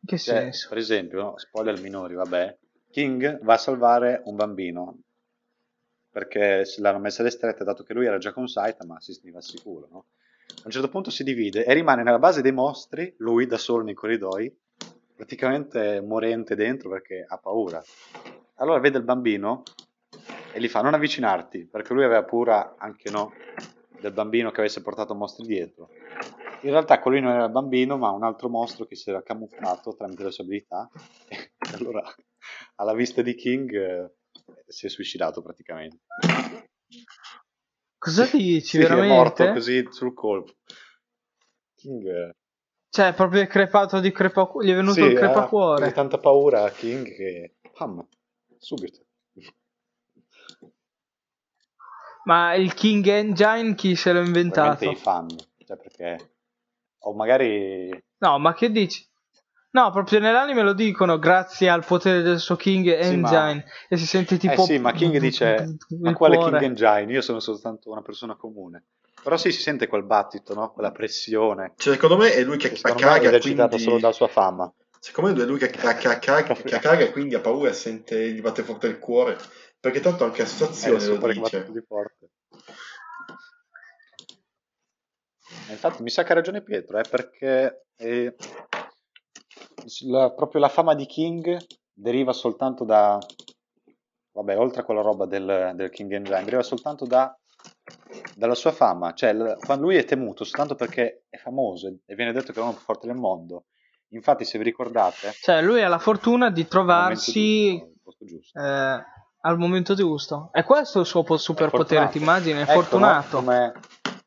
In 0.00 0.06
che 0.06 0.16
Cioè, 0.18 0.36
senso? 0.36 0.68
per 0.70 0.78
esempio, 0.78 1.20
no, 1.22 1.38
spoiler 1.38 1.78
minori, 1.78 2.14
vabbè. 2.14 2.58
King 2.90 3.38
va 3.42 3.54
a 3.54 3.58
salvare 3.58 4.22
un 4.24 4.34
bambino 4.34 4.98
perché 6.10 6.64
se 6.64 6.80
l'hanno 6.80 6.98
messa 6.98 7.20
alle 7.20 7.30
strette 7.30 7.62
dato 7.64 7.84
che 7.84 7.94
lui 7.94 8.06
era 8.06 8.18
già 8.18 8.32
con 8.32 8.48
Saitama, 8.48 8.98
si 9.00 9.12
sentiva 9.12 9.40
sicuro, 9.40 9.86
no? 9.90 10.06
A 10.58 10.62
un 10.64 10.70
certo 10.70 10.88
punto 10.88 11.10
si 11.10 11.24
divide 11.24 11.64
e 11.64 11.72
rimane 11.72 12.02
nella 12.02 12.18
base 12.18 12.42
dei 12.42 12.52
mostri, 12.52 13.14
lui 13.18 13.46
da 13.46 13.56
solo 13.56 13.82
nei 13.82 13.94
corridoi, 13.94 14.54
praticamente 15.14 16.00
morente 16.00 16.54
dentro 16.54 16.90
perché 16.90 17.24
ha 17.26 17.38
paura. 17.38 17.82
Allora 18.56 18.78
vede 18.78 18.98
il 18.98 19.04
bambino 19.04 19.62
e 20.52 20.60
gli 20.60 20.68
fa 20.68 20.82
non 20.82 20.94
avvicinarti, 20.94 21.66
perché 21.66 21.94
lui 21.94 22.04
aveva 22.04 22.24
paura 22.24 22.74
anche 22.78 23.10
no 23.10 23.32
del 24.00 24.12
bambino 24.12 24.50
che 24.50 24.60
avesse 24.60 24.82
portato 24.82 25.14
mostri 25.14 25.46
dietro. 25.46 25.88
In 26.62 26.70
realtà 26.70 27.00
quello 27.00 27.20
non 27.20 27.32
era 27.32 27.44
il 27.44 27.50
bambino, 27.50 27.96
ma 27.96 28.10
un 28.10 28.22
altro 28.22 28.48
mostro 28.48 28.84
che 28.84 28.96
si 28.96 29.08
era 29.08 29.22
camuffato 29.22 29.94
tramite 29.94 30.24
le 30.24 30.30
sue 30.30 30.44
abilità. 30.44 30.90
E 31.70 31.76
allora, 31.76 32.02
alla 32.76 32.94
vista 32.94 33.22
di 33.22 33.36
King, 33.36 33.72
eh, 33.72 34.10
si 34.66 34.86
è 34.86 34.88
suicidato 34.88 35.40
praticamente. 35.40 36.00
Cosa 38.00 38.24
dici, 38.32 38.78
Sì, 38.78 38.82
è 38.82 38.88
morto 38.88 39.42
veramente? 39.44 39.52
così 39.52 39.86
sul 39.90 40.14
colpo. 40.14 40.52
King, 41.74 42.34
Cioè, 42.88 43.12
proprio 43.12 43.42
è 43.42 43.46
crepato 43.46 44.00
di 44.00 44.10
crepacuore, 44.10 44.66
gli 44.66 44.70
è 44.70 44.74
venuto 44.74 44.94
sì, 44.94 45.02
il 45.02 45.14
crepacuore. 45.14 45.92
tanta 45.92 46.16
paura 46.16 46.64
a 46.64 46.70
King 46.70 47.04
che... 47.14 47.56
Pam, 47.74 48.06
subito. 48.56 49.04
Ma 52.24 52.54
il 52.54 52.72
King 52.72 53.06
Engine 53.06 53.74
chi 53.74 53.94
se 53.94 54.12
l'ha 54.12 54.20
Veramente 54.20 54.58
inventato? 54.58 54.90
i 54.90 54.96
fan, 54.96 55.28
cioè 55.66 55.76
perché... 55.76 56.34
O 57.00 57.12
magari... 57.14 57.90
No, 58.18 58.38
ma 58.38 58.54
che 58.54 58.70
dici? 58.70 59.06
No, 59.72 59.90
proprio 59.92 60.18
nell'anime 60.18 60.62
lo 60.62 60.72
dicono 60.72 61.18
grazie 61.18 61.68
al 61.68 61.84
potere 61.84 62.22
del 62.22 62.40
suo 62.40 62.56
King 62.56 63.00
Sì, 63.02 63.16
ma- 63.16 63.28
Engine 63.50 63.64
e 63.88 63.96
si 63.96 64.06
sente 64.06 64.36
tipo 64.36 64.62
eh 64.62 64.66
sì, 64.66 64.78
ma 64.78 64.92
King 64.92 65.16
dice, 65.18 65.76
ma 66.00 66.12
quale 66.14 66.36
cuore. 66.36 66.58
King 66.58 66.70
Engine? 66.70 67.12
Io 67.12 67.20
sono 67.20 67.38
soltanto 67.38 67.90
una 67.90 68.02
persona 68.02 68.34
comune. 68.34 68.84
Però 69.22 69.36
sì, 69.36 69.52
si 69.52 69.60
sente 69.60 69.86
quel 69.86 70.02
battito, 70.02 70.54
no? 70.54 70.72
Quella 70.72 70.90
pressione. 70.90 71.74
Cioè, 71.76 71.94
secondo 71.94 72.16
me 72.16 72.32
è 72.32 72.42
lui 72.42 72.56
che 72.56 72.70
Che 72.72 72.80
me 72.84 72.92
è 72.92 72.96
caga, 72.96 73.28
esercitato 73.28 73.68
quindi... 73.68 73.84
solo 73.84 73.98
dalla 74.00 74.12
sua 74.12 74.28
fama. 74.28 74.72
Secondo 74.98 75.32
me 75.34 75.42
è 75.42 75.46
lui 75.46 75.58
che, 75.58 75.68
che, 75.68 75.78
che 76.64 76.78
caga 76.78 77.04
e 77.04 77.10
quindi 77.12 77.34
ha 77.36 77.40
paura 77.40 77.68
e 77.70 77.72
sente, 77.72 78.30
gli 78.32 78.40
batte 78.40 78.62
forte 78.62 78.86
il 78.88 78.98
cuore. 78.98 79.36
Perché 79.78 80.00
tanto 80.00 80.24
anche 80.24 80.38
la 80.38 80.44
È 80.44 80.48
situazione 80.48 81.04
lo 81.18 81.32
dice. 81.32 81.66
di 81.70 81.80
forte. 81.86 82.28
E 85.68 85.72
Infatti 85.72 86.02
mi 86.02 86.10
sa 86.10 86.22
che 86.22 86.32
ha 86.32 86.34
ragione 86.34 86.62
Pietro, 86.62 86.98
eh, 86.98 87.04
perché 87.08 87.84
eh, 87.96 88.34
la- 90.06 90.30
proprio 90.32 90.60
la 90.60 90.68
fama 90.68 90.94
di 90.94 91.06
King 91.06 91.56
deriva 91.92 92.32
soltanto 92.32 92.84
da, 92.84 93.18
vabbè, 94.32 94.58
oltre 94.58 94.80
a 94.80 94.84
quella 94.84 95.02
roba 95.02 95.26
del, 95.26 95.72
del 95.74 95.90
King 95.90 96.12
Engine, 96.12 96.44
deriva 96.44 96.62
soltanto 96.62 97.04
da, 97.06 97.36
dalla 98.34 98.54
sua 98.54 98.72
fama, 98.72 99.12
cioè 99.12 99.32
l- 99.32 99.56
quando 99.64 99.84
lui 99.84 99.96
è 99.96 100.04
temuto 100.04 100.44
soltanto 100.44 100.74
perché 100.74 101.24
è 101.28 101.36
famoso 101.36 101.88
e- 102.06 102.14
viene 102.14 102.32
detto 102.32 102.52
che 102.52 102.58
è 102.58 102.62
l'uomo 102.62 102.72
più 102.72 102.82
forte 102.84 103.06
del 103.06 103.16
mondo. 103.16 103.66
Infatti, 104.12 104.44
se 104.44 104.58
vi 104.58 104.64
ricordate, 104.64 105.32
Cioè, 105.40 105.62
lui 105.62 105.82
ha 105.82 105.88
la 105.88 105.98
fortuna 106.00 106.50
di 106.50 106.62
momento 106.62 106.70
trovarsi 106.70 107.78
al 107.80 107.92
posto 108.02 108.24
giusto. 108.24 108.58
eh, 108.58 109.04
al 109.42 109.56
momento 109.58 109.94
giusto. 109.94 110.50
E 110.52 110.64
questo 110.64 110.98
è 110.98 111.00
il 111.02 111.06
suo 111.06 111.22
po- 111.22 111.36
superpotere, 111.36 112.08
ti 112.08 112.18
immagini? 112.18 112.58
È 112.58 112.62
Ecco, 112.62 112.72
fortunato. 112.72 113.36
no? 113.36 113.44
Come 113.44 113.72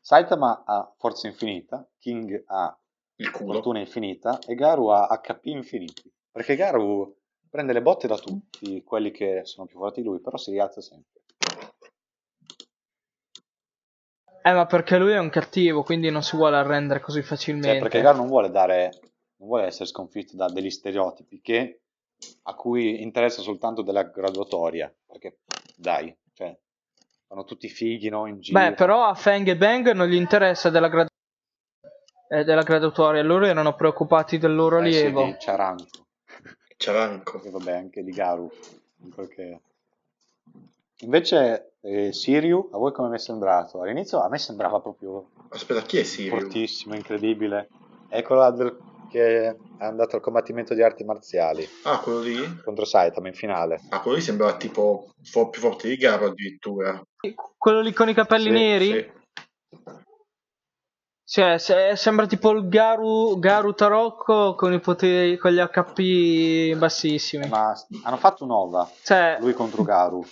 Saitama 0.00 0.62
ha 0.64 0.90
forza 0.96 1.26
infinita, 1.28 1.86
King 1.98 2.44
ha 2.46 2.74
Il 3.16 3.30
culo. 3.30 3.54
fortuna 3.54 3.78
infinita 3.78 4.38
e 4.46 4.54
Garu 4.54 4.88
ha 4.88 5.06
HP 5.06 5.46
infiniti. 5.46 6.12
Perché 6.30 6.56
Garu 6.56 7.16
prende 7.48 7.72
le 7.72 7.82
botte 7.82 8.08
da 8.08 8.16
tutti 8.16 8.82
quelli 8.82 9.12
che 9.12 9.42
sono 9.44 9.66
più 9.66 9.78
forti 9.78 10.00
di 10.00 10.08
lui, 10.08 10.20
però 10.20 10.36
si 10.36 10.50
rialza 10.50 10.80
sempre. 10.80 11.22
Eh, 14.42 14.52
ma 14.52 14.66
perché 14.66 14.98
lui 14.98 15.12
è 15.12 15.18
un 15.18 15.30
cattivo, 15.30 15.82
quindi 15.84 16.10
non 16.10 16.22
si 16.22 16.36
vuole 16.36 16.56
arrendere 16.56 17.00
così 17.00 17.20
Cioè, 17.20 17.28
facilmente. 17.28 17.78
perché 17.78 18.00
Garu 18.00 18.18
non 18.18 18.26
vuole 18.26 18.50
dare, 18.50 18.90
non 19.36 19.48
vuole 19.48 19.66
essere 19.66 19.86
sconfitto 19.86 20.36
da 20.36 20.48
degli 20.50 20.68
stereotipi 20.68 21.40
che, 21.40 21.80
a 22.42 22.54
cui 22.54 23.00
interessa 23.02 23.40
soltanto 23.40 23.82
della 23.82 24.02
graduatoria. 24.02 24.92
Perché, 25.06 25.38
dai, 25.76 26.14
cioè, 26.34 26.54
fanno 27.26 27.44
tutti 27.44 27.68
fighi, 27.68 28.10
no, 28.10 28.26
in 28.26 28.40
giro. 28.40 28.58
Beh, 28.58 28.74
però 28.74 29.04
a 29.04 29.14
Fang 29.14 29.46
e 29.48 29.56
Bang 29.56 29.92
non 29.92 30.08
gli 30.08 30.14
interessa 30.14 30.68
della, 30.68 30.88
grad- 30.88 31.08
eh, 32.34 32.44
della 32.44 32.62
graduatoria, 32.62 33.22
loro 33.22 33.46
erano 33.46 33.74
preoccupati 33.74 34.38
del 34.38 34.54
loro 34.54 34.76
Eh, 34.80 34.90
sì, 34.90 34.98
allievo. 35.06 35.24
di 35.24 35.36
Charanko. 35.38 36.06
Ciaranco. 36.76 37.40
E 37.42 37.50
vabbè, 37.50 37.72
anche 37.72 38.02
di 38.02 38.10
Garu. 38.10 38.50
che- 39.28 39.60
Invece, 41.00 41.74
eh, 41.82 42.12
Siriu, 42.12 42.68
a 42.72 42.78
voi 42.78 42.92
come 42.92 43.08
mi 43.08 43.16
è 43.16 43.18
sembrato? 43.18 43.80
All'inizio 43.80 44.20
a 44.22 44.28
me 44.28 44.38
sembrava 44.38 44.80
proprio 44.80 45.28
Aspetta, 45.50 45.82
chi 45.82 45.98
è 45.98 46.02
Sirio? 46.02 46.38
fortissimo, 46.40 46.94
incredibile. 46.94 47.68
È 48.08 48.22
quello 48.22 48.50
del- 48.50 48.76
che 49.10 49.46
è 49.48 49.56
andato 49.78 50.16
al 50.16 50.22
combattimento 50.22 50.74
di 50.74 50.82
arti 50.82 51.04
marziali 51.04 51.64
Ah, 51.84 52.00
quello 52.00 52.20
lì? 52.20 52.60
contro 52.64 52.84
Saitama 52.84 53.28
in 53.28 53.34
finale. 53.34 53.80
Ah, 53.90 54.00
quello 54.00 54.16
lì 54.16 54.22
sembrava 54.22 54.56
tipo 54.56 55.10
fo- 55.22 55.50
più 55.50 55.60
forte 55.60 55.88
di 55.88 55.96
Garo 55.96 56.26
addirittura. 56.26 57.00
Quello 57.56 57.80
lì 57.80 57.92
con 57.92 58.08
i 58.08 58.14
capelli 58.14 58.44
Sì, 58.48 58.50
neri? 58.50 58.86
Sì. 58.86 59.12
Cioè, 61.34 61.58
se- 61.58 61.96
sembra 61.96 62.26
tipo 62.28 62.52
il 62.52 62.68
Garu, 62.68 63.40
Garu 63.40 63.72
Tarocco 63.74 64.54
con 64.54 64.72
i 64.72 64.78
poteri, 64.78 65.36
con 65.36 65.50
gli 65.50 65.58
HP 65.58 66.76
bassissimi. 66.78 67.48
Ma 67.48 67.74
hanno 68.04 68.16
fatto 68.18 68.44
un'ova, 68.44 68.88
Cioè, 69.02 69.38
lui 69.40 69.52
contro 69.52 69.82
Garu. 69.82 70.24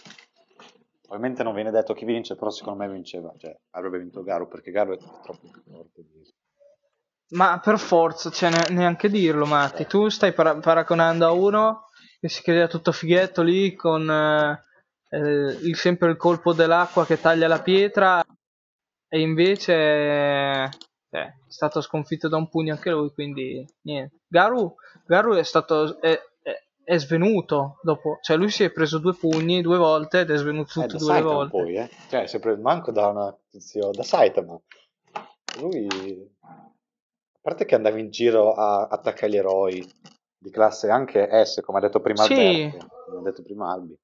Ovviamente 1.09 1.43
non 1.43 1.55
viene 1.55 1.73
detto 1.73 1.93
chi 1.93 2.05
vince, 2.05 2.37
però 2.37 2.51
secondo 2.51 2.79
me 2.85 2.89
vinceva. 2.89 3.33
Cioè, 3.37 3.53
avrebbe 3.71 3.99
vinto 3.99 4.23
Garu, 4.23 4.47
perché 4.47 4.71
Garu 4.71 4.93
è 4.93 4.99
troppo 5.25 5.49
forte. 5.69 6.05
ma 7.31 7.59
per 7.59 7.81
forza, 7.81 8.31
cioè, 8.31 8.51
ne- 8.51 8.73
neanche 8.73 9.09
dirlo, 9.09 9.45
Matti. 9.45 9.87
Tu 9.89 10.09
stai 10.09 10.33
para- 10.33 10.55
paragonando 10.59 11.27
a 11.27 11.33
uno 11.33 11.89
che 12.21 12.29
si 12.29 12.43
credeva 12.43 12.69
tutto 12.69 12.93
fighetto 12.93 13.43
lì 13.43 13.75
con 13.75 14.09
eh, 14.09 14.63
eh, 15.11 15.59
il- 15.63 15.75
sempre 15.75 16.11
il 16.11 16.17
colpo 16.17 16.53
dell'acqua 16.53 17.05
che 17.05 17.21
taglia 17.21 17.49
la 17.49 17.61
pietra 17.61 18.25
e 19.09 19.21
invece 19.21 20.71
eh, 21.15 21.21
è 21.21 21.35
stato 21.49 21.81
sconfitto 21.81 22.29
da 22.29 22.37
un 22.37 22.49
pugno 22.49 22.73
anche 22.73 22.91
lui, 22.91 23.11
quindi 23.13 23.65
niente. 23.83 24.17
Garu, 24.27 24.75
Garu 25.07 25.35
è 25.35 25.43
stato... 25.45 26.01
È, 26.01 26.11
è- 26.11 26.21
è 26.85 26.99
svenuto 26.99 27.79
dopo, 27.83 28.19
cioè 28.23 28.37
lui 28.37 28.51
si 28.51 28.65
è 28.65 28.73
preso 28.73 28.99
due 28.99 29.15
pugni 29.15 29.63
due 29.63 29.79
volte 29.79 30.21
ed 30.21 30.31
è 30.33 30.37
svenuto 30.37 30.81
Eh, 30.81 30.87
tutte 30.87 30.87
da 30.89 30.95
e 30.95 30.99
due 30.99 31.07
Saitama 31.07 31.35
volte. 31.35 31.57
poi, 31.57 31.77
eh. 31.77 31.91
Cioè, 32.09 32.27
si 32.27 32.37
è 32.37 32.41
preso 32.41 32.61
manco 32.61 32.91
da 32.91 33.07
una 33.07 33.39
tizio, 33.51 33.91
da 33.93 34.03
Saitama. 34.03 34.61
Lui, 35.61 35.87
a 36.41 37.39
parte 37.41 37.65
che 37.67 37.77
andava 37.77 37.99
in 38.01 38.11
giro 38.11 38.53
a 38.55 38.89
attaccare 38.91 39.31
gli 39.31 39.37
eroi 39.37 39.89
di 40.37 40.51
classe 40.51 40.91
anche 40.91 41.29
S, 41.45 41.61
come 41.61 41.79
ha 41.79 41.83
detto 41.83 42.01
prima 42.01 42.25
Sì. 42.25 42.69
Come 43.07 43.19
ha 43.19 43.23
detto 43.23 43.43
prima 43.45 43.71
Albi. 43.71 43.97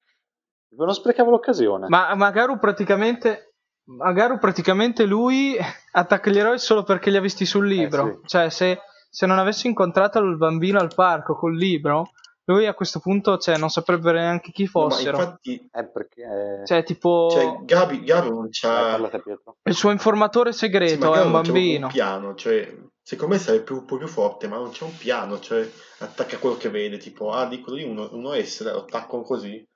Non 0.76 0.94
sprecava 0.94 1.30
l'occasione. 1.30 1.88
Ma, 1.88 2.14
ma 2.14 2.30
Garu 2.30 2.58
praticamente. 2.60 3.47
Ma 3.96 4.12
Garu 4.12 4.38
praticamente 4.38 5.04
lui 5.04 5.56
attacca 5.92 6.30
gli 6.30 6.38
eroi 6.38 6.58
solo 6.58 6.82
perché 6.82 7.10
li 7.10 7.16
ha 7.16 7.20
visti 7.20 7.44
sul 7.46 7.66
libro. 7.66 8.06
Eh, 8.06 8.18
sì. 8.22 8.26
Cioè, 8.26 8.50
se, 8.50 8.80
se 9.08 9.26
non 9.26 9.38
avesse 9.38 9.66
incontrato 9.68 10.18
il 10.18 10.36
bambino 10.36 10.78
al 10.78 10.94
parco 10.94 11.34
col 11.34 11.56
libro, 11.56 12.10
lui 12.44 12.66
a 12.66 12.74
questo 12.74 13.00
punto 13.00 13.38
cioè, 13.38 13.56
non 13.58 13.68
saprebbe 13.70 14.12
neanche 14.12 14.52
chi 14.52 14.68
No, 14.72 14.84
ma 14.86 14.90
fossero. 14.90 15.16
infatti, 15.18 15.68
Eh, 15.72 15.88
perché... 15.90 16.62
Cioè, 16.64 16.82
tipo. 16.84 17.28
cioè, 17.30 17.56
Gabi, 17.64 18.02
Garo 18.04 18.28
non 18.30 18.46
Eh, 18.46 18.50
c'ha... 18.50 18.98
Pietro. 19.22 19.56
il 19.62 19.74
suo 19.74 19.90
informatore 19.90 20.52
sì, 20.52 20.58
segreto 20.58 21.10
ma 21.10 21.16
è 21.20 21.22
un 21.24 21.30
non 21.30 21.42
c'ha 21.42 21.42
proprio 21.42 21.52
bambino. 21.52 21.86
un 21.86 21.92
piano, 21.92 22.34
cioè... 22.34 22.76
Secondo 23.08 23.34
me 23.36 23.40
sarebbe 23.40 23.64
più, 23.64 23.76
un 23.76 23.84
po' 23.86 23.96
più 23.96 24.06
forte, 24.06 24.48
ma 24.48 24.56
non 24.56 24.68
c'è 24.70 24.84
un 24.84 24.94
piano, 24.94 25.40
cioè 25.40 25.66
attacca 26.00 26.36
quello 26.36 26.58
che 26.58 26.68
vede, 26.68 26.98
tipo, 26.98 27.30
ah, 27.32 27.46
di 27.46 27.58
quello 27.62 27.78
lì 27.78 27.84
uno, 27.84 28.06
uno 28.12 28.34
S, 28.34 28.70
lo 28.70 28.80
attacco 28.82 29.22
così. 29.22 29.66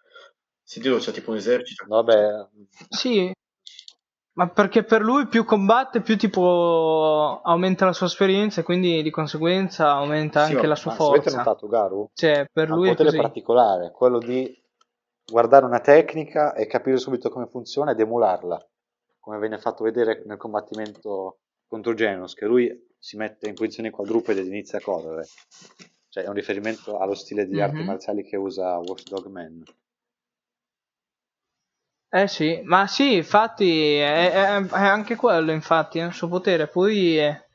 Se 0.62 0.80
Dio 0.80 0.98
c'è 0.98 1.12
tipo 1.12 1.30
un 1.30 1.38
esercito. 1.38 1.86
Vabbè, 1.88 2.46
Sì, 2.90 3.32
ma 4.34 4.48
perché 4.48 4.82
per 4.84 5.02
lui 5.02 5.26
più 5.26 5.44
combatte, 5.44 6.00
più 6.00 6.16
tipo 6.16 7.40
aumenta 7.42 7.84
la 7.84 7.92
sua 7.92 8.06
esperienza 8.06 8.60
e 8.60 8.64
quindi 8.64 9.02
di 9.02 9.10
conseguenza 9.10 9.90
aumenta 9.90 10.44
Sì, 10.46 10.54
anche 10.54 10.66
la 10.66 10.74
sua 10.74 10.90
ma 10.92 10.96
se 10.96 11.02
avete 11.02 11.22
forza. 11.24 11.36
notato 11.38 11.66
Garu, 11.68 12.10
Cioè, 12.14 12.46
per 12.52 12.68
ha 12.68 12.72
un 12.72 12.78
lui 12.78 12.88
è 12.88 12.90
potere 12.92 13.10
così. 13.10 13.20
particolare, 13.22 13.90
quello 13.90 14.18
di 14.18 14.60
guardare 15.24 15.64
una 15.66 15.80
tecnica 15.80 16.54
e 16.54 16.66
capire 16.66 16.96
subito 16.96 17.28
come 17.30 17.46
funziona 17.46 17.92
ed 17.92 18.00
emularla, 18.00 18.58
come 19.20 19.38
viene 19.38 19.58
fatto 19.58 19.84
vedere 19.84 20.22
nel 20.26 20.36
combattimento 20.36 21.38
contro 21.66 21.94
Genos, 21.94 22.34
che 22.34 22.46
lui 22.46 22.70
si 22.98 23.16
mette 23.16 23.48
in 23.48 23.54
posizione 23.54 23.90
quadrupede 23.90 24.40
ed 24.40 24.46
inizia 24.46 24.78
a 24.78 24.82
correre. 24.82 25.26
Cioè 26.08 26.24
è 26.24 26.28
un 26.28 26.34
riferimento 26.34 26.98
allo 26.98 27.14
stile 27.14 27.46
di 27.46 27.60
arti 27.60 27.76
Mhm. 27.78 27.84
marziali 27.86 28.22
che 28.22 28.36
usa 28.36 28.76
Watchdog 28.78 29.26
Man. 29.26 29.62
Eh 32.14 32.28
sì, 32.28 32.60
ma 32.64 32.86
sì, 32.86 33.14
infatti 33.16 33.96
è, 33.96 34.30
è- 34.32 34.62
è 34.66 34.86
anche 34.86 35.16
quello, 35.16 35.50
infatti, 35.52 35.98
è 35.98 36.04
un 36.04 36.12
suo 36.12 36.28
potere. 36.28 36.68
Poi, 36.68 37.18
eh, 37.18 37.46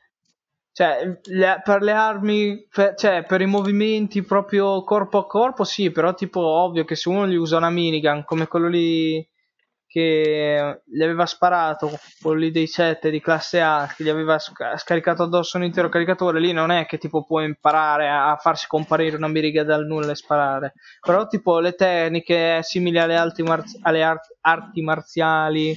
cioè, 0.72 1.18
le- 1.24 1.60
per 1.64 1.82
le 1.82 1.92
armi, 1.92 2.66
per, 2.68 2.94
cioè, 2.96 3.24
per 3.24 3.40
i 3.40 3.46
movimenti 3.46 4.22
proprio 4.24 4.82
corpo 4.84 5.18
a 5.18 5.26
corpo, 5.26 5.62
sì, 5.64 5.90
però 5.92 6.12
tipo 6.14 6.40
ovvio 6.40 6.84
che 6.84 6.96
se 6.96 7.08
uno 7.08 7.26
gli 7.28 7.34
usa 7.36 7.56
una 7.58 7.70
minigun 7.70 8.24
come 8.24 8.48
quello 8.48 8.68
lì 8.68 9.24
che 9.90 10.82
gli 10.84 11.02
aveva 11.02 11.24
sparato, 11.24 11.90
quello 12.20 12.38
lì 12.40 12.50
dei 12.50 12.66
7 12.66 13.10
di 13.10 13.20
classe 13.20 13.60
A, 13.62 13.90
che 13.96 14.04
gli 14.04 14.10
aveva 14.10 14.38
sca- 14.38 14.76
scaricato 14.76 15.22
addosso 15.22 15.56
un 15.56 15.64
intero 15.64 15.88
caricatore, 15.88 16.38
lì 16.40 16.52
non 16.52 16.70
è 16.70 16.84
che 16.84 16.98
tipo 16.98 17.24
può 17.24 17.40
imparare 17.40 18.08
a, 18.08 18.36
farsi 18.36 18.66
comparire 18.66 19.16
una 19.16 19.28
miriga 19.28 19.64
dal 19.64 19.86
nulla 19.86 20.12
e 20.12 20.14
sparare. 20.14 20.74
Però 21.00 21.26
tipo 21.26 21.58
le 21.58 21.72
tecniche 21.72 22.62
simili 22.62 22.98
alle, 22.98 23.16
arti 23.16 23.42
marz- 23.42 23.78
alle 23.82 24.02
art- 24.02 24.36
arti 24.42 24.82
marziali 24.82 25.74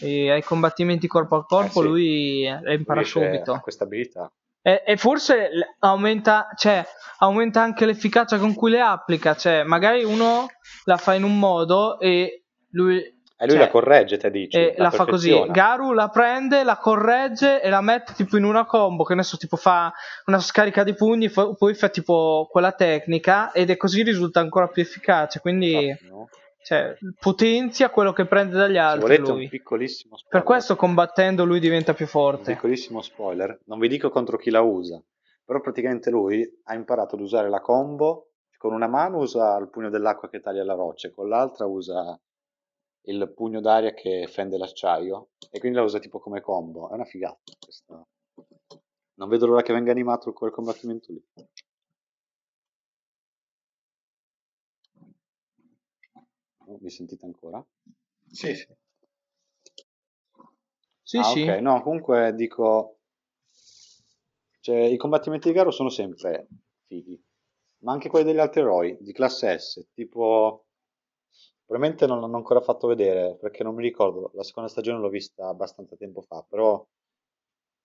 e 0.00 0.30
ai 0.30 0.42
combattimenti 0.42 1.06
corpo 1.06 1.36
a 1.36 1.44
corpo, 1.44 1.80
Eh 1.80 1.82
sì. 1.82 1.88
lui 1.88 2.40
le 2.62 2.74
impara 2.74 3.00
Riesce- 3.00 3.20
subito. 3.22 3.52
Ha 3.52 3.60
questa 3.60 3.84
abilità. 3.84 4.32
E, 4.62 4.82
e 4.86 4.96
forse 4.96 5.50
aumenta, 5.80 6.48
cioè, 6.56 6.84
aumenta 7.18 7.60
anche 7.62 7.84
l'efficacia 7.84 8.38
con 8.38 8.54
cui 8.54 8.70
le 8.70 8.80
applica. 8.80 9.34
Cioè, 9.34 9.64
magari 9.64 10.02
uno 10.04 10.46
la 10.84 10.96
fa 10.96 11.12
in 11.14 11.24
un 11.24 11.38
modo 11.38 11.98
e 12.00 12.44
lui 12.72 13.19
E 13.42 13.46
lui 13.46 13.56
Cioè, 13.56 13.64
la 13.64 13.70
corregge, 13.70 14.18
te 14.18 14.30
dici. 14.30 14.58
e 14.58 14.74
la 14.76 14.90
fa 14.90 15.06
così. 15.06 15.34
Garu 15.48 15.92
la 15.94 16.08
prende, 16.10 16.62
la 16.62 16.76
corregge 16.76 17.62
e 17.62 17.70
la 17.70 17.80
mette 17.80 18.12
tipo 18.12 18.36
in 18.36 18.44
una 18.44 18.66
combo. 18.66 19.02
Che 19.04 19.14
adesso 19.14 19.38
tipo 19.38 19.56
fa 19.56 19.90
una 20.26 20.40
scarica 20.40 20.84
di 20.84 20.92
pugni, 20.92 21.28
fo- 21.28 21.54
poi 21.54 21.72
fa 21.72 21.88
tipo 21.88 22.46
quella 22.50 22.72
tecnica 22.72 23.50
ed 23.52 23.70
è 23.70 23.78
così 23.78 24.02
risulta 24.02 24.40
ancora 24.40 24.66
più 24.68 24.82
efficace. 24.82 25.40
Quindi, 25.40 25.90
cioè, 26.62 26.94
potenzia 27.18 27.88
quello 27.88 28.12
che 28.12 28.26
prende 28.26 28.58
dagli 28.58 28.76
altri. 28.76 29.16
lui. 29.16 29.44
un 29.44 29.48
piccolissimo 29.48 30.18
spoiler. 30.18 30.28
Per 30.28 30.42
questo 30.42 30.76
combattendo 30.76 31.46
lui 31.46 31.60
diventa 31.60 31.94
più 31.94 32.04
un 32.04 32.10
forte. 32.10 32.52
piccolissimo 32.52 33.00
spoiler, 33.00 33.60
non 33.64 33.78
vi 33.78 33.88
dico 33.88 34.10
contro 34.10 34.36
chi 34.36 34.50
la 34.50 34.60
usa, 34.60 35.02
però 35.42 35.60
praticamente 35.60 36.10
lui 36.10 36.46
ha 36.64 36.74
imparato 36.74 37.14
ad 37.14 37.22
usare 37.22 37.48
la 37.48 37.60
combo, 37.60 38.32
con 38.58 38.74
una 38.74 38.86
mano 38.86 39.16
usa 39.16 39.56
il 39.56 39.70
pugno 39.70 39.88
dell'acqua 39.88 40.28
che 40.28 40.40
taglia 40.40 40.62
la 40.62 40.74
roccia, 40.74 41.10
con 41.10 41.26
l'altra 41.26 41.64
usa 41.64 42.20
il 43.02 43.32
pugno 43.34 43.60
d'aria 43.60 43.94
che 43.94 44.26
fende 44.28 44.58
l'acciaio, 44.58 45.30
e 45.50 45.58
quindi 45.58 45.78
la 45.78 45.84
usa 45.84 45.98
tipo 45.98 46.18
come 46.18 46.40
combo, 46.40 46.90
è 46.90 46.94
una 46.94 47.04
figata 47.04 47.40
questa. 47.58 48.06
Non 49.14 49.28
vedo 49.28 49.46
l'ora 49.46 49.62
che 49.62 49.72
venga 49.72 49.90
animato 49.90 50.32
quel 50.32 50.50
combattimento 50.50 51.12
lì. 51.12 51.22
Oh, 56.66 56.78
mi 56.80 56.90
sentite 56.90 57.24
ancora? 57.24 57.64
Sì, 58.30 58.54
sì. 58.54 58.66
Sì, 61.02 61.18
ah, 61.18 61.22
sì. 61.24 61.42
ok, 61.42 61.58
no, 61.58 61.82
comunque 61.82 62.32
dico, 62.34 62.98
cioè, 64.60 64.76
i 64.76 64.96
combattimenti 64.96 65.48
di 65.48 65.54
gara 65.54 65.70
sono 65.72 65.88
sempre 65.88 66.46
fighi, 66.86 67.20
ma 67.78 67.92
anche 67.92 68.08
quelli 68.08 68.26
degli 68.26 68.38
altri 68.38 68.60
eroi 68.60 68.96
di 69.00 69.12
classe 69.12 69.58
S, 69.58 69.88
tipo, 69.92 70.66
probabilmente 71.70 72.04
non 72.08 72.20
l'hanno 72.20 72.36
ancora 72.36 72.60
fatto 72.60 72.88
vedere 72.88 73.36
perché 73.40 73.62
non 73.62 73.76
mi 73.76 73.82
ricordo, 73.84 74.32
la 74.34 74.42
seconda 74.42 74.68
stagione 74.68 74.98
l'ho 74.98 75.08
vista 75.08 75.46
abbastanza 75.46 75.94
tempo 75.94 76.20
fa, 76.20 76.44
però 76.48 76.84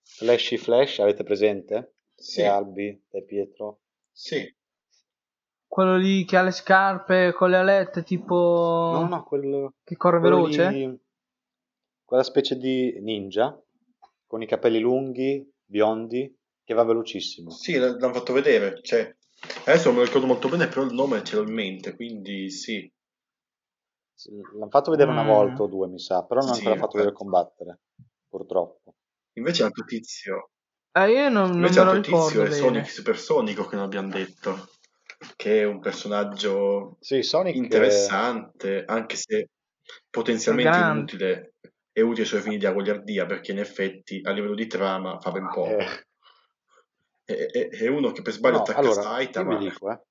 Flashy 0.01 0.57
Flash, 0.57 0.97
avete 0.99 1.23
presente? 1.23 1.93
Sì, 2.15 2.41
Te 2.41 2.47
Albi, 2.47 3.05
te 3.07 3.23
Pietro? 3.23 3.81
sì. 4.11 4.51
Quello 5.67 5.97
lì 5.97 6.25
che 6.25 6.35
ha 6.35 6.41
le 6.41 6.49
scarpe 6.49 7.31
con 7.33 7.51
le 7.51 7.57
alette, 7.57 8.01
tipo. 8.01 8.89
No, 8.91 9.07
no, 9.07 9.23
quel, 9.23 9.71
Che 9.83 9.95
corre 9.97 10.19
quello 10.19 10.47
veloce? 10.47 10.67
lì- 10.67 10.99
quella 12.05 12.23
specie 12.23 12.57
di 12.57 12.97
ninja 13.01 13.61
con 14.25 14.41
i 14.41 14.47
capelli 14.47 14.79
lunghi, 14.79 15.47
biondi, 15.63 16.35
che 16.63 16.73
va 16.73 16.83
velocissimo. 16.83 17.51
Sì, 17.51 17.77
l'hanno 17.77 18.13
fatto 18.13 18.33
vedere. 18.33 18.79
Cioè, 18.81 19.15
adesso 19.65 19.87
non 19.89 19.95
me 19.97 19.99
lo 19.99 20.05
ricordo 20.07 20.25
molto 20.27 20.49
bene, 20.49 20.67
però 20.69 20.81
il 20.83 20.93
nome 20.93 21.23
ce 21.23 21.35
l'ho 21.35 21.43
in 21.43 21.53
mente, 21.53 21.93
quindi 21.95 22.49
sì. 22.49 22.91
L'hanno 24.53 24.69
fatto 24.69 24.91
vedere 24.91 25.09
una 25.09 25.21
Mm. 25.21 25.27
volta 25.27 25.63
o 25.63 25.67
due, 25.67 25.87
mi 25.87 25.99
sa, 25.99 26.23
però 26.25 26.39
non 26.41 26.49
hanno 26.49 26.57
Sì, 26.57 26.65
ancora 26.65 26.77
fatto 26.77 26.97
vedere 26.97 27.13
combattere, 27.15 27.79
purtroppo. 28.27 28.95
Invece 29.37 29.61
l'altro 29.63 29.83
tizio, 29.85 30.49
Eh, 30.97 31.11
io 31.11 31.29
non, 31.29 31.59
non 31.59 31.59
invece 31.59 31.79
me 31.79 31.83
lo 31.83 31.85
l'altro 31.85 32.01
tizio 32.01 32.41
è 32.43 32.47
bene. 32.47 32.57
Sonic 32.57 32.89
Supersonico 32.89 33.65
che 33.65 33.75
non 33.75 33.85
abbiamo 33.85 34.09
detto, 34.09 34.69
che 35.35 35.61
è 35.61 35.63
un 35.65 35.79
personaggio 35.79 36.97
Sì, 36.99 37.21
Sonic... 37.23 37.55
interessante, 37.55 38.83
anche 38.85 39.15
se 39.15 39.49
potenzialmente 40.09 40.79
Grande. 40.79 40.89
inutile 40.91 41.53
e 41.91 42.01
utile 42.01 42.21
ai 42.21 42.27
suoi 42.27 42.41
fini 42.41 42.57
di 42.57 42.65
goliardia, 42.71 43.25
perché 43.25 43.51
in 43.51 43.59
effetti 43.59 44.21
a 44.23 44.31
livello 44.31 44.55
di 44.55 44.67
trama 44.67 45.19
fa 45.19 45.31
ben 45.31 45.49
poco. 45.49 45.75
eh, 45.77 46.05
È, 47.23 47.33
è- 47.33 47.69
è 47.69 47.87
uno 47.87 48.11
che 48.11 48.21
per 48.21 48.33
sbaglio 48.33 48.57
no, 48.57 48.61
attacca 48.61 48.79
allora, 48.79 49.01
io 49.01 49.01
Saitama. 49.03 49.55
vi 49.57 49.57
dico, 49.57 49.91
eh, 49.91 50.01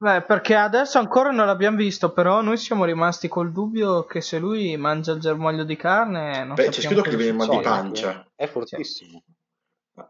Beh, 0.00 0.22
perché 0.22 0.54
adesso 0.54 0.98
ancora 0.98 1.30
non 1.32 1.46
l'abbiamo 1.46 1.76
visto, 1.76 2.12
però 2.12 2.40
noi 2.40 2.56
siamo 2.56 2.84
rimasti 2.84 3.26
col 3.26 3.50
dubbio 3.50 4.04
che 4.04 4.20
se 4.20 4.38
lui 4.38 4.76
mangia 4.76 5.10
il 5.12 5.18
germoglio 5.20 5.64
di 5.64 5.74
carne, 5.74 6.44
non 6.44 6.54
Beh, 6.54 6.68
c'è 6.68 6.82
scritto 6.82 7.02
che 7.02 7.10
gli 7.10 7.16
viene 7.16 7.30
il 7.32 7.36
mal 7.36 7.48
di 7.48 7.60
pancia. 7.60 8.24
è 8.36 8.46
fortissimo. 8.46 9.24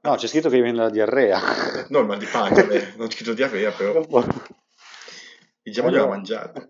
No, 0.02 0.14
c'è 0.16 0.26
scritto 0.26 0.50
che 0.50 0.58
gli 0.58 0.62
viene 0.62 0.76
la 0.78 0.90
diarrea. 0.90 1.40
No, 1.88 2.00
il 2.00 2.06
mal 2.06 2.18
di 2.18 2.26
pancia, 2.26 2.64
beh, 2.66 2.94
non 2.96 3.06
c'è 3.06 3.14
scritto 3.14 3.32
diarrea, 3.32 3.70
però 3.72 3.98
il 5.62 5.72
germoglio 5.72 6.00
l'ha 6.02 6.06
mangiato. 6.06 6.66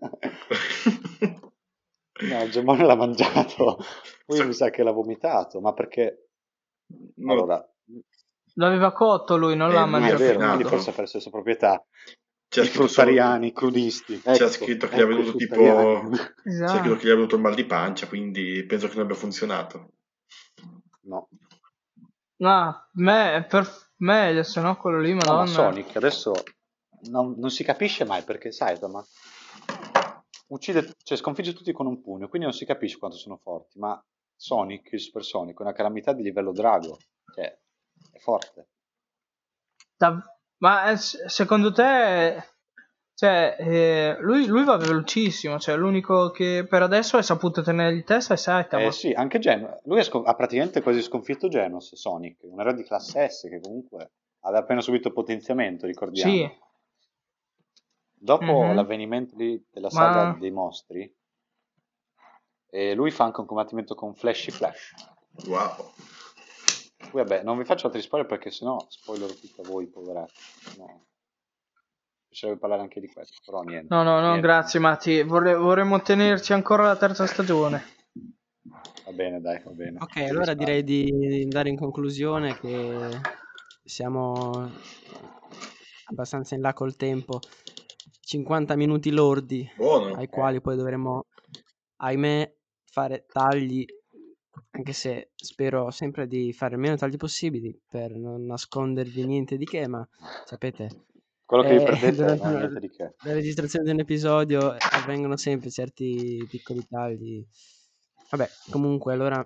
No, 2.21 2.43
il 2.43 2.51
Gemone 2.51 2.85
l'ha 2.85 2.95
mangiato, 2.95 3.77
poi 4.25 4.37
Sì. 4.37 4.45
mi 4.45 4.53
sa 4.53 4.69
che 4.69 4.83
l'ha 4.83 4.91
vomitato, 4.91 5.59
ma 5.59 5.73
perché... 5.73 6.27
Allora, 7.27 7.61
L'aveva 8.55 8.91
cotto 8.91 9.37
lui, 9.37 9.55
non 9.55 9.69
Eh, 9.69 9.73
l'ha 9.73 9.81
lui 9.83 9.91
non 9.91 10.03
è 10.03 10.09
mangiato. 10.09 10.23
vero, 10.23 10.37
quindi 10.39 10.63
forse 10.63 10.89
ha 10.89 10.93
perso 10.93 11.17
le 11.17 11.21
sue 11.21 11.31
proprietà. 11.31 11.85
C'è 12.49 12.63
I 12.63 12.67
fruttariani, 12.67 13.47
i 13.47 13.53
crudisti. 13.53 14.19
C'era 14.21 14.35
Ecco, 14.35 14.47
scritto 14.49 14.87
che 14.87 14.95
gli 14.95 14.99
è 14.99 15.03
ecco 15.03 15.07
venuto 15.15 15.37
tipo 15.37 15.53
fruttariani. 15.55 16.17
c'è 16.17 16.31
Esatto. 16.49 16.77
scritto 16.79 16.95
che 16.95 17.05
gli 17.07 17.11
è 17.11 17.15
venuto 17.15 17.35
il 17.35 17.41
mal 17.41 17.55
di 17.55 17.65
pancia, 17.65 18.07
quindi 18.07 18.65
penso 18.65 18.87
che 18.87 18.95
non 18.95 19.03
abbia 19.05 19.15
funzionato. 19.15 19.91
No. 21.01 21.29
No, 22.37 22.87
me, 22.93 23.45
per 23.49 23.67
meglio, 23.97 24.43
se 24.43 24.61
no 24.61 24.77
quello 24.77 24.99
lì, 24.99 25.11
No, 25.11 25.17
madonna. 25.17 25.39
ma 25.41 25.45
Sonic 25.47 25.95
adesso 25.95 26.33
non, 27.09 27.35
non 27.37 27.49
si 27.49 27.63
capisce 27.63 28.05
mai 28.05 28.23
perché 28.23 28.51
Saitama 28.51 29.05
uccide, 30.47 30.93
cioè 31.03 31.17
sconfigge 31.17 31.53
tutti 31.53 31.71
con 31.71 31.85
un 31.85 32.01
pugno, 32.01 32.27
quindi 32.29 32.47
non 32.47 32.55
si 32.55 32.65
capisce 32.65 32.97
quanto 32.97 33.17
sono 33.17 33.37
forti, 33.37 33.77
ma 33.77 34.01
Sonic, 34.35 34.93
il 34.93 34.99
Super 35.01 35.23
Sonic, 35.23 35.59
è 35.59 35.61
una 35.63 35.73
calamità 35.73 36.13
di 36.13 36.23
livello 36.23 36.51
drago, 36.53 36.97
cioè 37.33 37.45
è 38.11 38.17
forte. 38.19 38.69
Da- 39.97 40.38
Ma 40.59 40.91
eh, 40.91 40.97
secondo 40.97 41.71
te, 41.71 42.43
cioè, 43.13 43.55
eh, 43.59 44.17
lui, 44.19 44.45
lui 44.45 44.63
va 44.63 44.77
velocissimo, 44.77 45.57
cioè 45.59 45.75
l'unico 45.77 46.31
che 46.31 46.65
per 46.69 46.81
adesso 46.81 47.17
hai 47.17 47.23
saputo 47.23 47.61
tenere 47.61 47.93
di 47.93 48.03
testa 48.03 48.33
è 48.33 48.37
Saitama. 48.37 48.83
Eh 48.85 48.91
sì, 48.91 49.11
anche 49.11 49.39
Gen- 49.39 49.79
lui 49.85 49.99
ha, 49.99 50.03
scon- 50.03 50.27
ha 50.27 50.35
praticamente 50.35 50.81
quasi 50.81 51.01
sconfitto 51.01 51.47
Genos, 51.47 51.95
Sonic, 51.95 52.39
un 52.43 52.59
eroe 52.59 52.73
di 52.75 52.83
classe 52.83 53.29
S 53.29 53.47
che 53.49 53.59
comunque 53.61 54.11
aveva 54.41 54.61
appena 54.61 54.81
subito 54.81 55.11
potenziamento, 55.11 55.85
ricordiamo. 55.85 56.31
Sì, 56.31 56.67
Dopo 58.21 58.67
Mhm. 58.67 58.75
l'avvenimento 58.75 59.35
lì 59.37 59.65
della 59.71 59.89
saga 59.89 60.25
Ma- 60.25 60.37
dei 60.37 60.51
mostri, 60.51 61.15
eh, 62.71 62.93
lui 62.93 63.11
fa 63.11 63.23
anche 63.23 63.39
un 63.39 63.45
combattimento 63.45 63.95
con 63.95 64.13
Flashy 64.13 64.51
Flash. 64.51 64.93
Wow. 65.47 65.93
Vabbè, 67.11 67.43
non 67.43 67.57
vi 67.57 67.65
faccio 67.65 67.87
altri 67.87 68.01
spoiler 68.01 68.27
perché 68.27 68.51
sennò 68.51 68.77
spoilerò 68.87 69.31
tutto 69.33 69.61
a 69.61 69.67
voi, 69.67 69.87
poverati. 69.87 70.33
No. 70.77 71.05
Piacerebbe 72.27 72.59
parlare 72.59 72.81
anche 72.83 72.99
di 72.99 73.07
questo, 73.07 73.37
però 73.43 73.61
niente. 73.63 73.87
no, 73.93 74.03
no, 74.03 74.19
no, 74.19 74.27
Niente. 74.29 74.41
grazie 74.41 74.79
Matti, 74.79 75.23
Vorre- 75.23 75.55
vorremmo 75.55 76.01
tenerci 76.01 76.53
ancora 76.53 76.83
la 76.83 76.95
terza 76.97 77.25
stagione. 77.25 77.83
Va 79.05 79.11
bene, 79.13 79.41
dai, 79.41 79.59
va 79.63 79.71
bene. 79.71 79.97
Ok, 79.99 80.11
Ti 80.13 80.19
allora 80.19 80.51
risparmio. 80.53 80.65
direi 80.65 80.83
di 80.83 81.41
andare 81.45 81.69
in 81.69 81.77
conclusione 81.77 82.55
che 82.59 83.19
siamo 83.83 84.69
abbastanza 86.05 86.53
in 86.53 86.61
là 86.61 86.73
col 86.73 86.95
tempo. 86.95 87.39
50 88.21 88.75
minuti 88.75 89.09
lordi 89.09 89.67
Buono. 89.75 90.13
ai 90.13 90.27
quali 90.27 90.61
poi 90.61 90.75
dovremo, 90.75 91.25
ahimè, 91.97 92.53
fare 92.83 93.25
tagli, 93.25 93.83
anche 94.71 94.93
se 94.93 95.31
spero 95.35 95.91
sempre 95.91 96.27
di 96.27 96.53
fare 96.53 96.77
meno 96.77 96.95
tagli 96.95 97.17
possibili 97.17 97.77
per 97.87 98.15
non 98.15 98.45
nascondervi 98.45 99.25
niente 99.25 99.57
di 99.57 99.65
che, 99.65 99.87
ma 99.87 100.07
sapete, 100.45 100.89
Quello 101.45 101.63
che 101.63 101.73
vi 101.77 101.79
eh, 101.79 101.83
perdete 101.83 102.23
non 102.23 102.39
è 102.39 102.55
niente 102.55 102.79
di 102.79 102.89
che. 102.89 103.13
la 103.23 103.33
registrazione 103.33 103.85
di 103.85 103.91
un 103.91 103.99
episodio 103.99 104.75
avvengono 104.77 105.35
sempre 105.37 105.69
certi 105.69 106.45
piccoli 106.49 106.85
tagli. 106.87 107.45
Vabbè, 108.29 108.47
comunque, 108.69 109.13
allora, 109.13 109.45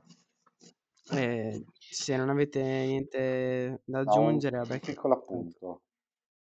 eh, 1.11 1.63
se 1.89 2.15
non 2.17 2.29
avete 2.29 2.61
niente 2.61 3.81
da 3.85 3.99
No, 4.05 4.19
un 4.27 4.27
aggiungere, 4.29 4.57
vabbè, 4.57 4.79
piccolo 4.79 5.15
appunto. 5.15 5.81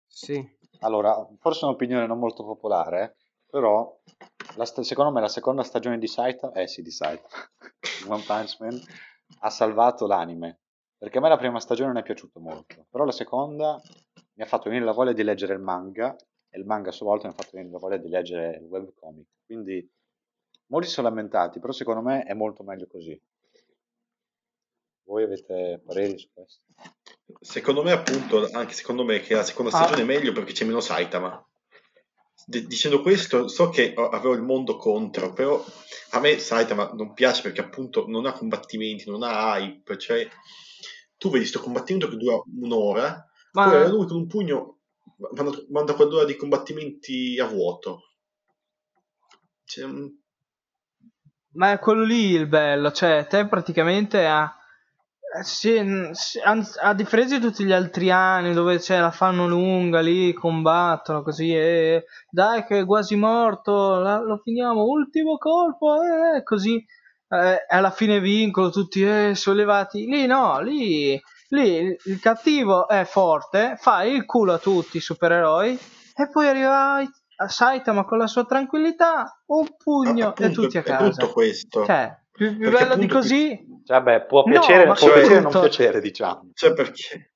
Sì, 0.08 0.44
Allora, 0.80 1.28
forse 1.40 1.62
è 1.62 1.64
un'opinione 1.66 2.06
non 2.08 2.20
molto 2.20 2.44
popolare, 2.44 3.16
però 3.50 3.98
la 4.60 4.66
sta- 4.66 4.84
secondo 4.84 5.12
me 5.12 5.22
la 5.22 5.30
seconda 5.30 5.64
stagione 5.64 5.98
di 5.98 6.08
Saitama, 6.08 6.54
eh 6.54 6.68
sì, 6.68 6.82
di 6.82 6.92
Saitama, 6.92 7.30
One 8.10 8.24
Punch 8.26 8.58
Man, 8.60 8.78
ha 9.40 9.50
salvato 9.50 10.06
l'anime. 10.06 10.60
Perché 10.98 11.18
a 11.20 11.22
me 11.22 11.30
la 11.30 11.38
prima 11.38 11.62
stagione 11.62 11.94
non 11.94 11.98
è 12.00 12.04
piaciuta 12.04 12.42
molto, 12.42 12.86
però 12.90 13.06
la 13.06 13.14
seconda 13.14 13.82
mi 14.34 14.44
ha 14.44 14.46
fatto 14.46 14.66
venire 14.66 14.84
la 14.84 14.92
voglia 14.92 15.14
di 15.14 15.24
leggere 15.24 15.54
il 15.54 15.62
manga 15.62 16.14
e 16.50 16.60
il 16.60 16.66
manga 16.66 16.90
a 16.90 16.92
sua 16.92 17.06
volta 17.06 17.28
mi 17.28 17.34
ha 17.34 17.36
fatto 17.38 17.52
venire 17.54 17.72
la 17.72 17.80
voglia 17.80 17.96
di 17.96 18.10
leggere 18.10 18.58
il 18.58 18.66
webcomic. 18.66 19.28
Quindi 19.46 19.90
molti 20.68 20.88
si 20.88 20.94
sono 20.96 21.08
lamentati, 21.08 21.60
però 21.62 21.72
secondo 21.72 22.02
me 22.02 22.24
è 22.24 22.34
molto 22.34 22.64
meglio 22.64 22.88
così. 22.88 23.18
Voi 25.04 25.24
avete 25.24 25.82
pareri 25.86 26.18
su 26.20 26.28
questo? 26.34 26.64
Secondo 27.40 27.82
me, 27.82 27.92
appunto, 27.94 28.48
anche 28.52 28.74
secondo 28.74 29.06
me 29.06 29.22
che 29.22 29.36
la 29.36 29.44
seconda 29.44 29.72
Ah. 29.72 29.84
stagione 29.84 30.02
è 30.02 30.06
meglio 30.06 30.34
perché 30.34 30.52
c'è 30.52 30.66
meno 30.66 30.82
Saitama. 30.82 31.49
D- 32.50 32.66
dicendo 32.66 33.04
questo, 33.04 33.48
so 33.48 33.70
che 33.70 33.94
avevo 33.94 34.34
il 34.34 34.42
mondo 34.42 34.76
contro, 34.76 35.34
però 35.34 35.64
a 36.12 36.20
me 36.20 36.40
Saitama 36.40 36.92
non 36.96 37.14
piace 37.14 37.44
perché 37.44 37.62
appunto 37.62 38.06
non 38.08 38.26
ha 38.26 38.32
combattimenti, 38.32 39.08
non 39.08 39.22
ha 39.22 39.56
hype, 39.56 40.00
cioè 40.00 40.28
tu 41.16 41.28
vedi 41.28 41.42
questo 41.42 41.60
combattimento 41.60 42.10
che 42.10 42.18
dura 42.18 42.42
un'ora, 42.60 43.24
poi 43.52 43.70
Ma 43.70 43.88
lui 43.88 44.08
con 44.08 44.18
un 44.18 44.26
pugno 44.26 44.80
manda, 45.36 45.58
manda 45.70 45.94
quell'ora 45.94 46.26
di 46.26 46.36
combattimenti 46.36 47.38
a 47.40 47.46
vuoto. 47.46 48.14
Cioè, 49.66 49.86
mm, 49.86 50.08
Ma 51.54 51.74
è 51.74 51.78
quello 51.78 52.04
lì 52.04 52.32
il 52.32 52.48
bello, 52.48 52.92
cioè 52.92 53.28
te 53.30 53.48
praticamente 53.48 54.26
a, 54.26 54.46
eh, 54.46 54.59
sì, 55.44 55.80
n- 55.82 56.10
sì, 56.14 56.40
a 56.82 56.94
differenza 56.94 57.38
di 57.38 57.46
tutti 57.46 57.64
gli 57.64 57.72
altri 57.72 58.10
anni 58.12 58.54
dove 58.54 58.80
cioè, 58.80 59.00
la 59.00 59.12
fanno 59.12 59.48
lunga 59.48 60.00
lì, 60.00 60.34
combattono 60.34 61.22
così 61.22 61.56
e 61.56 62.06
dai 62.30 62.66
che 62.66 62.80
è 62.80 62.86
quasi 62.86 63.16
morto, 63.16 64.00
la- 64.00 64.22
lo 64.22 64.38
finiamo, 64.44 64.84
ultimo 64.84 65.38
colpo, 65.38 66.02
eh, 66.02 66.44
così 66.44 66.84
eh, 67.32 67.66
alla 67.68 67.92
fine 67.92 68.20
vincono 68.20 68.70
tutti 68.70 69.04
eh, 69.04 69.36
sollevati. 69.36 70.06
Lì 70.06 70.26
no, 70.26 70.60
lì, 70.62 71.20
lì 71.50 71.96
il 72.06 72.20
cattivo 72.20 72.88
è 72.88 73.06
forte, 73.06 73.76
fa 73.78 74.04
il 74.04 74.26
culo 74.26 74.54
a 74.54 74.58
tutti 74.58 74.98
i 74.98 75.02
supereroi 75.02 75.78
e 76.16 76.30
poi 76.32 76.48
arriva 76.48 76.98
a 77.42 77.48
Saitama 77.48 78.04
con 78.04 78.18
la 78.18 78.28
sua 78.28 78.46
tranquillità, 78.46 79.42
un 79.48 79.68
pugno 79.78 80.36
e 80.36 80.46
appunto, 80.46 80.62
tutti 80.62 80.78
a 80.78 80.82
è 80.82 80.84
casa. 80.84 81.10
tutto 81.10 81.32
questo. 81.32 81.86
Cioè, 81.86 82.18
più, 82.32 82.58
più 82.58 82.72
bello 82.72 82.96
di 82.96 83.08
così. 83.08 83.78
Cioè, 83.90 84.02
beh, 84.04 84.26
può 84.26 84.44
No, 84.46 84.52
piacere, 84.52 84.86
ma 84.86 84.94
può 84.94 85.08
cioè- 85.08 85.20
piacere 85.22 85.40
non 85.42 85.52
piacere, 85.52 86.00
diciamo. 86.00 86.52
Cioè, 86.54 86.74
perché 86.74 87.32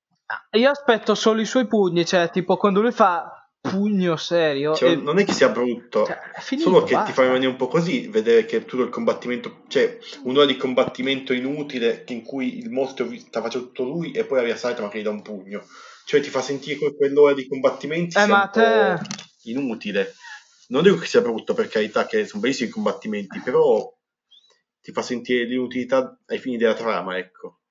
Io 0.52 0.70
aspetto 0.70 1.16
solo 1.16 1.42
i 1.42 1.46
suoi 1.46 1.66
pugni, 1.66 2.06
cioè, 2.06 2.30
tipo 2.30 2.58
quando 2.58 2.80
lui 2.80 2.92
fa 2.92 3.50
pugno 3.60 4.16
serio. 4.18 4.76
cioè, 4.76 4.92
e- 4.92 4.96
non 4.96 5.18
è 5.18 5.24
che 5.26 5.32
sia 5.32 5.50
brutto, 5.50 6.06
cioè, 6.06 6.20
è 6.32 6.40
finito, 6.42 6.70
solo 6.70 6.82
che 6.82 6.90
ti 6.90 6.94
basta. 6.94 7.12
fa 7.14 7.22
rimanere 7.24 7.48
un 7.48 7.56
po' 7.56 7.68
così 7.68 8.08
vedere 8.08 8.46
che 8.46 8.66
tutto 8.66 8.84
il 8.84 8.90
combattimento, 8.90 9.62
cioè 9.68 9.98
un'ora 10.26 10.46
di 10.46 10.56
combattimento 10.56 11.34
inutile 11.34 12.04
in 12.10 12.22
cui 12.24 12.60
il 12.60 12.70
mostro 12.70 13.10
sta 13.18 13.42
facendo 13.42 13.68
tutto 13.68 13.84
lui 13.86 14.12
e 14.12 14.24
poi 14.26 14.38
arriva 14.40 14.56
Saitama 14.56 14.90
che 14.90 15.00
gli 15.00 15.04
dà 15.04 15.10
un 15.10 15.24
pugno. 15.24 15.64
Cioè 16.06 16.20
ti 16.22 16.30
fa 16.30 16.42
sentire 16.42 16.78
che 16.78 16.96
quell'ora 16.96 17.34
di 17.34 17.48
combattimenti 17.48 18.16
Eh, 18.18 18.22
sia 18.22 18.28
ma 18.28 18.44
un 18.44 18.50
te- 18.52 18.98
po' 19.00 19.16
inutile. 19.46 20.14
Non 20.68 20.84
dico 20.84 20.98
che 20.98 21.08
sia 21.08 21.22
brutto 21.22 21.56
per 21.56 21.68
carità, 21.68 22.06
che 22.06 22.28
sono 22.28 22.42
bellissimi 22.42 22.70
i 22.70 22.72
combattimenti, 22.72 23.40
però 23.40 23.92
ti 24.84 24.92
fa 24.92 25.02
sentire 25.02 25.46
l'inutilità 25.46 26.16
ai 26.28 26.38
fini 26.38 26.58
della 26.58 26.76
trama, 26.76 27.18
ecco. 27.18 27.62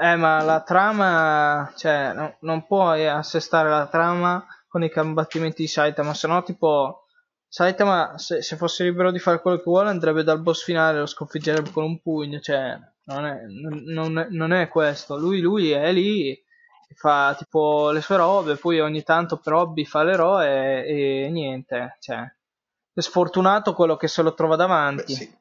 Eh, 0.00 0.14
ma 0.16 0.42
la 0.42 0.62
trama, 0.62 1.72
cioè, 1.76 2.12
no- 2.14 2.36
non 2.42 2.66
puoi 2.66 3.06
assestare 3.08 3.68
la 3.68 3.86
trama 3.88 4.44
con 4.68 4.82
i 4.84 4.90
combattimenti 4.90 5.62
di 5.62 5.68
Saitama, 5.68 6.14
se 6.14 6.28
no, 6.28 6.42
tipo, 6.44 7.06
Saitama, 7.48 8.16
se, 8.16 8.40
se 8.42 8.56
fosse 8.56 8.84
libero 8.84 9.10
di 9.10 9.18
fare 9.18 9.40
quello 9.40 9.56
che 9.56 9.64
vuole, 9.64 9.88
andrebbe 9.90 10.22
dal 10.22 10.40
boss 10.40 10.62
finale 10.62 10.96
e 10.98 11.00
lo 11.00 11.06
sconfiggerebbe 11.06 11.70
con 11.70 11.82
un 11.84 12.00
pugno, 12.00 12.38
cioè, 12.40 12.78
non 13.06 13.24
è, 13.26 13.40
non- 13.46 14.26
non 14.30 14.52
è- 14.52 14.68
questo. 14.68 15.16
Lui, 15.18 15.40
lui 15.40 15.70
è 15.72 15.90
lì, 15.92 16.40
fa 16.94 17.34
tipo 17.36 17.90
le 17.90 18.00
sue 18.00 18.16
robe, 18.16 18.54
poi 18.56 18.78
ogni 18.80 19.02
tanto 19.02 19.38
per 19.38 19.52
hobby 19.54 19.84
fa 19.84 20.02
l'eroe 20.04 20.84
e, 20.86 21.24
e 21.26 21.30
niente, 21.30 21.96
cioè, 22.00 22.24
è 22.98 23.02
sfortunato 23.02 23.74
quello 23.74 23.96
che 23.96 24.08
se 24.08 24.22
lo 24.22 24.34
trova 24.34 24.54
Beh, 24.56 24.62
davanti. 24.62 25.14
sì. 25.14 25.36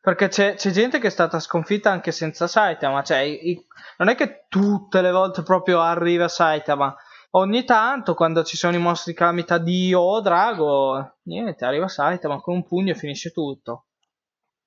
Perché 0.00 0.28
c'è, 0.28 0.54
c'è 0.54 0.70
gente 0.70 1.00
che 1.00 1.08
è 1.08 1.10
stata 1.10 1.40
sconfitta 1.40 1.90
anche 1.90 2.12
senza 2.12 2.46
Saitama, 2.46 3.02
cioè 3.02 3.18
i- 3.18 3.50
i- 3.50 3.66
non 3.98 4.08
è 4.08 4.14
che 4.14 4.44
tutte 4.48 5.00
le 5.02 5.10
volte 5.10 5.42
proprio 5.42 5.80
arriva 5.80 6.28
Saitama, 6.28 6.94
ogni 7.30 7.64
tanto 7.64 8.14
quando 8.14 8.44
ci 8.44 8.56
sono 8.56 8.76
i 8.76 8.80
mostri 8.80 9.12
calamita 9.14 9.58
Dio 9.58 9.98
o 9.98 10.20
Drago, 10.20 11.16
niente, 11.22 11.64
arriva 11.64 11.88
Saitama 11.88 12.40
con 12.40 12.54
un 12.54 12.64
pugno 12.64 12.92
e 12.92 12.94
finisce 12.94 13.32
tutto. 13.32 13.86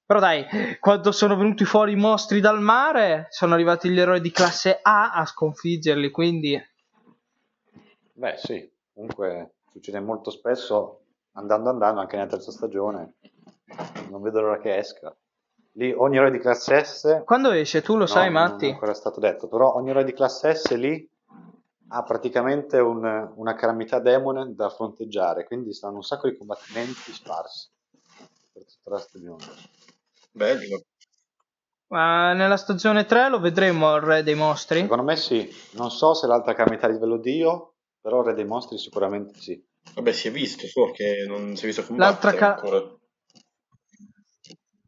Però 0.05 0.19
dai, 0.19 0.45
quando 0.81 1.13
sono 1.13 1.37
venuti 1.37 1.63
fuori 1.63 1.93
i 1.93 1.95
mostri 1.95 2.41
dal 2.41 2.59
mare, 2.59 3.27
sono 3.29 3.53
arrivati 3.53 3.89
gli 3.89 3.99
eroi 3.99 4.19
di 4.19 4.31
classe 4.31 4.79
A 4.81 5.13
a 5.13 5.25
sconfiggerli, 5.25 6.11
quindi 6.11 6.61
Beh, 8.15 8.35
sì, 8.35 8.69
comunque 8.93 9.53
succede 9.71 9.99
molto 9.99 10.29
spesso, 10.31 11.05
andando 11.33 11.69
andando, 11.69 11.99
anche 12.01 12.15
nella 12.15 12.29
terza 12.29 12.51
stagione. 12.51 13.15
Non 14.09 14.21
vedo 14.21 14.41
l'ora 14.41 14.59
che 14.59 14.77
esca. 14.77 15.15
Lì 15.73 15.91
ogni 15.93 16.17
eroe 16.17 16.31
di 16.31 16.39
classe 16.39 16.83
S, 16.83 17.21
quando 17.25 17.51
esce 17.51 17.81
tu 17.81 17.93
lo 17.93 17.99
no, 17.99 18.07
sai 18.07 18.25
non 18.31 18.33
Matti? 18.33 18.67
è 18.67 18.71
ancora 18.71 18.93
stato 18.93 19.19
detto, 19.19 19.47
però 19.47 19.75
ogni 19.75 19.91
eroe 19.91 20.03
di 20.03 20.13
classe 20.13 20.53
S 20.55 20.75
lì 20.75 21.07
ha 21.91 22.03
praticamente 22.03 22.77
un- 22.79 23.31
una 23.35 23.53
calamità 23.55 23.99
demone 23.99 24.53
da 24.55 24.69
fronteggiare, 24.69 25.45
quindi 25.45 25.73
stanno 25.73 25.95
un 25.95 26.03
sacco 26.03 26.27
di 26.27 26.37
combattimenti 26.37 27.13
sparsi 27.13 27.69
per 28.51 28.65
tutta 28.65 28.89
la 28.91 28.99
stagione. 28.99 29.43
Bello. 30.31 30.83
Ma 31.87 32.33
nella 32.33 32.57
stagione 32.57 33.05
3 33.05 33.29
lo 33.29 33.39
vedremo 33.39 33.95
il 33.95 34.01
re 34.01 34.21
dei 34.23 34.35
mostri? 34.35 34.81
Secondo 34.81 35.03
me 35.03 35.15
sì, 35.15 35.49
non 35.73 35.89
so 35.89 36.13
se 36.13 36.27
l'altra 36.27 36.53
calamità 36.53 36.85
di 36.87 36.93
livello 36.93 37.17
Dio, 37.17 37.73
però 38.01 38.21
Re 38.21 38.33
dei 38.33 38.45
Mostri 38.45 38.77
sicuramente 38.77 39.39
sì. 39.39 39.61
Vabbè, 39.93 40.11
si 40.11 40.27
è 40.27 40.31
visto, 40.31 40.67
solo 40.67 40.91
che 40.91 41.25
non 41.27 41.55
si 41.55 41.63
è 41.63 41.67
visto 41.67 41.81
L'altra 41.95 42.33
combattere 42.33 42.37
ca- 42.37 42.53
ancora. 42.53 42.97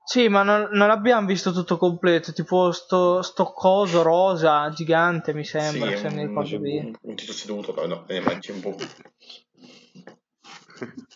Sì, 0.04 0.28
ma 0.28 0.44
non, 0.44 0.68
non 0.72 0.90
abbiamo 0.90 1.26
visto 1.26 1.54
tutto 1.54 1.78
completo, 1.78 2.34
tipo 2.34 2.72
sto, 2.72 3.22
sto 3.22 3.54
coso 3.54 4.02
rosa 4.02 4.70
gigante 4.70 5.34
mi 5.34 5.46
sembra, 5.46 5.92
sì, 5.92 5.98
se 5.98 6.10
mi 6.10 6.24
un, 6.24 6.28
ricordo 6.28 6.60
bene. 6.60 6.92
un 7.02 7.16
titolo 7.16 7.38
seduto, 7.38 7.74
no, 7.74 7.86
no, 7.86 8.08
eh, 8.08 8.20
ma 8.20 8.38
c'è 8.38 8.52
un 8.52 8.60
po'. 8.60 8.76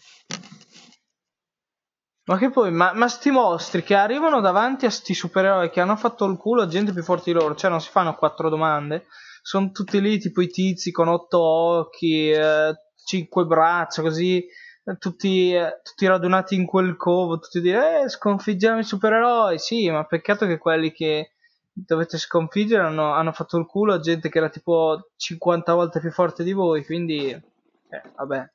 Ma 2.28 2.40
che 2.40 2.50
poi, 2.50 2.72
ma, 2.72 2.92
ma 2.94 3.08
sti 3.08 3.30
mostri 3.30 3.84
che 3.84 3.94
arrivano 3.94 4.42
davanti 4.42 4.88
a 4.88 4.90
sti 4.90 5.14
supereroi 5.14 5.70
che 5.70 5.80
hanno 5.80 5.96
fatto 5.96 6.26
il 6.26 6.38
culo 6.38 6.64
a 6.64 6.68
gente 6.68 6.92
più 6.92 7.04
forte 7.04 7.32
di 7.32 7.38
loro, 7.38 7.54
cioè 7.54 7.70
non 7.70 7.80
si 7.80 7.92
fanno 7.92 8.16
quattro 8.16 8.50
domande, 8.50 9.06
sono 9.46 9.70
tutti 9.70 10.02
lì 10.02 10.18
tipo 10.18 10.42
i 10.42 10.48
tizi 10.48 10.90
con 10.90 11.08
otto 11.08 11.40
occhi, 11.40 12.32
eh, 12.32 12.74
cinque 12.96 13.46
braccia, 13.46 14.02
così, 14.02 14.44
eh, 14.84 14.98
tutti, 14.98 15.54
eh, 15.54 15.82
tutti 15.84 16.08
radunati 16.08 16.56
in 16.56 16.66
quel 16.66 16.98
covo, 16.98 17.38
tutti 17.38 17.62
dire, 17.62 18.02
eh, 18.02 18.10
sconfiggiamo 18.10 18.80
i 18.80 18.84
supereroi, 18.84 19.60
sì, 19.60 19.88
ma 19.92 20.04
peccato 20.06 20.48
che 20.48 20.58
quelli 20.58 20.92
che 20.92 21.34
dovete 21.72 22.18
sconfiggere 22.18 22.88
hanno, 22.88 23.12
hanno 23.12 23.32
fatto 23.34 23.60
il 23.60 23.68
culo 23.68 23.94
a 23.94 24.00
gente 24.00 24.30
che 24.30 24.40
era 24.40 24.50
tipo 24.50 25.10
50 25.16 25.76
volte 25.76 26.00
più 26.00 26.10
forte 26.10 26.44
di 26.44 26.52
voi, 26.52 26.84
quindi, 26.84 27.30
eh, 27.30 28.02
vabbè. 28.16 28.50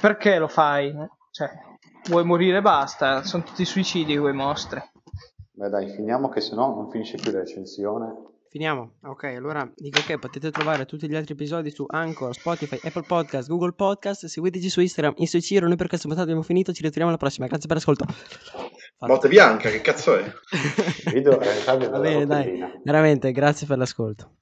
Perché 0.00 0.38
lo 0.38 0.48
fai? 0.48 0.92
Cioè, 1.30 1.48
vuoi 2.08 2.24
morire 2.24 2.60
basta, 2.60 3.22
sono 3.22 3.44
tutti 3.44 3.64
suicidi 3.64 4.18
quei 4.18 4.34
mostri. 4.34 4.82
Beh 5.52 5.68
dai, 5.68 5.90
finiamo 5.90 6.28
che 6.28 6.40
sennò 6.40 6.74
non 6.74 6.90
finisce 6.90 7.18
più 7.18 7.30
la 7.30 7.38
recensione. 7.38 8.30
Finiamo. 8.50 8.94
Ok, 9.04 9.24
allora 9.36 9.70
dico 9.76 10.00
che 10.04 10.18
potete 10.18 10.50
trovare 10.50 10.84
tutti 10.84 11.08
gli 11.08 11.14
altri 11.14 11.34
episodi 11.34 11.70
su 11.70 11.84
Anchor, 11.88 12.34
Spotify, 12.34 12.80
Apple 12.82 13.04
Podcast, 13.04 13.48
Google 13.48 13.74
Podcast. 13.74 14.26
Seguiteci 14.26 14.68
su 14.68 14.80
Instagram, 14.80 15.14
in 15.18 15.26
Ciro. 15.40 15.68
Noi 15.68 15.76
per 15.76 15.86
questa 15.86 16.08
puntata 16.08 16.26
abbiamo 16.26 16.42
finito. 16.44 16.72
Ci 16.72 16.82
ritroviamo 16.82 17.10
alla 17.10 17.16
prossima. 17.16 17.46
Grazie 17.46 17.68
per 17.68 17.76
l'ascolto. 17.76 18.06
Morte 18.98 19.28
bianca, 19.28 19.70
che 19.70 19.80
cazzo 19.80 20.16
è? 20.16 20.24
Va 21.64 21.98
bene, 22.00 22.26
dai. 22.26 22.60
Veramente, 22.82 23.30
grazie 23.30 23.68
per 23.68 23.78
l'ascolto. 23.78 24.39